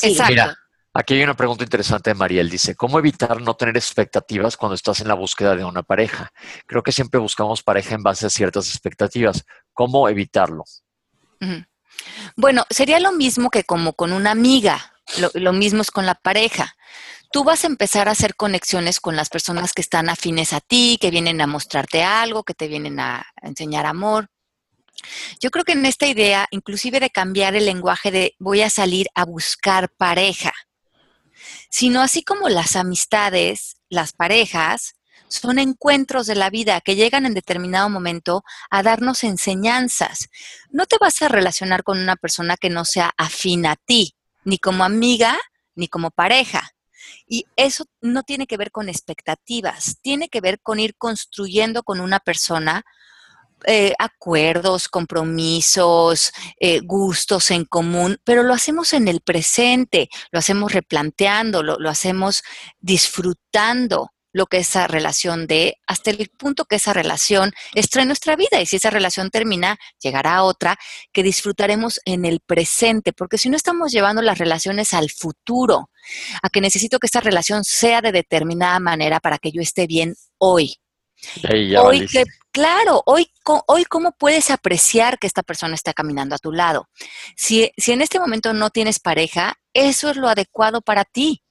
Exacto. 0.01 0.32
Mira, 0.32 0.58
aquí 0.93 1.13
hay 1.15 1.23
una 1.23 1.36
pregunta 1.36 1.63
interesante 1.63 2.10
de 2.10 2.15
Mariel. 2.15 2.49
Dice, 2.49 2.75
¿cómo 2.75 2.99
evitar 2.99 3.41
no 3.41 3.56
tener 3.56 3.77
expectativas 3.77 4.58
cuando 4.58 4.75
estás 4.75 4.99
en 4.99 5.08
la 5.08 5.13
búsqueda 5.13 5.56
de 5.56 5.63
una 5.63 5.84
pareja? 5.84 6.32
Creo 6.65 6.84
que 6.84 6.91
siempre 6.91 7.19
buscamos 7.19 7.63
pareja 7.63 7.95
en 7.95 8.03
base 8.03 8.25
a 8.25 8.30
ciertas 8.30 8.69
expectativas. 8.69 9.45
¿Cómo 9.73 10.10
evitarlo? 10.10 10.63
Bueno, 12.36 12.65
sería 12.69 13.00
lo 13.00 13.12
mismo 13.12 13.50
que 13.50 13.63
como 13.63 13.93
con 13.93 14.13
una 14.13 14.32
amiga, 14.32 14.93
lo, 15.34 15.54
mismo 15.54 15.82
es 15.82 15.91
con 15.91 16.06
la 16.06 16.15
pareja. 16.15 16.76
Tú 17.32 17.44
vas 17.44 17.63
a 17.63 17.67
empezar 17.67 18.08
a 18.08 18.12
hacer 18.12 18.35
conexiones 18.35 19.00
con 19.00 19.15
las 19.15 19.29
personas 19.29 19.73
que 19.73 19.81
están 19.81 20.10
afines 20.10 20.54
a 20.54 20.62
ti, 20.62 20.98
que 21.02 21.12
vienen 21.12 21.42
a 21.42 21.48
mostrarte 21.48 22.04
algo, 22.04 22.44
que 22.44 22.54
te 22.54 22.67
vienen 22.67 23.00
a 23.00 23.25
enseñar 23.42 23.85
amor. 23.85 24.29
Yo 25.40 25.52
creo 25.52 25.63
que 25.63 25.73
en 25.73 25.85
esta 25.85 26.08
idea, 26.08 26.48
inclusive 26.52 27.00
de 27.00 27.10
cambiar 27.10 27.56
el 27.56 27.65
lenguaje 27.65 28.12
de 28.12 28.35
voy 28.40 28.62
a 28.62 28.69
salir 28.69 29.08
a 29.13 29.25
buscar 29.25 29.90
pareja, 29.90 30.54
sino 31.69 32.02
así 32.02 32.23
como 32.23 32.50
las 32.50 32.75
amistades, 32.75 33.77
las 33.90 34.13
parejas 34.13 34.96
son 35.28 35.60
encuentros 35.60 36.28
de 36.28 36.36
la 36.36 36.50
vida 36.50 36.82
que 36.82 36.96
llegan 36.96 37.25
en 37.25 37.34
determinado 37.34 37.90
momento 37.90 38.44
a 38.69 38.84
darnos 38.84 39.23
enseñanzas. 39.23 40.30
No 40.69 40.86
te 40.86 40.98
vas 41.00 41.21
a 41.21 41.28
relacionar 41.28 41.84
con 41.84 42.00
una 42.00 42.15
persona 42.15 42.58
que 42.58 42.69
no 42.69 42.86
sea 42.86 43.13
afín 43.17 43.65
a 43.65 43.75
ti, 43.75 44.15
ni 44.44 44.58
como 44.58 44.84
amiga, 44.84 45.38
ni 45.75 45.88
como 45.88 46.12
pareja. 46.12 46.71
Y 47.28 47.46
eso 47.56 47.86
no 48.02 48.23
tiene 48.23 48.48
que 48.48 48.58
ver 48.58 48.71
con 48.71 48.90
expectativas, 48.90 49.98
tiene 50.02 50.30
que 50.30 50.42
ver 50.42 50.60
con 50.62 50.80
ir 50.80 50.96
construyendo 50.98 51.84
con 51.84 52.00
una 52.00 52.19
persona 52.19 52.84
eh, 53.65 53.94
acuerdos, 53.98 54.88
compromisos, 54.88 56.32
eh, 56.60 56.80
gustos 56.82 57.50
en 57.50 57.65
común, 57.65 58.19
pero 58.23 58.44
lo 58.44 58.54
hacemos 58.54 58.94
en 58.94 59.08
el 59.08 59.21
presente, 59.21 60.10
lo 60.32 60.40
hacemos 60.40 60.73
replanteando, 60.73 61.63
lo 61.63 61.90
hacemos 61.90 62.44
disfrutando 62.80 64.12
lo 64.32 64.46
que 64.46 64.58
esa 64.58 64.88
relación 64.88 65.48
de, 65.48 65.78
hasta 65.88 66.12
el 66.12 66.30
punto 66.30 66.65
que 66.65 66.75
esa 66.75 66.94
relación 66.94 67.54
está 67.73 68.02
en 68.02 68.08
nuestra 68.08 68.36
vida. 68.36 68.62
Y 68.62 68.65
si 68.65 68.75
esa 68.75 68.90
relación 68.90 69.30
termina, 69.30 69.78
llegará 70.02 70.44
otra 70.44 70.78
que 71.12 71.23
disfrutaremos 71.23 72.00
en 72.06 72.25
el 72.25 72.40
presente, 72.40 73.13
porque 73.13 73.38
si 73.38 73.50
no 73.50 73.58
estamos 73.58 73.92
llevando 73.92 74.21
las 74.21 74.38
relaciones 74.38 74.94
al 74.94 75.10
futuro, 75.10 75.90
a 76.42 76.50
que 76.50 76.62
necesito 76.62 77.00
que 77.00 77.08
esta 77.08 77.21
relación 77.21 77.63
sea 77.63 78.02
de 78.02 78.12
determinada 78.12 78.80
manera 78.80 79.19
para 79.19 79.38
que 79.38 79.52
yo 79.52 79.62
esté 79.62 79.88
bien 79.88 80.15
hoy. 80.38 80.78
Hoy 81.80 82.06
que, 82.06 82.25
claro, 82.52 83.02
hoy, 83.06 83.32
hoy 83.67 83.86
cómo 83.86 84.12
puedes 84.12 84.52
apreciar 84.52 85.17
que 85.17 85.28
esta 85.28 85.42
persona 85.42 85.73
está 85.73 85.94
caminando 85.94 86.36
a 86.36 86.40
tu 86.40 86.52
lado. 86.52 86.90
Si, 87.36 87.71
si 87.75 87.92
en 87.92 88.02
este 88.02 88.19
momento 88.19 88.54
no 88.54 88.69
tienes 88.69 89.00
pareja, 89.00 89.56
eso 89.73 90.10
es 90.10 90.17
lo 90.17 90.30
adecuado 90.30 90.82
para 90.82 91.06
ti. 91.06 91.42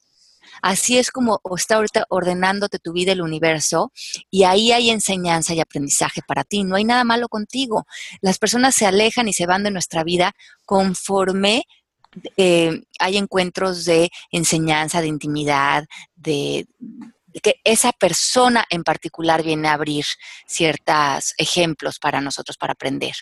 Así 0.63 0.99
es 0.99 1.11
como 1.11 1.41
está 1.57 1.77
ahorita 1.77 2.07
ordenándote 2.09 2.79
tu 2.79 2.93
vida 2.93 3.13
el 3.13 3.23
universo 3.23 3.93
y 4.31 4.45
ahí 4.45 4.73
hay 4.73 4.91
enseñanza 4.91 5.55
y 5.55 5.61
aprendizaje 5.61 6.23
para 6.27 6.45
ti. 6.45 6.65
No 6.65 6.77
hay 6.77 6.85
nada 6.85 7.05
malo 7.05 7.29
contigo. 7.29 7.87
Las 8.21 8.39
personas 8.39 8.75
se 8.75 8.87
alejan 8.87 9.29
y 9.29 9.33
se 9.33 9.47
van 9.47 9.63
de 9.63 9.71
nuestra 9.71 10.05
vida 10.05 10.33
conforme 10.65 11.65
eh, 12.37 12.83
hay 12.99 13.17
encuentros 13.17 13.85
de 13.85 14.11
enseñanza, 14.31 15.01
de 15.01 15.09
intimidad, 15.09 15.87
de, 16.15 16.67
que 17.43 17.57
esa 17.65 17.93
persona 17.93 18.65
en 18.71 18.83
particular 18.83 19.43
viene 19.43 19.69
a 19.69 19.75
abrir 19.75 20.05
ciertos 20.47 21.35
ejemplos 21.37 21.99
para 21.99 22.21
nosotros 22.21 22.57
para 22.57 22.73
aprender. 22.73 23.15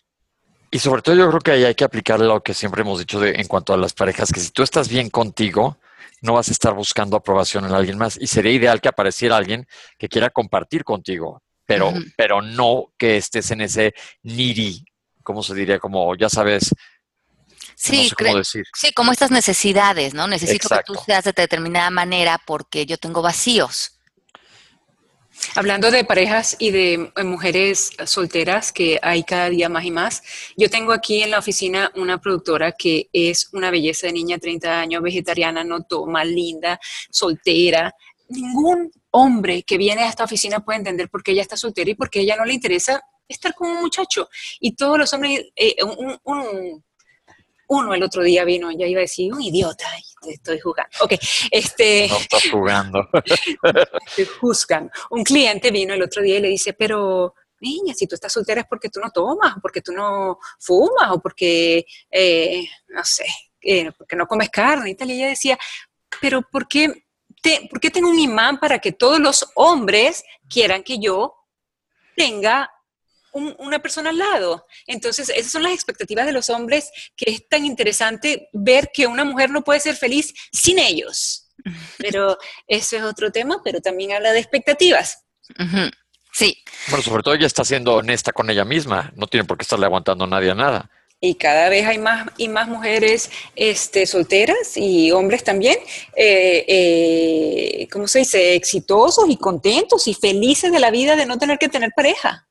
Y 0.71 0.79
sobre 0.79 1.03
todo 1.03 1.15
yo 1.15 1.29
creo 1.29 1.41
que 1.41 1.51
ahí 1.53 1.65
hay 1.65 1.75
que 1.75 1.85
aplicar 1.85 2.21
lo 2.21 2.43
que 2.43 2.55
siempre 2.55 2.83
hemos 2.83 2.99
dicho 2.99 3.21
de, 3.21 3.33
en 3.37 3.47
cuanto 3.47 3.73
a 3.75 3.77
las 3.77 3.93
parejas, 3.93 4.33
que 4.33 4.41
si 4.41 4.51
tú 4.51 4.63
estás 4.63 4.89
bien 4.89 5.09
contigo, 5.09 5.79
no 6.21 6.35
vas 6.35 6.49
a 6.49 6.53
estar 6.53 6.75
buscando 6.75 7.17
aprobación 7.17 7.65
en 7.65 7.73
alguien 7.73 7.99
más. 7.99 8.19
Y 8.21 8.27
sería 8.27 8.53
ideal 8.53 8.81
que 8.81 8.89
apareciera 8.89 9.37
alguien 9.37 9.67
que 9.99 10.09
quiera 10.09 10.31
compartir 10.31 10.85
contigo, 10.85 11.43
pero, 11.67 11.93
pero 12.17 12.43
no 12.43 12.93
que 12.99 13.17
estés 13.17 13.51
en 13.51 13.63
ese 13.63 13.95
niri, 14.23 14.85
¿cómo 15.23 15.43
se 15.43 15.55
diría? 15.55 15.79
Como, 15.79 16.15
ya 16.17 16.29
sabes, 16.29 16.71
Sí, 17.77 18.11
cómo 18.17 18.37
decir. 18.37 18.65
sí, 18.75 18.93
como 18.93 19.13
estas 19.13 19.31
necesidades, 19.31 20.15
¿no? 20.15 20.27
Necesito 20.27 20.69
que 20.69 20.83
tú 20.87 20.95
seas 20.95 21.25
de 21.25 21.33
determinada 21.33 21.91
manera 21.91 22.41
porque 22.47 22.87
yo 22.87 22.99
tengo 22.99 23.21
vacíos. 23.21 23.94
Hablando 25.55 25.91
de 25.91 26.05
parejas 26.05 26.57
y 26.59 26.71
de 26.71 27.13
eh, 27.17 27.25
mujeres 27.25 27.93
solteras 28.07 28.73
que 28.73 28.99
hay 29.03 29.23
cada 29.23 29.49
día 29.51 29.69
más 29.69 29.85
y 29.85 29.91
más, 29.91 30.23
yo 30.57 30.69
tengo 30.69 30.93
aquí 30.93 31.23
en 31.23 31.31
la 31.31 31.39
oficina 31.39 31.91
una 31.97 32.21
productora 32.21 32.73
que 32.73 33.09
es 33.13 33.51
una 33.53 33.71
belleza 33.71 34.07
de 34.07 34.15
niña, 34.15 34.39
30 34.39 34.81
años, 34.81 35.03
vegetariana, 35.03 35.65
no 35.65 35.83
toma, 35.85 36.25
linda, 36.25 36.81
soltera. 37.11 37.95
Ningún 38.29 38.91
hombre 39.11 39.63
que 39.63 39.79
viene 39.79 40.03
a 40.03 40.09
esta 40.09 40.25
oficina 40.25 40.65
puede 40.65 40.79
entender 40.79 41.09
por 41.09 41.23
qué 41.23 41.33
ella 41.33 41.43
está 41.43 41.57
soltera 41.57 41.91
y 41.91 41.95
por 41.95 42.11
qué 42.11 42.21
ella 42.21 42.37
no 42.37 42.45
le 42.45 42.55
interesa 42.55 43.01
estar 43.29 43.55
con 43.55 43.71
un 43.71 43.81
muchacho. 43.81 44.29
Y 44.61 44.75
todos 44.75 44.99
los 44.99 45.13
hombres, 45.13 45.45
eh, 45.57 45.77
uno 47.77 47.95
el 47.95 48.03
otro 48.03 48.23
día 48.23 48.45
vino, 48.45 48.71
ya 48.71 48.87
iba 48.87 49.01
a 49.01 49.03
decir, 49.03 49.33
un 49.33 49.43
idiota, 49.43 49.87
estoy 50.27 50.61
jugando. 50.61 50.91
Ok, 51.01 51.13
este... 51.51 52.09
No 52.09 52.17
estás 52.17 52.51
jugando. 52.51 53.09
juzgan. 54.41 54.91
Un 55.11 55.25
cliente 55.25 55.71
vino 55.71 55.95
el 55.95 56.03
otro 56.03 56.23
día 56.23 56.39
y 56.39 56.41
le 56.43 56.49
dice, 56.49 56.73
pero 56.73 57.35
niña, 57.61 57.95
si 57.95 58.07
tú 58.07 58.15
estás 58.15 58.33
soltera 58.33 58.61
es 58.61 58.67
porque 58.69 58.89
tú 58.89 59.01
no 59.01 59.11
tomas, 59.11 59.55
porque 59.61 59.81
tú 59.81 59.93
no 59.93 60.39
fumas, 60.59 61.11
o 61.11 61.21
porque, 61.21 61.87
eh, 62.11 62.67
no 62.89 63.05
sé, 63.05 63.27
eh, 63.61 63.91
porque 63.97 64.17
no 64.17 64.27
comes 64.27 64.51
carne 64.51 64.91
y 64.91 64.95
tal. 64.95 65.11
Y 65.11 65.15
ella 65.15 65.29
decía, 65.29 65.59
pero 66.21 66.43
¿por 66.43 66.69
qué, 66.69 67.07
te, 67.43 67.67
¿por 67.71 67.81
qué 67.81 67.91
tengo 67.91 68.09
un 68.09 68.19
imán 68.19 68.61
para 68.61 68.79
que 68.79 68.93
todos 68.93 69.19
los 69.19 69.47
hombres 69.55 70.25
quieran 70.49 70.83
que 70.83 70.99
yo 70.99 71.35
tenga 72.17 72.71
una 73.35 73.81
persona 73.81 74.11
al 74.11 74.19
lado. 74.19 74.67
Entonces, 74.87 75.29
esas 75.29 75.53
son 75.53 75.63
las 75.63 75.73
expectativas 75.73 76.25
de 76.27 76.33
los 76.33 76.51
hombres, 76.51 76.91
que 77.17 77.31
es 77.31 77.49
tan 77.49 77.67
interesante 77.67 78.49
ver 78.53 78.91
que 78.93 79.07
una 79.07 79.25
mujer 79.25 79.51
no 79.51 79.63
puede 79.63 79.81
ser 79.81 79.97
feliz 79.97 80.33
sin 80.53 80.79
ellos. 80.79 81.51
Pero 81.99 82.39
eso 82.67 82.97
es 82.97 83.03
otro 83.03 83.31
tema, 83.31 83.61
pero 83.65 83.81
también 83.81 84.13
habla 84.13 84.33
de 84.33 84.41
expectativas. 84.41 85.25
Sí. 86.33 86.57
Bueno, 86.89 87.03
sobre 87.03 87.23
todo 87.23 87.35
ella 87.35 87.47
está 87.47 87.65
siendo 87.65 87.95
honesta 87.95 88.33
con 88.33 88.51
ella 88.51 88.65
misma, 88.65 89.13
no 89.15 89.27
tiene 89.27 89.45
por 89.45 89.57
qué 89.57 89.63
estarle 89.63 89.87
aguantando 89.87 90.25
a 90.25 90.29
nadie 90.29 90.51
a 90.51 90.55
nada. 90.55 90.91
Y 91.21 91.37
cada 91.37 91.69
vez 91.69 91.87
hay 91.87 91.99
más 91.99 92.27
y 92.37 92.49
más 92.49 92.69
mujeres 92.69 93.31
este, 93.57 94.05
solteras 94.05 94.77
y 94.77 95.11
hombres 95.13 95.43
también, 95.43 95.79
eh, 96.17 96.65
eh, 96.69 97.89
¿cómo 97.91 98.09
se 98.09 98.19
dice?, 98.21 98.55
exitosos 98.55 99.25
y 99.29 99.37
contentos 99.37 100.07
y 100.07 100.15
felices 100.15 100.71
de 100.71 100.81
la 100.81 100.91
vida 100.91 101.17
de 101.17 101.25
no 101.25 101.39
tener 101.39 101.59
que 101.59 101.69
tener 101.69 101.91
pareja. 101.97 102.47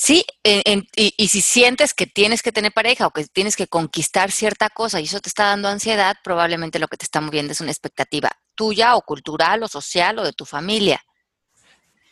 Sí, 0.00 0.24
y, 0.44 1.26
si 1.26 1.40
sientes 1.40 1.92
que 1.92 2.06
tienes 2.06 2.40
que 2.40 2.52
tener 2.52 2.70
pareja 2.72 3.08
o 3.08 3.10
que 3.10 3.26
tienes 3.26 3.56
que 3.56 3.66
conquistar 3.66 4.30
cierta 4.30 4.70
cosa 4.70 5.00
y 5.00 5.04
eso 5.06 5.18
te 5.18 5.28
está 5.28 5.46
dando 5.46 5.66
ansiedad, 5.66 6.14
probablemente 6.22 6.78
lo 6.78 6.86
que 6.86 6.96
te 6.96 7.04
está 7.04 7.20
moviendo 7.20 7.50
es 7.52 7.60
una 7.60 7.72
expectativa 7.72 8.30
tuya 8.54 8.94
o 8.94 9.02
cultural 9.02 9.64
o 9.64 9.66
social 9.66 10.20
o 10.20 10.24
de 10.24 10.32
tu 10.32 10.44
familia. 10.44 11.02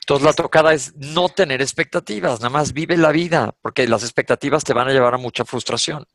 Entonces 0.01 0.25
la 0.25 0.33
tocada 0.33 0.75
es 0.75 0.97
no 0.97 1.29
tener 1.29 1.63
expectativas, 1.63 2.41
nada 2.41 2.51
más 2.51 2.73
vive 2.73 2.97
la 2.97 3.13
vida, 3.13 3.55
porque 3.63 3.87
las 3.87 4.03
expectativas 4.03 4.65
te 4.65 4.73
van 4.73 4.89
a 4.89 4.93
llevar 4.93 5.15
a 5.15 5.19
mucha 5.19 5.45
frustración. 5.45 6.09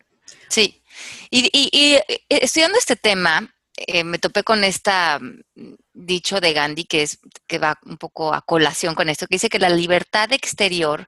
Sí, 0.49 0.83
y, 1.29 1.49
y 1.53 1.93
eh, 1.95 2.25
estudiando 2.27 2.77
este 2.77 2.97
tema, 2.97 3.49
eh, 3.87 4.03
me 4.03 4.19
topé 4.19 4.43
con 4.43 4.63
esta 4.63 5.19
mm, 5.19 5.75
dicho 5.93 6.39
de 6.39 6.53
Gandhi 6.53 6.85
que 6.85 7.03
es 7.03 7.19
que 7.47 7.59
va 7.59 7.79
un 7.85 7.97
poco 7.97 8.33
a 8.33 8.41
colación 8.41 8.95
con 8.95 9.09
esto, 9.09 9.27
que 9.27 9.35
dice 9.35 9.49
que 9.49 9.59
la 9.59 9.69
libertad 9.69 10.31
exterior 10.33 11.07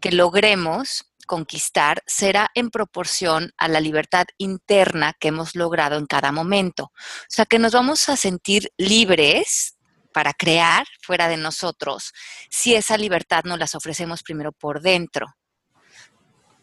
que 0.00 0.12
logremos 0.12 1.12
conquistar 1.26 2.02
será 2.06 2.50
en 2.54 2.70
proporción 2.70 3.52
a 3.56 3.68
la 3.68 3.80
libertad 3.80 4.26
interna 4.38 5.14
que 5.18 5.28
hemos 5.28 5.54
logrado 5.54 5.96
en 5.98 6.06
cada 6.06 6.32
momento. 6.32 6.84
O 6.84 7.28
sea, 7.28 7.46
que 7.46 7.58
nos 7.58 7.72
vamos 7.72 8.08
a 8.08 8.16
sentir 8.16 8.72
libres 8.76 9.76
para 10.12 10.34
crear 10.34 10.86
fuera 11.00 11.28
de 11.28 11.36
nosotros 11.36 12.12
si 12.50 12.74
esa 12.74 12.98
libertad 12.98 13.44
nos 13.44 13.58
las 13.58 13.74
ofrecemos 13.74 14.22
primero 14.22 14.52
por 14.52 14.82
dentro. 14.82 15.34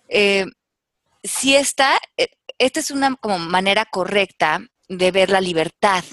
Eh, 0.08 0.46
si 1.24 1.56
esta, 1.56 2.00
eh, 2.18 2.30
esta 2.58 2.80
es 2.80 2.92
una 2.92 3.16
como 3.16 3.40
manera 3.40 3.86
correcta 3.86 4.62
de 4.90 5.12
ver 5.12 5.30
la 5.30 5.40
libertad 5.40 6.04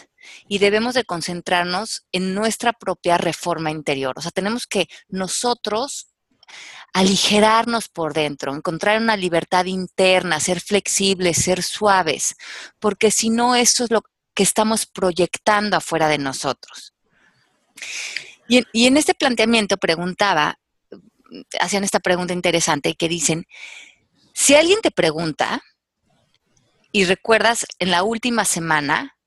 y 0.49 0.59
debemos 0.59 0.95
de 0.95 1.05
concentrarnos 1.05 2.07
en 2.13 2.35
nuestra 2.35 2.73
propia 2.73 3.19
reforma 3.19 3.71
interior. 3.71 4.15
O 4.19 4.23
sea, 4.23 4.31
tenemos 4.31 4.67
que 4.67 4.89
nosotros 5.09 6.09
aligerarnos 6.93 7.89
por 7.89 8.15
dentro, 8.15 8.55
encontrar 8.55 9.01
una 9.01 9.17
libertad 9.17 9.65
interna, 9.65 10.41
ser 10.41 10.61
flexibles, 10.61 11.39
ser 11.39 11.63
suaves, 11.63 12.37
porque 12.79 13.11
si 13.11 13.31
no, 13.31 13.57
eso 13.57 13.85
es 13.85 13.91
lo 13.91 14.03
que 14.35 14.43
estamos 14.43 14.87
proyectando 14.87 15.77
afuera 15.77 16.09
de 16.09 16.19
nosotros. 16.19 16.95
Y, 18.49 18.65
y 18.73 18.87
en 18.87 18.97
este 18.97 19.15
planteamiento 19.15 19.77
preguntaba, 19.77 20.59
hacían 21.61 21.85
esta 21.85 22.01
pregunta 22.01 22.33
interesante 22.33 22.95
que 22.95 23.09
dicen, 23.09 23.47
si 24.33 24.55
alguien 24.55 24.81
te 24.81 24.91
pregunta, 24.91 25.63
y 26.97 27.05
recuerdas 27.05 27.67
en 27.79 27.91
la 27.91 28.05
última 28.05 28.47
semana 28.47 29.19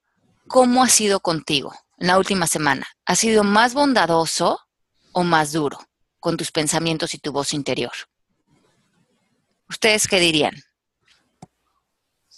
cómo 0.47 0.83
ha 0.83 0.89
sido 0.89 1.19
contigo, 1.19 1.71
en 1.99 2.07
la 2.07 2.17
última 2.17 2.47
semana. 2.47 2.87
¿Ha 3.05 3.15
sido 3.15 3.43
más 3.43 3.75
bondadoso 3.75 4.59
o 5.11 5.23
más 5.23 5.51
duro 5.51 5.77
con 6.19 6.35
tus 6.35 6.51
pensamientos 6.51 7.13
y 7.13 7.19
tu 7.19 7.31
voz 7.31 7.53
interior? 7.53 7.91
¿Ustedes 9.69 10.07
qué 10.07 10.19
dirían? 10.19 10.55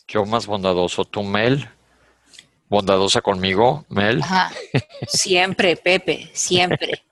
Yo 0.05 0.25
más 0.25 0.47
bondadoso, 0.47 1.05
tú, 1.05 1.23
Mel. 1.23 1.69
Bondadosa 2.67 3.21
conmigo, 3.21 3.85
Mel. 3.87 4.21
Siempre, 5.07 5.77
Pepe, 5.77 6.29
siempre. 6.33 7.05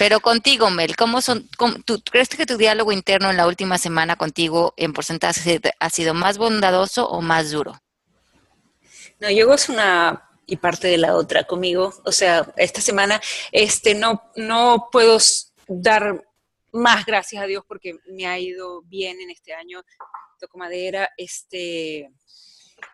Pero 0.00 0.20
contigo, 0.20 0.70
Mel, 0.70 0.96
¿cómo 0.96 1.20
son? 1.20 1.46
¿tú, 1.84 2.02
¿Crees 2.10 2.30
que 2.30 2.46
tu 2.46 2.56
diálogo 2.56 2.90
interno 2.90 3.28
en 3.28 3.36
la 3.36 3.46
última 3.46 3.76
semana 3.76 4.16
contigo 4.16 4.72
en 4.78 4.94
porcentaje 4.94 5.60
ha 5.78 5.90
sido 5.90 6.14
más 6.14 6.38
bondadoso 6.38 7.06
o 7.06 7.20
más 7.20 7.50
duro? 7.50 7.78
No, 9.18 9.30
yo 9.30 9.46
gozo 9.46 9.74
una 9.74 10.26
y 10.46 10.56
parte 10.56 10.88
de 10.88 10.96
la 10.96 11.14
otra 11.14 11.44
conmigo. 11.44 11.92
O 12.06 12.12
sea, 12.12 12.50
esta 12.56 12.80
semana 12.80 13.20
este, 13.52 13.94
no, 13.94 14.22
no 14.36 14.88
puedo 14.90 15.18
dar 15.68 16.24
más 16.72 17.04
gracias 17.04 17.42
a 17.42 17.46
Dios 17.46 17.62
porque 17.68 17.98
me 18.06 18.26
ha 18.26 18.38
ido 18.38 18.80
bien 18.84 19.20
en 19.20 19.28
este 19.28 19.52
año. 19.52 19.82
Toco 20.40 20.56
madera, 20.56 21.10
este, 21.18 22.10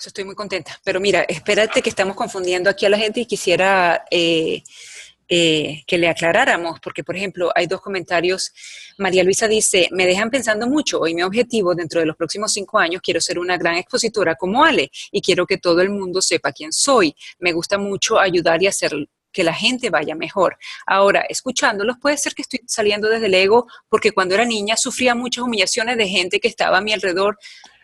estoy 0.05 0.25
muy 0.25 0.35
contenta. 0.35 0.77
Pero 0.83 0.99
mira, 0.99 1.25
espérate 1.29 1.83
que 1.83 1.89
estamos 1.89 2.17
confundiendo 2.17 2.69
aquí 2.69 2.85
a 2.85 2.91
la 2.91 2.99
gente 2.99 3.21
y 3.21 3.27
quisiera 3.27 4.05
eh, 4.11 4.65
eh, 5.29 5.83
que 5.87 5.99
le 5.99 6.09
aclaráramos, 6.09 6.79
porque 6.81 7.03
por 7.03 7.17
ejemplo 7.17 7.51
hay 7.55 7.67
dos 7.67 7.81
comentarios. 7.81 8.53
María 8.99 9.25
Luisa 9.25 9.49
dice, 9.49 9.89
me 9.91 10.07
dejan 10.07 10.31
pensando 10.31 10.67
mucho, 10.67 11.01
hoy 11.01 11.15
mi 11.15 11.23
objetivo 11.23 11.75
dentro 11.75 12.01
de 12.01 12.07
los 12.07 12.17
próximos 12.17 12.53
cinco 12.53 12.79
años 12.79 13.01
quiero 13.03 13.21
ser 13.21 13.39
una 13.39 13.57
gran 13.57 13.77
expositora 13.77 14.37
como 14.37 14.65
Ale 14.65 14.91
y 15.11 15.21
quiero 15.21 15.47
que 15.47 15.59
todo 15.59 15.81
el 15.81 15.91
mundo 15.91 16.23
sepa 16.23 16.53
quién 16.53 16.73
soy. 16.73 17.15
Me 17.39 17.53
gusta 17.53 17.79
mucho 17.79 18.19
ayudar 18.19 18.63
y 18.63 18.69
hacer 18.69 18.93
que 19.33 19.45
la 19.45 19.53
gente 19.53 19.91
vaya 19.91 20.15
mejor. 20.15 20.57
Ahora, 20.87 21.21
escuchándolos, 21.29 21.99
puede 22.01 22.17
ser 22.17 22.35
que 22.35 22.43
estoy 22.43 22.61
saliendo 22.67 23.09
desde 23.09 23.27
el 23.27 23.35
ego 23.35 23.67
porque 23.89 24.13
cuando 24.13 24.35
era 24.35 24.47
niña 24.47 24.79
sufría 24.79 25.15
muchas 25.15 25.45
humillaciones 25.45 25.99
de 25.99 26.09
gente 26.09 26.41
que 26.41 26.49
estaba 26.49 26.79
a 26.79 26.81
mi 26.81 26.95
alrededor 26.95 27.37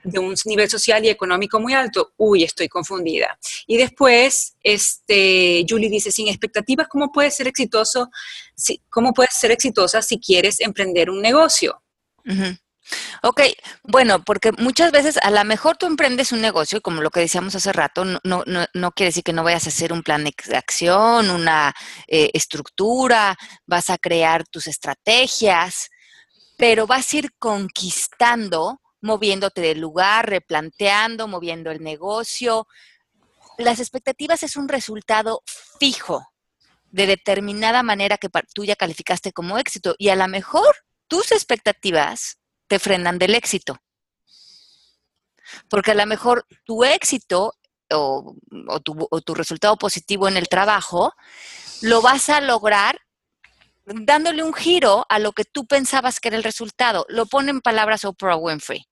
de 0.05 0.19
un 0.19 0.35
nivel 0.45 0.69
social 0.69 1.05
y 1.05 1.09
económico 1.09 1.61
muy 1.61 1.75
alto, 1.75 2.13
uy, 2.17 2.45
estoy 2.45 2.69
confundida. 2.69 3.39
Y 3.67 3.77
después, 3.77 4.55
este, 4.63 5.65
Julie 5.69 5.91
dice, 5.91 6.11
sin 6.11 6.29
expectativas, 6.29 6.89
¿cómo 6.89 7.11
puedes 7.13 7.37
ser 7.37 7.49
exitoso? 7.49 8.11
¿Cómo 8.91 9.13
puedes 9.13 9.35
ser 9.35 9.51
exitosa 9.51 10.03
si 10.03 10.19
quieres 10.19 10.61
emprender 10.61 11.11
un 11.11 11.21
negocio? 11.21 11.83
Ok, 13.23 13.41
bueno, 13.85 14.23
porque 14.23 14.53
muchas 14.59 14.93
veces 14.93 15.17
a 15.23 15.31
lo 15.31 15.45
mejor 15.45 15.77
tú 15.77 15.87
emprendes 15.87 16.33
un 16.33 16.41
negocio 16.41 16.81
como 16.81 17.01
lo 17.01 17.11
que 17.11 17.21
decíamos 17.21 17.55
hace 17.55 17.73
rato, 17.73 18.05
no, 18.05 18.21
no, 18.25 18.67
no 18.75 18.93
quiere 18.93 19.09
decir 19.09 19.23
que 19.23 19.33
no 19.33 19.45
vayas 19.45 19.67
a 19.67 19.71
hacer 19.71 19.93
un 19.93 20.03
plan 20.03 20.25
de 20.25 20.57
acción, 20.57 21.31
una 21.31 21.73
eh, 22.09 22.31
estructura, 22.35 23.37
vas 23.67 23.89
a 23.91 23.99
crear 23.99 24.45
tus 24.49 24.67
estrategias, 24.67 25.89
pero 26.57 26.87
vas 26.87 27.13
a 27.13 27.17
ir 27.17 27.31
conquistando 27.39 28.82
moviéndote 29.03 29.61
del 29.61 29.81
lugar, 29.81 30.31
replanteando, 30.31 31.29
moviendo 31.29 31.71
el 31.71 31.83
negocio. 31.83 32.67
Las 33.59 33.81
expectativas 33.81 34.43
es 34.43 34.57
un 34.57 34.69
resultado 34.69 35.43
fijo 35.79 36.27
de 36.91 37.07
determinada 37.07 37.83
manera 37.83 38.17
que 38.17 38.29
tú 38.55 38.65
ya 38.65 38.77
calificaste 38.77 39.33
como 39.33 39.59
éxito 39.59 39.95
y 39.99 40.11
a 40.11 40.17
lo 40.17 40.29
mejor 40.29 40.77
tus 41.09 41.33
expectativas 41.33 42.39
te 42.69 42.79
frenan 42.79 43.19
del 43.19 43.35
éxito. 43.35 43.79
Porque 45.69 45.91
a 45.91 45.95
lo 45.95 46.07
mejor 46.07 46.47
tu 46.65 46.85
éxito 46.85 47.55
o, 47.91 48.35
tu, 48.83 49.09
o 49.11 49.21
tu 49.21 49.35
resultado 49.35 49.77
positivo 49.77 50.29
en 50.29 50.37
el 50.37 50.49
trabajo 50.49 51.13
lo 51.83 52.01
vas 52.01 52.31
a 52.31 52.41
lograr 52.41 52.99
dándole 53.85 54.43
un 54.43 54.55
giro 54.55 55.05
a 55.09 55.19
lo 55.19 55.33
que 55.33 55.45
tú 55.45 55.67
pensabas 55.67 56.21
que 56.21 56.29
era 56.29 56.37
el 56.37 56.45
resultado. 56.45 57.05
Lo 57.09 57.27
pone 57.27 57.51
en 57.51 57.61
palabras 57.61 58.05
Oprah 58.05 58.37
Winfrey. 58.37 58.87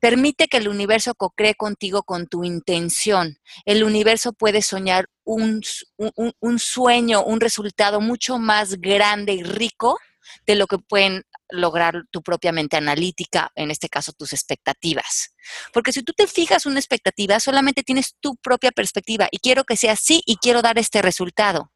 Permite 0.00 0.48
que 0.48 0.56
el 0.56 0.68
universo 0.68 1.14
co-cree 1.14 1.54
contigo 1.54 2.02
con 2.02 2.26
tu 2.26 2.44
intención. 2.44 3.38
El 3.64 3.84
universo 3.84 4.32
puede 4.32 4.62
soñar 4.62 5.06
un, 5.24 5.62
un, 5.96 6.58
sueño, 6.58 7.22
un 7.22 7.40
resultado 7.40 8.00
mucho 8.00 8.38
más 8.38 8.80
grande 8.80 9.34
y 9.34 9.42
rico 9.42 9.98
de 10.46 10.54
lo 10.54 10.66
que 10.66 10.78
pueden 10.78 11.22
lograr 11.50 12.04
tu 12.10 12.22
propia 12.22 12.52
mente 12.52 12.76
analítica, 12.76 13.50
en 13.56 13.70
este 13.70 13.88
caso 13.88 14.12
tus 14.12 14.32
expectativas. 14.32 15.34
Porque 15.72 15.92
si 15.92 16.02
tú 16.02 16.12
te 16.12 16.26
fijas 16.26 16.66
una 16.66 16.78
expectativa, 16.78 17.40
solamente 17.40 17.82
tienes 17.82 18.14
tu 18.20 18.36
propia 18.36 18.70
perspectiva 18.70 19.28
y 19.30 19.38
quiero 19.38 19.64
que 19.64 19.76
sea 19.76 19.92
así 19.92 20.22
y 20.24 20.36
quiero 20.36 20.62
dar 20.62 20.78
este 20.78 21.02
resultado. 21.02 21.72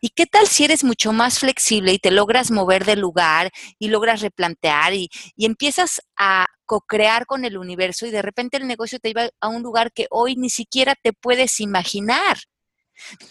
¿Y 0.00 0.10
qué 0.10 0.26
tal 0.26 0.46
si 0.46 0.64
eres 0.64 0.84
mucho 0.84 1.12
más 1.12 1.38
flexible 1.38 1.92
y 1.92 1.98
te 1.98 2.10
logras 2.10 2.50
mover 2.50 2.84
del 2.84 3.00
lugar 3.00 3.50
y 3.78 3.88
logras 3.88 4.20
replantear 4.20 4.94
y, 4.94 5.08
empiezas 5.36 6.00
a 6.16 6.46
co-crear 6.66 7.26
con 7.26 7.44
el 7.44 7.56
universo 7.58 8.06
y 8.06 8.10
de 8.10 8.22
repente 8.22 8.56
el 8.56 8.66
negocio 8.66 8.98
te 8.98 9.08
lleva 9.08 9.30
a 9.40 9.48
un 9.48 9.62
lugar 9.62 9.92
que 9.92 10.06
hoy 10.10 10.36
ni 10.36 10.50
siquiera 10.50 10.94
te 10.94 11.12
puedes 11.12 11.60
imaginar? 11.60 12.38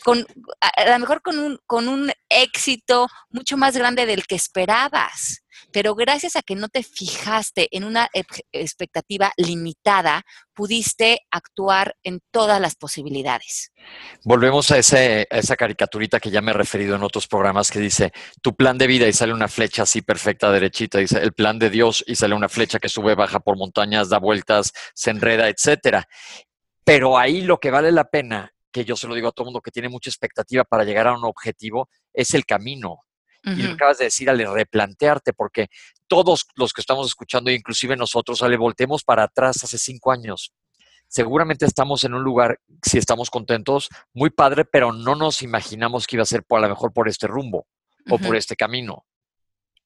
Con, 0.03 0.25
a, 0.61 0.89
lo 0.89 0.99
mejor 0.99 1.21
con 1.21 1.37
un, 1.37 1.59
con 1.67 1.87
un 1.87 2.11
éxito 2.27 3.07
mucho 3.29 3.55
más 3.55 3.77
grande 3.77 4.05
del 4.07 4.25
que 4.25 4.35
esperabas. 4.35 5.43
Pero 5.71 5.95
gracias 5.95 6.35
a 6.35 6.41
que 6.41 6.55
no 6.55 6.67
te 6.69 6.83
fijaste 6.83 7.67
en 7.71 7.83
una 7.83 8.09
expectativa 8.51 9.31
limitada, 9.37 10.23
pudiste 10.53 11.21
actuar 11.31 11.95
en 12.03 12.21
todas 12.31 12.59
las 12.59 12.75
posibilidades. 12.75 13.71
Volvemos 14.23 14.71
a, 14.71 14.77
esa 14.77 15.55
caricaturita 15.55 16.19
que 16.19 16.31
ya 16.31 16.41
me 16.41 16.51
he 16.51 16.55
referido 16.55 16.95
en 16.95 17.03
otros 17.03 17.27
programas 17.27 17.71
que 17.71 17.79
dice 17.79 18.11
tu 18.41 18.55
plan 18.55 18.77
de 18.77 18.87
vida 18.87 19.07
y 19.07 19.13
sale 19.13 19.33
una 19.33 19.47
flecha 19.47 19.83
así 19.83 20.01
perfecta, 20.01 20.51
derechita, 20.51 20.97
dice 20.97 21.19
el 21.19 21.33
plan 21.33 21.59
de 21.59 21.69
Dios 21.69 22.03
y 22.07 22.15
sale 22.15 22.35
una 22.35 22.49
flecha 22.49 22.79
que 22.79 22.89
sube, 22.89 23.15
baja 23.15 23.39
por 23.39 23.57
montañas, 23.57 24.09
da 24.09 24.17
vueltas, 24.17 24.73
se 24.93 25.11
enreda, 25.11 25.49
etcétera. 25.49 26.07
Pero 26.83 27.17
ahí 27.17 27.41
lo 27.41 27.59
que 27.59 27.71
vale 27.71 27.91
la 27.91 28.05
pena, 28.05 28.51
que 28.71 28.85
yo 28.85 28.95
se 28.95 29.07
lo 29.07 29.15
digo 29.15 29.27
a 29.27 29.31
todo 29.31 29.45
mundo 29.45 29.61
que 29.61 29.71
tiene 29.71 29.89
mucha 29.89 30.09
expectativa 30.09 30.63
para 30.63 30.83
llegar 30.83 31.07
a 31.07 31.13
un 31.13 31.25
objetivo, 31.25 31.89
es 32.13 32.33
el 32.33 32.45
camino 32.45 33.03
y 33.43 33.63
lo 33.63 33.73
acabas 33.73 33.97
de 33.97 34.05
decir, 34.05 34.29
Ale, 34.29 34.45
replantearte, 34.45 35.33
porque 35.33 35.67
todos 36.07 36.47
los 36.55 36.73
que 36.73 36.81
estamos 36.81 37.07
escuchando, 37.07 37.51
inclusive 37.51 37.95
nosotros, 37.95 38.43
Ale, 38.43 38.57
voltemos 38.57 39.03
para 39.03 39.23
atrás 39.23 39.63
hace 39.63 39.77
cinco 39.77 40.11
años. 40.11 40.53
Seguramente 41.07 41.65
estamos 41.65 42.03
en 42.03 42.13
un 42.13 42.23
lugar, 42.23 42.59
si 42.83 42.97
estamos 42.97 43.29
contentos, 43.29 43.89
muy 44.13 44.29
padre, 44.29 44.65
pero 44.65 44.91
no 44.91 45.15
nos 45.15 45.41
imaginamos 45.41 46.05
que 46.05 46.17
iba 46.17 46.23
a 46.23 46.27
ser 46.27 46.43
por, 46.43 46.59
a 46.59 46.61
lo 46.61 46.69
mejor 46.69 46.93
por 46.93 47.07
este 47.07 47.27
rumbo 47.27 47.65
o 48.09 48.19
por 48.19 48.35
este 48.35 48.55
camino. 48.55 49.05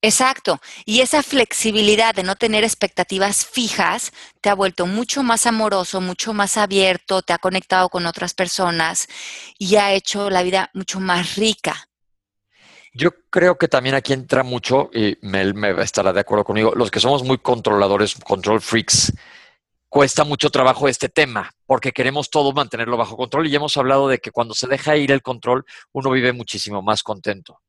Exacto. 0.04 0.60
Y 0.84 0.99
esa 0.99 1.24
flexibilidad 1.24 2.14
de 2.14 2.24
no 2.24 2.36
tener 2.36 2.66
expectativas 2.66 3.45
fijas 3.45 4.12
te 4.41 4.49
ha 4.49 4.54
vuelto 4.54 4.86
mucho 4.86 5.24
más 5.24 5.47
amoroso, 5.47 6.01
mucho 6.01 6.34
más 6.34 6.58
abierto, 6.58 7.22
te 7.22 7.32
ha 7.32 7.38
conectado 7.38 7.88
con 7.88 8.06
otras 8.06 8.34
personas 8.34 9.08
y 9.58 9.78
ha 9.78 9.93
hecho 9.93 10.30
la 10.30 10.43
vida 10.43 10.70
mucho 10.74 10.99
más 10.99 11.36
rica. 11.36 11.88
Yo 12.96 13.10
creo 13.32 13.58
que 13.58 13.68
también 13.68 13.96
aquí 13.96 14.14
entra 14.14 14.44
mucho, 14.44 14.91
y 14.94 15.18
Mel 15.22 15.56
me 15.56 15.72
estará 15.82 16.14
de 16.14 16.20
acuerdo 16.20 16.44
conmigo, 16.44 16.74
los 16.76 16.91
que 16.91 17.00
somos 17.00 17.24
muy 17.24 17.39
controladores, 17.39 18.16
control 18.16 18.62
freaks, 18.62 19.12
cuesta 19.89 20.24
mucho 20.24 20.52
trabajo 20.52 20.88
este 20.88 21.10
tema, 21.10 21.52
porque 21.66 21.91
queremos 21.91 22.30
todo 22.30 22.52
mantenerlo 22.52 22.96
bajo 22.96 23.18
control 23.18 23.48
y 23.48 23.56
hemos 23.56 23.78
hablado 23.78 24.08
de 24.08 24.20
que 24.20 24.30
cuando 24.30 24.54
se 24.54 24.68
deja 24.68 24.96
ir 24.96 25.12
el 25.12 25.24
control, 25.24 25.66
uno 25.91 26.12
vive 26.12 26.34
muchísimo 26.34 26.84
más 26.84 27.02
contento. 27.02 27.62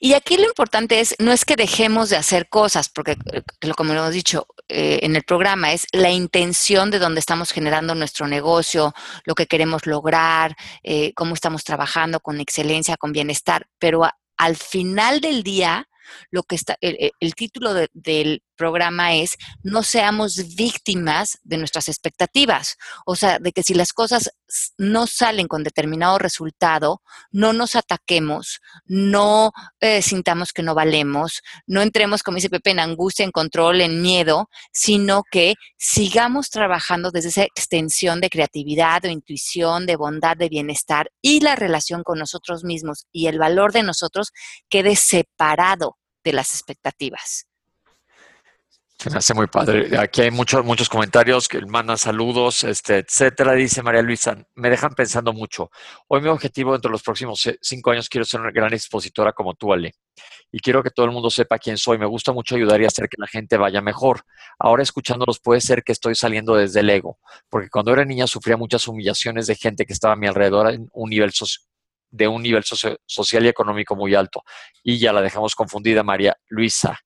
Y 0.00 0.14
aquí 0.14 0.36
lo 0.36 0.44
importante 0.44 1.00
es, 1.00 1.14
no 1.18 1.32
es 1.32 1.44
que 1.44 1.56
dejemos 1.56 2.10
de 2.10 2.16
hacer 2.16 2.48
cosas, 2.48 2.88
porque 2.88 3.16
eh, 3.32 3.42
como 3.76 3.92
hemos 3.92 4.12
dicho 4.12 4.46
eh, 4.68 5.00
en 5.02 5.14
el 5.16 5.22
programa, 5.22 5.72
es 5.72 5.86
la 5.92 6.10
intención 6.10 6.90
de 6.90 6.98
donde 6.98 7.20
estamos 7.20 7.52
generando 7.52 7.94
nuestro 7.94 8.26
negocio, 8.26 8.92
lo 9.24 9.34
que 9.34 9.46
queremos 9.46 9.86
lograr, 9.86 10.56
eh, 10.82 11.12
cómo 11.14 11.34
estamos 11.34 11.64
trabajando 11.64 12.20
con 12.20 12.40
excelencia, 12.40 12.96
con 12.96 13.12
bienestar, 13.12 13.66
pero 13.78 14.02
al 14.36 14.56
final 14.56 15.20
del 15.20 15.42
día, 15.42 15.88
lo 16.30 16.42
que 16.42 16.56
está, 16.56 16.76
el, 16.80 17.34
título 17.34 17.72
del 17.92 18.42
programa 18.54 19.14
es 19.14 19.36
no 19.62 19.82
seamos 19.82 20.54
víctimas 20.56 21.38
de 21.42 21.58
nuestras 21.58 21.88
expectativas. 21.88 22.76
O 23.06 23.16
sea, 23.16 23.38
de 23.38 23.52
que 23.52 23.62
si 23.62 23.74
las 23.74 23.92
cosas 23.92 24.30
no 24.78 25.06
salen 25.06 25.48
con 25.48 25.64
determinado 25.64 26.18
resultado, 26.18 27.02
no 27.30 27.52
nos 27.52 27.76
ataquemos, 27.76 28.60
no 28.84 29.52
eh, 29.80 30.02
sintamos 30.02 30.52
que 30.52 30.62
no 30.62 30.74
valemos, 30.74 31.42
no 31.66 31.82
entremos, 31.82 32.22
como 32.22 32.36
dice 32.36 32.50
Pepe, 32.50 32.70
en 32.70 32.80
angustia, 32.80 33.24
en 33.24 33.32
control, 33.32 33.80
en 33.80 34.00
miedo, 34.02 34.48
sino 34.72 35.22
que 35.30 35.54
sigamos 35.76 36.50
trabajando 36.50 37.10
desde 37.10 37.30
esa 37.30 37.42
extensión 37.42 38.20
de 38.20 38.30
creatividad, 38.30 39.02
de 39.02 39.12
intuición, 39.12 39.86
de 39.86 39.96
bondad, 39.96 40.36
de 40.36 40.48
bienestar 40.48 41.10
y 41.20 41.40
la 41.40 41.56
relación 41.56 42.02
con 42.02 42.18
nosotros 42.18 42.64
mismos 42.64 43.06
y 43.12 43.26
el 43.26 43.38
valor 43.38 43.72
de 43.72 43.82
nosotros 43.82 44.32
quede 44.68 44.96
separado 44.96 45.96
de 46.24 46.32
las 46.32 46.54
expectativas. 46.54 47.46
Se 49.04 49.10
me 49.10 49.18
hace 49.18 49.34
muy 49.34 49.48
padre. 49.48 49.98
Aquí 49.98 50.22
hay 50.22 50.30
muchos, 50.30 50.64
muchos 50.64 50.88
comentarios 50.88 51.46
que 51.46 51.60
mandan 51.66 51.98
saludos, 51.98 52.64
este, 52.64 53.00
etcétera. 53.00 53.52
Dice 53.52 53.82
María 53.82 54.00
Luisa, 54.00 54.34
me 54.54 54.70
dejan 54.70 54.94
pensando 54.94 55.34
mucho. 55.34 55.70
Hoy 56.08 56.22
mi 56.22 56.30
objetivo 56.30 56.72
dentro 56.72 56.88
de 56.88 56.92
los 56.92 57.02
próximos 57.02 57.46
cinco 57.60 57.90
años 57.90 58.08
quiero 58.08 58.24
ser 58.24 58.40
una 58.40 58.50
gran 58.50 58.72
expositora 58.72 59.34
como 59.34 59.52
tú, 59.52 59.74
Ale. 59.74 59.92
Y 60.50 60.58
quiero 60.60 60.82
que 60.82 60.88
todo 60.88 61.04
el 61.04 61.12
mundo 61.12 61.28
sepa 61.28 61.58
quién 61.58 61.76
soy. 61.76 61.98
Me 61.98 62.06
gusta 62.06 62.32
mucho 62.32 62.54
ayudar 62.54 62.80
y 62.80 62.86
hacer 62.86 63.06
que 63.10 63.16
la 63.18 63.26
gente 63.26 63.58
vaya 63.58 63.82
mejor. 63.82 64.22
Ahora 64.58 64.82
escuchándolos 64.82 65.38
puede 65.38 65.60
ser 65.60 65.82
que 65.82 65.92
estoy 65.92 66.14
saliendo 66.14 66.54
desde 66.54 66.80
el 66.80 66.88
ego, 66.88 67.18
porque 67.50 67.68
cuando 67.68 67.92
era 67.92 68.06
niña 68.06 68.26
sufría 68.26 68.56
muchas 68.56 68.88
humillaciones 68.88 69.46
de 69.46 69.54
gente 69.54 69.84
que 69.84 69.92
estaba 69.92 70.14
a 70.14 70.16
mi 70.16 70.28
alrededor 70.28 70.72
en 70.72 70.88
un 70.94 71.10
nivel 71.10 71.30
de 72.10 72.26
un 72.26 72.42
nivel 72.42 72.64
social 72.64 73.44
y 73.44 73.48
económico 73.48 73.96
muy 73.96 74.14
alto. 74.14 74.42
Y 74.82 74.98
ya 74.98 75.12
la 75.12 75.20
dejamos 75.20 75.54
confundida, 75.54 76.02
María 76.02 76.38
Luisa. 76.48 76.98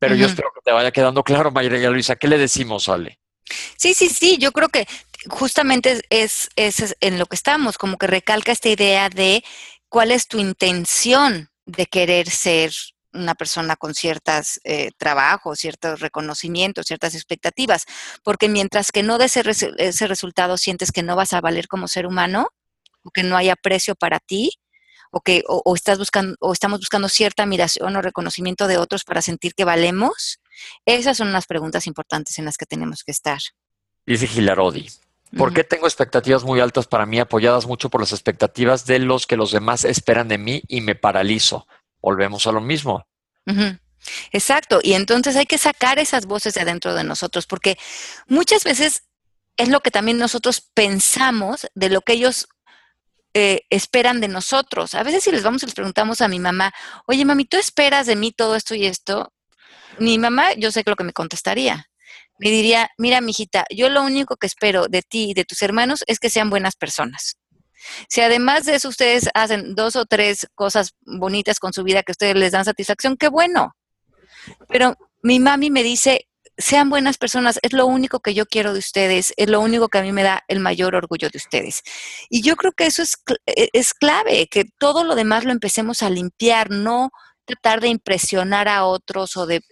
Pero 0.00 0.14
yo 0.14 0.26
espero 0.26 0.50
que 0.54 0.62
te 0.64 0.72
vaya 0.72 0.90
quedando 0.90 1.22
claro, 1.22 1.50
María 1.50 1.90
Luisa. 1.90 2.16
¿Qué 2.16 2.26
le 2.26 2.38
decimos, 2.38 2.88
Ale? 2.88 3.20
Sí, 3.76 3.94
sí, 3.94 4.08
sí, 4.08 4.38
yo 4.38 4.50
creo 4.50 4.68
que 4.68 4.88
justamente 5.28 6.00
es, 6.08 6.48
es, 6.56 6.96
en 7.00 7.18
lo 7.18 7.26
que 7.26 7.36
estamos, 7.36 7.76
como 7.76 7.98
que 7.98 8.06
recalca 8.06 8.50
esta 8.50 8.70
idea 8.70 9.10
de 9.10 9.44
cuál 9.88 10.10
es 10.10 10.26
tu 10.26 10.38
intención 10.38 11.50
de 11.66 11.86
querer 11.86 12.30
ser 12.30 12.72
una 13.12 13.34
persona 13.34 13.76
con 13.76 13.94
ciertos 13.94 14.58
eh, 14.64 14.90
trabajos, 14.96 15.58
ciertos 15.58 16.00
reconocimientos, 16.00 16.86
ciertas 16.86 17.14
expectativas, 17.14 17.84
porque 18.22 18.48
mientras 18.48 18.92
que 18.92 19.02
no 19.02 19.18
de 19.18 19.26
ese, 19.26 19.42
ese 19.78 20.06
resultado 20.06 20.56
sientes 20.56 20.92
que 20.92 21.02
no 21.02 21.14
vas 21.14 21.34
a 21.34 21.40
valer 21.40 21.68
como 21.68 21.88
ser 21.88 22.06
humano, 22.06 22.48
o 23.02 23.10
que 23.10 23.22
no 23.22 23.36
hay 23.36 23.48
aprecio 23.48 23.94
para 23.94 24.18
ti, 24.18 24.50
o 25.10 25.20
que 25.20 25.42
o, 25.46 25.74
estás 25.74 25.98
buscando 25.98 26.36
o 26.40 26.52
estamos 26.52 26.80
buscando 26.80 27.08
cierta 27.08 27.42
admiración 27.42 27.94
o 27.96 28.02
reconocimiento 28.02 28.66
de 28.66 28.78
otros 28.78 29.04
para 29.04 29.22
sentir 29.22 29.54
que 29.54 29.64
valemos, 29.64 30.40
esas 30.86 31.16
son 31.16 31.32
las 31.32 31.46
preguntas 31.46 31.86
importantes 31.86 32.38
en 32.38 32.44
las 32.44 32.56
que 32.56 32.66
tenemos 32.66 33.02
que 33.04 33.12
estar. 33.12 33.40
Dice 34.06 34.26
Gilarodi, 34.26 34.88
¿por 35.36 35.52
qué 35.52 35.64
tengo 35.64 35.86
expectativas 35.86 36.44
muy 36.44 36.60
altas 36.60 36.86
para 36.86 37.06
mí, 37.06 37.18
apoyadas 37.18 37.66
mucho 37.66 37.90
por 37.90 38.00
las 38.00 38.12
expectativas 38.12 38.86
de 38.86 38.98
los 38.98 39.26
que 39.26 39.36
los 39.36 39.52
demás 39.52 39.84
esperan 39.84 40.28
de 40.28 40.38
mí 40.38 40.62
y 40.68 40.80
me 40.80 40.94
paralizo? 40.94 41.66
Volvemos 42.00 42.46
a 42.46 42.52
lo 42.52 42.60
mismo. 42.60 43.06
Exacto, 44.32 44.80
y 44.82 44.94
entonces 44.94 45.36
hay 45.36 45.46
que 45.46 45.58
sacar 45.58 45.98
esas 45.98 46.26
voces 46.26 46.54
de 46.54 46.62
adentro 46.62 46.94
de 46.94 47.04
nosotros, 47.04 47.46
porque 47.46 47.78
muchas 48.26 48.64
veces 48.64 49.04
es 49.56 49.68
lo 49.68 49.80
que 49.80 49.90
también 49.90 50.18
nosotros 50.18 50.62
pensamos 50.72 51.66
de 51.74 51.90
lo 51.90 52.00
que 52.00 52.14
ellos 52.14 52.48
eh, 53.34 53.62
esperan 53.70 54.20
de 54.20 54.28
nosotros. 54.28 54.94
A 54.94 55.02
veces 55.02 55.24
si 55.24 55.30
les 55.30 55.42
vamos 55.42 55.62
y 55.62 55.66
les 55.66 55.74
preguntamos 55.74 56.20
a 56.20 56.28
mi 56.28 56.38
mamá, 56.38 56.72
oye 57.06 57.24
mami, 57.24 57.44
¿tú 57.44 57.56
esperas 57.56 58.06
de 58.06 58.16
mí 58.16 58.32
todo 58.32 58.56
esto 58.56 58.74
y 58.74 58.86
esto? 58.86 59.32
Mi 59.98 60.18
mamá, 60.18 60.52
yo 60.54 60.72
sé 60.72 60.82
lo 60.86 60.96
que 60.96 61.04
me 61.04 61.12
contestaría. 61.12 61.86
Me 62.38 62.50
diría, 62.50 62.88
mira, 62.96 63.20
mijita, 63.20 63.66
yo 63.70 63.88
lo 63.90 64.02
único 64.02 64.36
que 64.36 64.46
espero 64.46 64.86
de 64.88 65.02
ti 65.02 65.30
y 65.30 65.34
de 65.34 65.44
tus 65.44 65.60
hermanos 65.62 66.04
es 66.06 66.18
que 66.18 66.30
sean 66.30 66.48
buenas 66.48 66.74
personas. 66.74 67.36
Si 68.08 68.20
además 68.20 68.64
de 68.64 68.76
eso 68.76 68.88
ustedes 68.88 69.28
hacen 69.34 69.74
dos 69.74 69.96
o 69.96 70.06
tres 70.06 70.46
cosas 70.54 70.94
bonitas 71.00 71.58
con 71.58 71.72
su 71.72 71.82
vida 71.82 72.02
que 72.02 72.12
ustedes 72.12 72.36
les 72.36 72.52
dan 72.52 72.64
satisfacción, 72.64 73.16
qué 73.16 73.28
bueno. 73.28 73.76
Pero 74.68 74.96
mi 75.22 75.38
mami 75.38 75.70
me 75.70 75.82
dice, 75.82 76.28
sean 76.60 76.90
buenas 76.90 77.18
personas, 77.18 77.58
es 77.62 77.72
lo 77.72 77.86
único 77.86 78.20
que 78.20 78.34
yo 78.34 78.46
quiero 78.46 78.72
de 78.72 78.78
ustedes, 78.78 79.32
es 79.36 79.48
lo 79.48 79.60
único 79.60 79.88
que 79.88 79.98
a 79.98 80.02
mí 80.02 80.12
me 80.12 80.22
da 80.22 80.42
el 80.48 80.60
mayor 80.60 80.94
orgullo 80.94 81.28
de 81.30 81.38
ustedes. 81.38 81.82
Y 82.28 82.42
yo 82.42 82.56
creo 82.56 82.72
que 82.72 82.86
eso 82.86 83.02
es, 83.02 83.16
e, 83.46 83.68
es 83.72 83.94
clave, 83.94 84.46
que 84.48 84.64
todo 84.78 85.04
lo 85.04 85.14
demás 85.14 85.44
lo 85.44 85.52
empecemos 85.52 86.02
a 86.02 86.10
limpiar, 86.10 86.70
no 86.70 87.10
tratar 87.44 87.80
de 87.80 87.88
impresionar 87.88 88.68
a 88.68 88.84
otros 88.84 89.36
o 89.36 89.46
de 89.46 89.62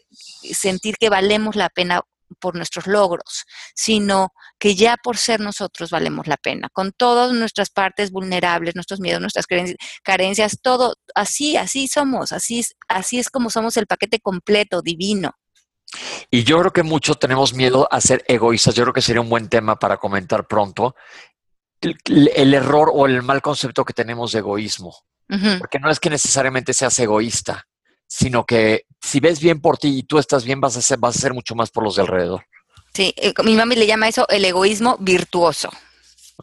sentir 0.53 0.97
que 0.99 1.11
valemos 1.11 1.55
la 1.57 1.69
pena 1.69 2.03
por 2.41 2.57
nuestros 2.57 2.87
logros, 2.87 3.45
sino 3.75 4.33
que 4.59 4.75
ya 4.75 4.97
por 5.03 5.17
ser 5.17 5.41
nosotros 5.41 5.91
valemos 5.91 6.27
la 6.27 6.37
pena, 6.37 6.69
con 6.71 6.93
todas 6.93 7.33
nuestras 7.33 7.71
partes 7.71 8.11
vulnerables, 8.11 8.75
nuestros 8.75 9.01
miedos, 9.01 9.21
nuestras 9.21 9.47
carencias, 10.03 10.59
todo, 10.61 10.95
así, 11.15 11.57
así 11.57 11.89
somos, 11.89 12.33
así, 12.33 12.65
así 12.89 13.19
es 13.19 13.31
como 13.31 13.51
somos 13.51 13.77
el 13.77 13.87
paquete 13.87 14.21
completo, 14.21 14.83
divino. 14.83 15.33
Y 16.31 16.45
yo 16.45 16.59
creo 16.59 16.73
que 16.73 16.83
muchos 16.83 17.19
tenemos 17.19 17.55
miedo 17.55 17.89
a 17.91 18.01
ser 18.01 18.25
egoístas. 18.29 18.75
Yo 18.75 18.85
creo 18.85 18.93
que 18.93 19.03
sería 19.03 19.21
un 19.21 19.29
buen 19.29 19.49
tema 19.49 19.79
para 19.79 19.97
comentar 19.97 20.47
pronto. 20.47 20.95
El, 21.81 22.55
error 22.55 22.91
o 22.93 23.07
el 23.07 23.23
mal 23.23 23.41
concepto 23.41 23.85
que 23.85 23.93
tenemos 23.93 24.33
de 24.33 24.41
egoísmo. 24.41 24.95
Porque 25.59 25.79
no 25.79 25.91
es 25.91 26.01
que 26.01 26.09
necesariamente 26.09 26.73
seas 26.73 26.99
egoísta, 26.99 27.67
sino 28.07 28.47
que 28.47 28.87
si 29.01 29.21
ves 29.21 29.41
bien 29.41 29.61
por 29.61 29.77
ti 29.77 29.99
y 29.99 30.03
tú 30.03 30.19
estás 30.19 30.45
bien, 30.45 30.61
vas 30.61 30.77
a 30.77 30.79
hacer, 30.79 30.99
vas 30.99 31.17
a 31.17 31.19
hacer 31.19 31.35
mucho 31.35 31.55
más 31.55 31.71
por 31.71 31.85
los 31.85 31.97
de 31.97 32.03
alrededor. 32.03 32.47
Sí, 32.95 33.15
eh, 33.17 33.35
mi 33.45 33.55
mami 33.55 33.77
le 33.77 33.87
llama 33.87 34.09
eso 34.09 34.27
el 34.29 34.45
egoísmo 34.45 34.97
virtuoso. 34.99 35.71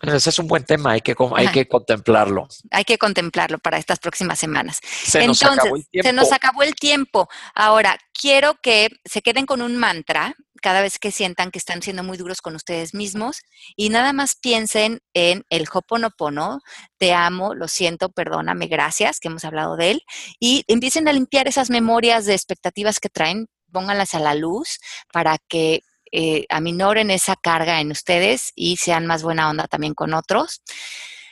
Ese 0.01 0.29
es 0.29 0.39
un 0.39 0.47
buen 0.47 0.65
tema, 0.65 0.91
hay 0.91 1.01
que, 1.01 1.15
hay 1.35 1.47
que 1.47 1.67
contemplarlo. 1.67 2.47
Hay 2.71 2.83
que 2.83 2.97
contemplarlo 2.97 3.59
para 3.59 3.77
estas 3.77 3.99
próximas 3.99 4.37
semanas. 4.39 4.79
Se 4.81 5.25
nos 5.25 5.41
acabó 5.41 5.75
el 5.75 5.87
tiempo. 5.87 6.09
Se 6.09 6.13
nos 6.13 6.31
acabó 6.31 6.63
el 6.63 6.75
tiempo. 6.75 7.29
Ahora, 7.53 7.97
quiero 8.13 8.55
que 8.61 8.89
se 9.05 9.21
queden 9.21 9.45
con 9.45 9.61
un 9.61 9.77
mantra 9.77 10.35
cada 10.61 10.81
vez 10.81 10.97
que 10.97 11.11
sientan 11.11 11.51
que 11.51 11.59
están 11.59 11.81
siendo 11.81 12.03
muy 12.03 12.17
duros 12.17 12.41
con 12.41 12.55
ustedes 12.55 12.93
mismos 12.95 13.41
y 13.75 13.89
nada 13.89 14.13
más 14.13 14.35
piensen 14.35 14.99
en 15.13 15.43
el 15.49 15.67
Hoponopono, 15.71 16.59
te 16.97 17.13
amo, 17.13 17.53
lo 17.53 17.67
siento, 17.67 18.09
perdóname, 18.09 18.65
gracias, 18.65 19.19
que 19.19 19.27
hemos 19.27 19.45
hablado 19.45 19.77
de 19.77 19.91
él, 19.91 20.01
y 20.39 20.63
empiecen 20.67 21.07
a 21.07 21.13
limpiar 21.13 21.47
esas 21.47 21.69
memorias 21.69 22.25
de 22.25 22.33
expectativas 22.33 22.99
que 22.99 23.09
traen, 23.09 23.47
pónganlas 23.71 24.15
a 24.15 24.19
la 24.19 24.33
luz 24.33 24.79
para 25.13 25.37
que 25.37 25.81
eh, 26.11 26.45
aminoren 26.49 27.11
esa 27.11 27.35
carga 27.35 27.81
en 27.81 27.91
ustedes 27.91 28.51
y 28.55 28.77
sean 28.77 29.05
más 29.05 29.23
buena 29.23 29.49
onda 29.49 29.67
también 29.67 29.93
con 29.93 30.13
otros. 30.13 30.61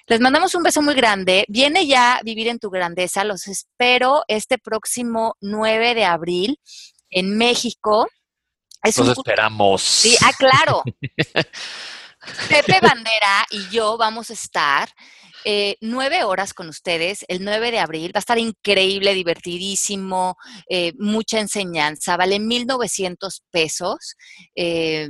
Les 0.07 0.19
mandamos 0.19 0.53
un 0.55 0.63
beso 0.63 0.81
muy 0.81 0.95
grande. 0.95 1.45
Viene 1.47 1.87
ya 1.87 2.19
Vivir 2.23 2.49
en 2.49 2.59
tu 2.59 2.69
Grandeza. 2.69 3.23
Los 3.23 3.47
espero 3.47 4.23
este 4.27 4.57
próximo 4.57 5.37
9 5.39 5.95
de 5.95 6.05
abril 6.05 6.59
en 7.09 7.37
México. 7.37 8.07
Nos 8.83 9.17
esperamos. 9.17 9.81
Sí, 9.81 10.17
ah, 10.21 10.31
claro. 10.37 10.83
Pepe 12.49 12.79
Bandera 12.81 13.45
y 13.49 13.69
yo 13.69 13.97
vamos 13.97 14.29
a 14.29 14.33
estar 14.33 14.89
eh, 15.45 15.75
nueve 15.81 16.23
horas 16.23 16.53
con 16.53 16.69
ustedes 16.69 17.25
el 17.27 17.43
9 17.43 17.71
de 17.71 17.79
abril. 17.79 18.11
Va 18.15 18.19
a 18.19 18.19
estar 18.19 18.39
increíble, 18.39 19.13
divertidísimo, 19.13 20.37
eh, 20.69 20.93
mucha 20.97 21.39
enseñanza. 21.39 22.17
Vale 22.17 22.39
1,900 22.39 23.43
pesos. 23.51 24.15
Eh, 24.55 25.09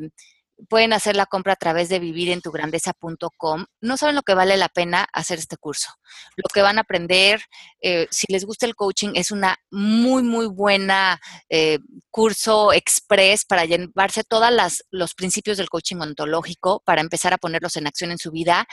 pueden 0.70 0.94
hacer 0.94 1.16
la 1.16 1.26
compra 1.26 1.54
a 1.54 1.58
través 1.58 1.90
de 1.90 2.00
vivirentugrandeza.com. 2.00 3.66
No 3.82 3.98
saben 3.98 4.16
lo 4.16 4.22
que 4.22 4.34
vale 4.34 4.58
la 4.58 4.70
pena 4.70 5.06
hacer 5.12 5.40
este 5.40 5.58
curso. 5.58 5.90
Lo 6.36 6.48
que 6.54 6.62
van 6.62 6.78
a 6.78 6.82
aprender, 6.82 7.42
eh, 7.82 8.08
si 8.12 8.26
les 8.30 8.46
gusta 8.46 8.66
el 8.66 8.76
coaching, 8.76 9.12
es 9.16 9.32
una 9.32 9.58
muy, 9.72 10.24
muy 10.24 10.48
buena 10.48 11.20
eh, 11.50 11.80
curso 12.12 12.72
express 12.74 13.46
para 13.46 13.66
llevarse 13.66 14.24
todos 14.24 14.50
los 14.92 15.14
principios 15.16 15.58
del 15.58 15.70
coaching 15.70 15.98
ontológico, 15.98 16.82
para 16.86 17.02
empezar 17.02 17.34
a 17.34 17.38
ponerlos 17.38 17.76
en 17.76 17.88
acción 17.88 18.12
en 18.12 18.18
su 18.18 18.32
vida. 18.32 18.66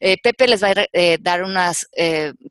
Eh, 0.00 0.16
Pepe 0.22 0.48
les 0.48 0.62
va 0.62 0.70
a 0.70 0.86
dar 1.20 1.42
unas 1.42 1.86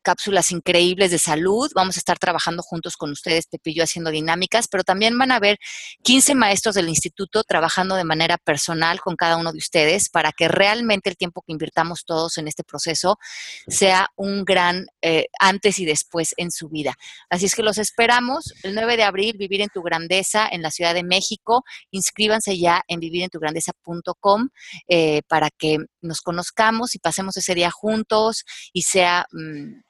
cápsulas 0.02 0.52
increíbles 0.52 1.12
de 1.12 1.20
salud. 1.20 1.72
Vamos 1.76 1.98
a 1.98 2.00
estar 2.00 2.20
trabajando 2.20 2.64
juntos 2.64 2.96
con 2.96 3.12
ustedes, 3.12 3.48
Pepe 3.48 3.74
yo, 3.74 3.84
haciendo 3.84 4.12
dinámicas, 4.12 4.68
pero 4.68 4.84
también 4.84 5.18
van 5.18 5.32
a 5.32 5.40
ver 5.40 5.58
15 6.04 6.36
maestros 6.36 6.76
del 6.76 6.90
instituto 6.90 7.44
trabajando 7.44 7.96
de 7.96 8.04
manera 8.04 8.38
personal 8.38 8.77
con 9.04 9.16
cada 9.16 9.38
uno 9.38 9.52
de 9.52 9.58
ustedes 9.58 10.10
para 10.10 10.32
que 10.32 10.48
realmente 10.48 11.10
el 11.10 11.18
tiempo 11.18 11.42
que 11.42 11.52
invirtamos 11.52 12.06
todos 12.06 12.38
en 12.38 12.48
este 12.48 12.64
proceso 12.64 13.18
sea 13.68 14.10
un 14.16 14.46
gran 14.46 14.88
eh, 15.02 15.28
antes 15.40 15.80
y 15.80 15.86
después 15.86 16.34
en 16.38 16.52
su 16.52 16.70
vida. 16.70 16.94
Así 17.30 17.46
es 17.46 17.56
que 17.56 17.64
los 17.64 17.78
esperamos 17.78 18.54
el 18.64 18.76
9 18.76 18.98
de 18.98 19.04
abril, 19.04 19.36
Vivir 19.38 19.62
en 19.62 19.70
tu 19.70 19.82
Grandeza 19.82 20.48
en 20.50 20.62
la 20.62 20.72
Ciudad 20.72 20.94
de 20.94 21.04
México. 21.04 21.64
Inscríbanse 21.92 22.58
ya 22.58 22.82
en 22.88 23.00
vivirentugrandeza.com 23.00 24.50
eh, 24.88 25.22
para 25.28 25.50
que 25.50 25.78
nos 26.02 26.22
conozcamos 26.22 26.96
y 26.96 27.00
pasemos 27.00 27.38
ese 27.38 27.56
día 27.56 27.72
juntos 27.72 28.46
y 28.74 28.84
sea... 28.84 29.26
Mm, 29.32 29.82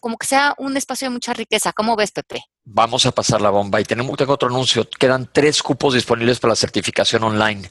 como 0.00 0.16
que 0.16 0.26
sea 0.26 0.54
un 0.56 0.78
espacio 0.78 1.06
de 1.06 1.10
mucha 1.10 1.34
riqueza. 1.34 1.74
¿Cómo 1.74 1.94
ves, 1.94 2.10
Pepe? 2.10 2.42
Vamos 2.70 3.06
a 3.06 3.12
pasar 3.12 3.40
la 3.40 3.48
bomba 3.48 3.80
y 3.80 3.84
tenemos 3.84 4.14
tengo 4.18 4.34
otro 4.34 4.50
anuncio. 4.50 4.86
Quedan 4.98 5.30
tres 5.32 5.62
cupos 5.62 5.94
disponibles 5.94 6.38
para 6.38 6.50
la 6.50 6.56
certificación 6.56 7.22
online. 7.22 7.70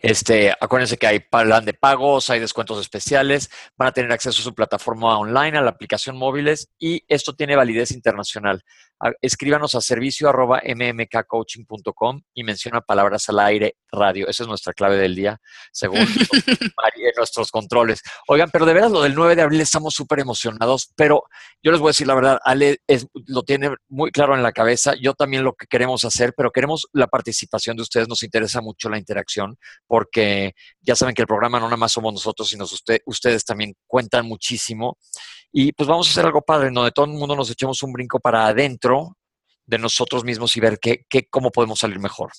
Este, 0.00 0.54
acuérdense 0.58 0.96
que 0.96 1.06
hay 1.06 1.20
plan 1.20 1.66
de 1.66 1.74
pagos, 1.74 2.30
hay 2.30 2.40
descuentos 2.40 2.80
especiales, 2.80 3.50
van 3.76 3.88
a 3.88 3.92
tener 3.92 4.10
acceso 4.10 4.40
a 4.40 4.44
su 4.44 4.54
plataforma 4.54 5.18
online, 5.18 5.58
a 5.58 5.60
la 5.60 5.68
aplicación 5.68 6.16
móviles 6.16 6.70
y 6.78 7.04
esto 7.08 7.34
tiene 7.34 7.56
validez 7.56 7.90
internacional. 7.90 8.64
Escríbanos 9.20 9.74
a 9.74 9.82
servicio 9.82 10.30
arroba 10.30 10.62
mmkcoaching.com 10.64 12.22
y 12.32 12.42
menciona 12.42 12.80
palabras 12.80 13.28
al 13.28 13.40
aire 13.40 13.76
radio. 13.92 14.28
Esa 14.28 14.44
es 14.44 14.48
nuestra 14.48 14.72
clave 14.72 14.96
del 14.96 15.14
día, 15.14 15.38
según 15.72 16.00
nuestros 17.18 17.50
controles. 17.50 18.02
Oigan, 18.28 18.50
pero 18.50 18.64
de 18.64 18.72
veras 18.72 18.90
lo 18.90 19.02
del 19.02 19.14
9 19.14 19.36
de 19.36 19.42
abril 19.42 19.60
estamos 19.60 19.94
súper 19.94 20.20
emocionados, 20.20 20.92
pero 20.96 21.24
yo 21.62 21.70
les 21.70 21.80
voy 21.80 21.88
a 21.88 21.90
decir 21.90 22.06
la 22.06 22.14
verdad, 22.14 22.40
Ale 22.44 22.78
lo 23.26 23.42
tiene 23.42 23.74
muy 23.88 24.10
claro 24.10 24.34
en 24.38 24.42
la 24.42 24.52
cabeza, 24.52 24.94
yo 25.00 25.14
también 25.14 25.44
lo 25.44 25.54
que 25.54 25.66
queremos 25.66 26.04
hacer, 26.04 26.32
pero 26.36 26.50
queremos 26.50 26.88
la 26.92 27.06
participación 27.06 27.76
de 27.76 27.82
ustedes, 27.82 28.08
nos 28.08 28.22
interesa 28.22 28.60
mucho 28.60 28.88
la 28.88 28.98
interacción, 28.98 29.58
porque 29.86 30.54
ya 30.80 30.96
saben 30.96 31.14
que 31.14 31.22
el 31.22 31.28
programa 31.28 31.60
no 31.60 31.66
nada 31.66 31.76
más 31.76 31.92
somos 31.92 32.12
nosotros, 32.12 32.48
sino 32.48 32.64
ustedes 33.04 33.44
también 33.44 33.74
cuentan 33.86 34.26
muchísimo. 34.26 34.98
Y 35.52 35.72
pues 35.72 35.88
vamos 35.88 36.08
a 36.08 36.10
hacer 36.10 36.26
algo 36.26 36.42
padre, 36.42 36.70
donde 36.70 36.92
todo 36.92 37.06
el 37.06 37.12
mundo 37.12 37.36
nos 37.36 37.50
echemos 37.50 37.82
un 37.82 37.92
brinco 37.92 38.20
para 38.20 38.46
adentro 38.46 39.16
de 39.66 39.78
nosotros 39.78 40.24
mismos 40.24 40.56
y 40.56 40.60
ver 40.60 40.78
qué, 40.80 41.04
qué, 41.08 41.28
cómo 41.28 41.50
podemos 41.50 41.78
salir 41.78 41.98
mejor. 41.98 42.30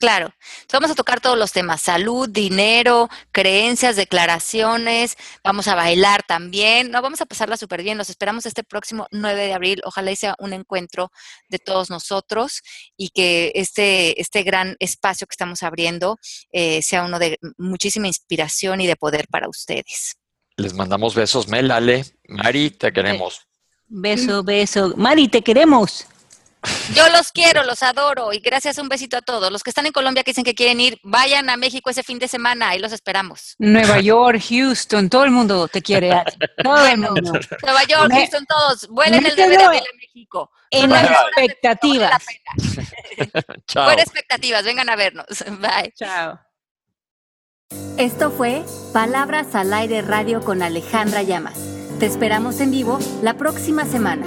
Claro. 0.00 0.32
Entonces 0.62 0.80
vamos 0.80 0.90
a 0.90 0.94
tocar 0.94 1.20
todos 1.20 1.36
los 1.36 1.52
temas, 1.52 1.82
salud, 1.82 2.26
dinero, 2.26 3.10
creencias, 3.32 3.96
declaraciones, 3.96 5.18
vamos 5.44 5.68
a 5.68 5.74
bailar 5.74 6.22
también, 6.22 6.90
no, 6.90 7.02
vamos 7.02 7.20
a 7.20 7.26
pasarla 7.26 7.58
súper 7.58 7.82
bien, 7.82 7.98
los 7.98 8.08
esperamos 8.08 8.46
este 8.46 8.64
próximo 8.64 9.06
9 9.10 9.48
de 9.48 9.52
abril, 9.52 9.82
ojalá 9.84 10.16
sea 10.16 10.36
un 10.38 10.54
encuentro 10.54 11.12
de 11.50 11.58
todos 11.58 11.90
nosotros 11.90 12.62
y 12.96 13.10
que 13.10 13.52
este, 13.54 14.18
este 14.18 14.42
gran 14.42 14.74
espacio 14.78 15.26
que 15.26 15.34
estamos 15.34 15.62
abriendo 15.62 16.16
eh, 16.50 16.80
sea 16.80 17.04
uno 17.04 17.18
de 17.18 17.38
muchísima 17.58 18.06
inspiración 18.06 18.80
y 18.80 18.86
de 18.86 18.96
poder 18.96 19.26
para 19.28 19.50
ustedes. 19.50 20.16
Les 20.56 20.72
mandamos 20.72 21.14
besos, 21.14 21.46
Mel, 21.46 21.70
Ale, 21.70 22.06
Mari, 22.26 22.70
te 22.70 22.90
queremos. 22.90 23.46
Beso, 23.86 24.42
beso. 24.42 24.94
Mari, 24.96 25.28
te 25.28 25.42
queremos. 25.42 26.06
Yo 26.94 27.08
los 27.08 27.32
quiero, 27.32 27.64
los 27.64 27.82
adoro 27.82 28.32
y 28.32 28.40
gracias, 28.40 28.78
un 28.78 28.88
besito 28.88 29.16
a 29.16 29.22
todos. 29.22 29.50
Los 29.50 29.62
que 29.62 29.70
están 29.70 29.86
en 29.86 29.92
Colombia 29.92 30.22
que 30.22 30.32
dicen 30.32 30.44
que 30.44 30.54
quieren 30.54 30.80
ir, 30.80 30.98
vayan 31.02 31.48
a 31.48 31.56
México 31.56 31.90
ese 31.90 32.02
fin 32.02 32.18
de 32.18 32.28
semana, 32.28 32.70
ahí 32.70 32.78
los 32.78 32.92
esperamos. 32.92 33.54
Nueva 33.58 34.00
York, 34.00 34.42
Houston, 34.48 35.08
todo 35.08 35.24
el 35.24 35.30
mundo 35.30 35.68
te 35.68 35.80
quiere. 35.80 36.10
Todo 36.62 36.86
el 36.86 36.98
mundo. 36.98 37.32
Nueva 37.62 37.84
York, 37.84 38.10
Houston, 38.12 38.44
todos. 38.46 38.88
Vuelen 38.88 39.24
el 39.24 39.34
bebé 39.34 39.56
de 39.56 39.82
México. 39.96 40.50
En 40.70 40.90
las 40.90 41.08
expectativas. 41.10 42.24
Chao. 43.66 43.84
Buenas 43.84 44.04
expectativas, 44.04 44.64
vengan 44.64 44.88
a 44.88 44.96
vernos. 44.96 45.26
Bye. 45.60 45.92
Chao. 45.96 46.38
Esto 47.96 48.30
fue 48.30 48.64
Palabras 48.92 49.54
al 49.54 49.72
Aire 49.72 50.02
Radio 50.02 50.42
con 50.42 50.62
Alejandra 50.62 51.22
Llamas. 51.22 51.58
Te 51.98 52.06
esperamos 52.06 52.60
en 52.60 52.70
vivo 52.70 52.98
la 53.22 53.34
próxima 53.34 53.84
semana. 53.84 54.26